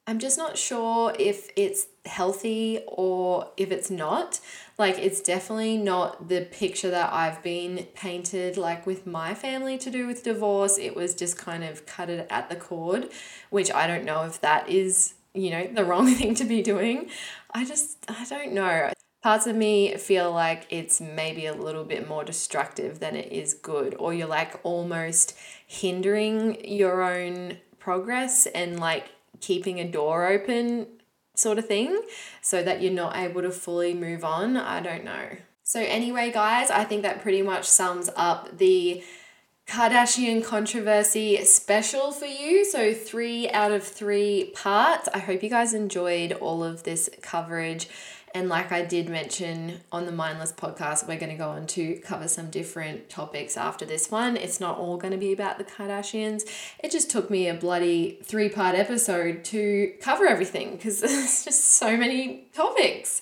I'm 0.06 0.20
just 0.20 0.38
not 0.38 0.58
sure 0.58 1.14
if 1.18 1.50
it's 1.56 1.88
healthy 2.06 2.82
or 2.88 3.52
if 3.56 3.72
it's 3.72 3.90
not. 3.90 4.40
Like, 4.78 4.98
it's 4.98 5.22
definitely 5.22 5.78
not 5.78 6.28
the 6.28 6.42
picture 6.52 6.90
that 6.90 7.14
I've 7.14 7.42
been 7.42 7.88
painted, 7.94 8.58
like 8.58 8.86
with 8.86 9.06
my 9.06 9.34
family 9.34 9.78
to 9.78 9.90
do 9.90 10.08
with 10.08 10.24
divorce. 10.24 10.78
It 10.78 10.96
was 10.96 11.14
just 11.14 11.38
kind 11.38 11.64
of 11.64 11.86
cut 11.86 12.10
it 12.10 12.28
at 12.30 12.50
the 12.50 12.56
cord, 12.56 13.10
which 13.50 13.72
I 13.72 13.88
don't 13.88 14.04
know 14.04 14.24
if 14.24 14.42
that 14.42 14.68
is, 14.70 15.14
you 15.34 15.52
know, 15.52 15.68
the 15.68 15.86
wrong 15.86 16.08
thing 16.16 16.36
to 16.36 16.44
be 16.46 16.62
doing. 16.62 17.10
I 17.54 17.64
just, 17.64 18.04
I 18.10 18.26
don't 18.26 18.54
know. 18.54 18.92
Parts 19.24 19.48
of 19.48 19.56
me 19.56 19.96
feel 19.96 20.34
like 20.34 20.68
it's 20.70 21.00
maybe 21.00 21.46
a 21.46 21.54
little 21.54 21.86
bit 21.86 22.10
more 22.10 22.26
destructive 22.26 23.00
than 23.00 23.16
it 23.16 23.32
is 23.32 23.54
good, 23.54 23.96
or 23.98 24.14
you're 24.14 24.28
like 24.28 24.60
almost 24.64 25.34
hindering 25.66 26.68
your 26.68 27.02
own 27.02 27.58
progress 27.80 28.48
and 28.48 28.82
like 28.82 29.06
keeping 29.40 29.80
a 29.80 29.88
door 29.88 30.28
open 30.28 30.88
sort 31.36 31.58
of 31.58 31.66
thing 31.66 32.02
so 32.42 32.62
that 32.64 32.82
you're 32.82 32.92
not 32.92 33.16
able 33.16 33.42
to 33.42 33.50
fully 33.50 33.94
move 33.94 34.26
on. 34.26 34.58
I 34.58 34.82
don't 34.82 35.06
know. 35.06 35.38
So, 35.64 35.80
anyway, 35.80 36.30
guys, 36.30 36.70
I 36.70 36.84
think 36.84 37.04
that 37.04 37.22
pretty 37.22 37.42
much 37.42 37.64
sums 37.64 38.10
up 38.18 38.58
the 38.58 39.06
Kardashian 39.66 40.44
controversy 40.44 41.42
special 41.46 42.12
for 42.12 42.26
you. 42.26 42.66
So, 42.66 42.94
three 42.94 43.50
out 43.52 43.72
of 43.72 43.84
three 43.84 44.52
parts. 44.54 45.08
I 45.14 45.20
hope 45.20 45.42
you 45.42 45.50
guys 45.50 45.74
enjoyed 45.74 46.34
all 46.34 46.62
of 46.62 46.84
this 46.84 47.10
coverage. 47.22 47.88
And 48.34 48.50
like 48.50 48.72
I 48.72 48.84
did 48.84 49.10
mention 49.10 49.82
on 49.92 50.08
the 50.08 50.12
Mindless 50.12 50.52
podcast, 50.52 51.08
we're 51.08 51.20
going 51.20 51.32
to 51.32 51.38
go 51.38 51.50
on 51.50 51.68
to 51.68 51.96
cover 51.98 52.28
some 52.28 52.50
different 52.50 53.08
topics 53.08 53.56
after 53.58 53.86
this 53.86 54.10
one. 54.10 54.38
It's 54.38 54.60
not 54.60 54.80
all 54.80 54.98
going 54.98 55.12
to 55.12 55.20
be 55.20 55.32
about 55.32 55.60
the 55.60 55.64
Kardashians. 55.64 56.44
It 56.84 56.92
just 56.92 57.12
took 57.12 57.30
me 57.30 57.48
a 57.48 57.54
bloody 57.54 58.20
three 58.24 58.50
part 58.50 58.76
episode 58.76 59.44
to 59.46 59.94
cover 60.02 60.26
everything 60.26 60.76
because 60.76 61.00
there's 61.02 61.46
just 61.46 61.74
so 61.74 61.96
many 61.96 62.48
topics, 62.54 63.22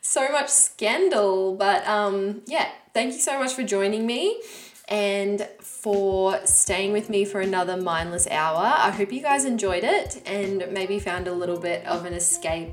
so 0.00 0.30
much 0.32 0.48
scandal. 0.48 1.54
But 1.54 1.86
um, 1.86 2.40
yeah, 2.46 2.68
thank 2.94 3.12
you 3.12 3.20
so 3.20 3.38
much 3.38 3.52
for 3.52 3.62
joining 3.62 4.06
me 4.06 4.40
and 4.88 5.46
for 5.60 6.40
staying 6.46 6.92
with 6.92 7.10
me 7.10 7.24
for 7.24 7.40
another 7.40 7.76
mindless 7.76 8.26
hour. 8.28 8.64
I 8.64 8.90
hope 8.90 9.12
you 9.12 9.20
guys 9.20 9.44
enjoyed 9.44 9.84
it 9.84 10.22
and 10.26 10.66
maybe 10.70 10.98
found 10.98 11.26
a 11.28 11.32
little 11.32 11.58
bit 11.58 11.84
of 11.86 12.04
an 12.04 12.14
escape 12.14 12.72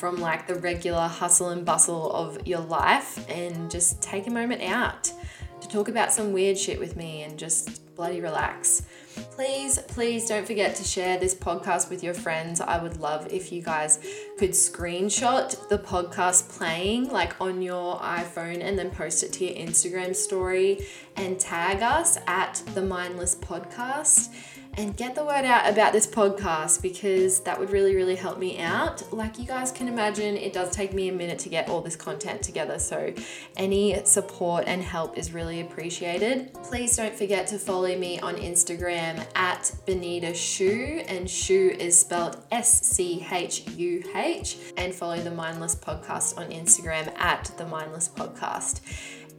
from 0.00 0.16
like 0.16 0.46
the 0.46 0.54
regular 0.54 1.06
hustle 1.06 1.50
and 1.50 1.62
bustle 1.62 2.10
of 2.12 2.46
your 2.46 2.60
life 2.60 3.22
and 3.28 3.70
just 3.70 4.00
take 4.00 4.26
a 4.26 4.30
moment 4.30 4.62
out 4.62 5.12
to 5.60 5.68
talk 5.68 5.88
about 5.88 6.10
some 6.10 6.32
weird 6.32 6.56
shit 6.56 6.80
with 6.80 6.96
me 6.96 7.22
and 7.22 7.38
just 7.38 7.94
bloody 7.94 8.22
relax. 8.22 8.86
Please, 9.32 9.78
please 9.88 10.26
don't 10.26 10.46
forget 10.46 10.74
to 10.76 10.84
share 10.84 11.18
this 11.18 11.34
podcast 11.34 11.90
with 11.90 12.02
your 12.02 12.14
friends. 12.14 12.62
I 12.62 12.82
would 12.82 12.96
love 12.96 13.30
if 13.30 13.52
you 13.52 13.60
guys 13.60 13.98
could 14.38 14.52
screenshot 14.52 15.68
the 15.68 15.76
podcast 15.76 16.48
playing 16.48 17.10
like 17.10 17.38
on 17.38 17.60
your 17.60 17.98
iPhone 17.98 18.64
and 18.64 18.78
then 18.78 18.90
post 18.90 19.22
it 19.22 19.34
to 19.34 19.44
your 19.44 19.54
Instagram 19.54 20.16
story 20.16 20.86
and 21.16 21.38
tag 21.38 21.82
us 21.82 22.16
at 22.26 22.62
the 22.74 22.80
Mindless 22.80 23.34
Podcast 23.34 24.30
and 24.74 24.96
get 24.96 25.14
the 25.14 25.24
word 25.24 25.44
out 25.44 25.70
about 25.70 25.92
this 25.92 26.06
podcast 26.06 26.80
because 26.80 27.40
that 27.40 27.58
would 27.58 27.70
really, 27.70 27.94
really 27.94 28.14
help 28.14 28.38
me 28.38 28.58
out. 28.58 29.12
Like 29.12 29.38
you 29.38 29.44
guys 29.44 29.72
can 29.72 29.88
imagine, 29.88 30.36
it 30.36 30.52
does 30.52 30.70
take 30.70 30.92
me 30.92 31.08
a 31.08 31.12
minute 31.12 31.38
to 31.40 31.48
get 31.48 31.68
all 31.68 31.80
this 31.80 31.96
content 31.96 32.42
together, 32.42 32.78
so 32.78 33.12
any 33.56 34.02
support 34.04 34.64
and 34.66 34.82
help 34.82 35.18
is 35.18 35.32
really 35.32 35.60
appreciated. 35.60 36.54
Please 36.62 36.96
don't 36.96 37.14
forget 37.14 37.46
to 37.48 37.58
follow 37.58 37.96
me 37.96 38.20
on 38.20 38.36
Instagram 38.36 39.24
at 39.34 39.72
Benita 39.86 40.28
Schuh, 40.28 41.04
and 41.08 41.26
Schuh 41.26 41.76
is 41.76 41.98
spelled 41.98 42.42
S 42.50 42.86
C 42.86 43.26
H 43.30 43.68
U 43.76 44.02
H, 44.14 44.56
and 44.76 44.94
follow 44.94 45.18
the 45.18 45.30
Mindless 45.30 45.74
Podcast 45.74 46.38
on 46.38 46.50
Instagram 46.50 47.12
at 47.18 47.52
the 47.58 47.66
Mindless 47.66 48.08
Podcast. 48.08 48.80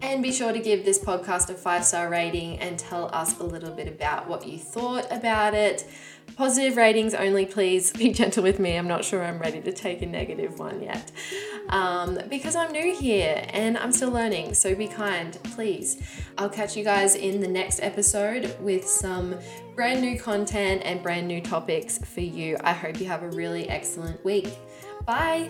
And 0.01 0.23
be 0.23 0.31
sure 0.31 0.51
to 0.51 0.59
give 0.59 0.83
this 0.83 0.97
podcast 0.97 1.49
a 1.49 1.53
five 1.53 1.85
star 1.85 2.09
rating 2.09 2.57
and 2.59 2.77
tell 2.77 3.13
us 3.13 3.39
a 3.39 3.43
little 3.43 3.71
bit 3.71 3.87
about 3.87 4.27
what 4.27 4.47
you 4.47 4.57
thought 4.57 5.05
about 5.11 5.53
it. 5.53 5.87
Positive 6.35 6.75
ratings 6.75 7.13
only, 7.13 7.45
please. 7.45 7.91
Be 8.01 8.11
gentle 8.11 8.41
with 8.41 8.59
me. 8.59 8.77
I'm 8.77 8.87
not 8.87 9.05
sure 9.05 9.23
I'm 9.23 9.37
ready 9.37 9.61
to 9.61 9.71
take 9.71 10.01
a 10.01 10.05
negative 10.05 10.57
one 10.59 10.81
yet 10.81 11.11
um, 11.69 12.19
because 12.29 12.55
I'm 12.55 12.71
new 12.71 12.95
here 12.95 13.45
and 13.49 13.77
I'm 13.77 13.91
still 13.91 14.11
learning. 14.11 14.53
So 14.53 14.73
be 14.75 14.87
kind, 14.87 15.37
please. 15.43 16.01
I'll 16.37 16.49
catch 16.49 16.75
you 16.75 16.83
guys 16.83 17.15
in 17.15 17.41
the 17.41 17.47
next 17.47 17.81
episode 17.81 18.55
with 18.59 18.87
some 18.87 19.35
brand 19.75 20.01
new 20.01 20.19
content 20.19 20.81
and 20.83 21.01
brand 21.03 21.27
new 21.27 21.41
topics 21.41 21.97
for 21.99 22.21
you. 22.21 22.57
I 22.63 22.73
hope 22.73 22.99
you 22.99 23.07
have 23.07 23.23
a 23.23 23.29
really 23.29 23.69
excellent 23.69 24.23
week. 24.23 24.49
Bye. 25.05 25.49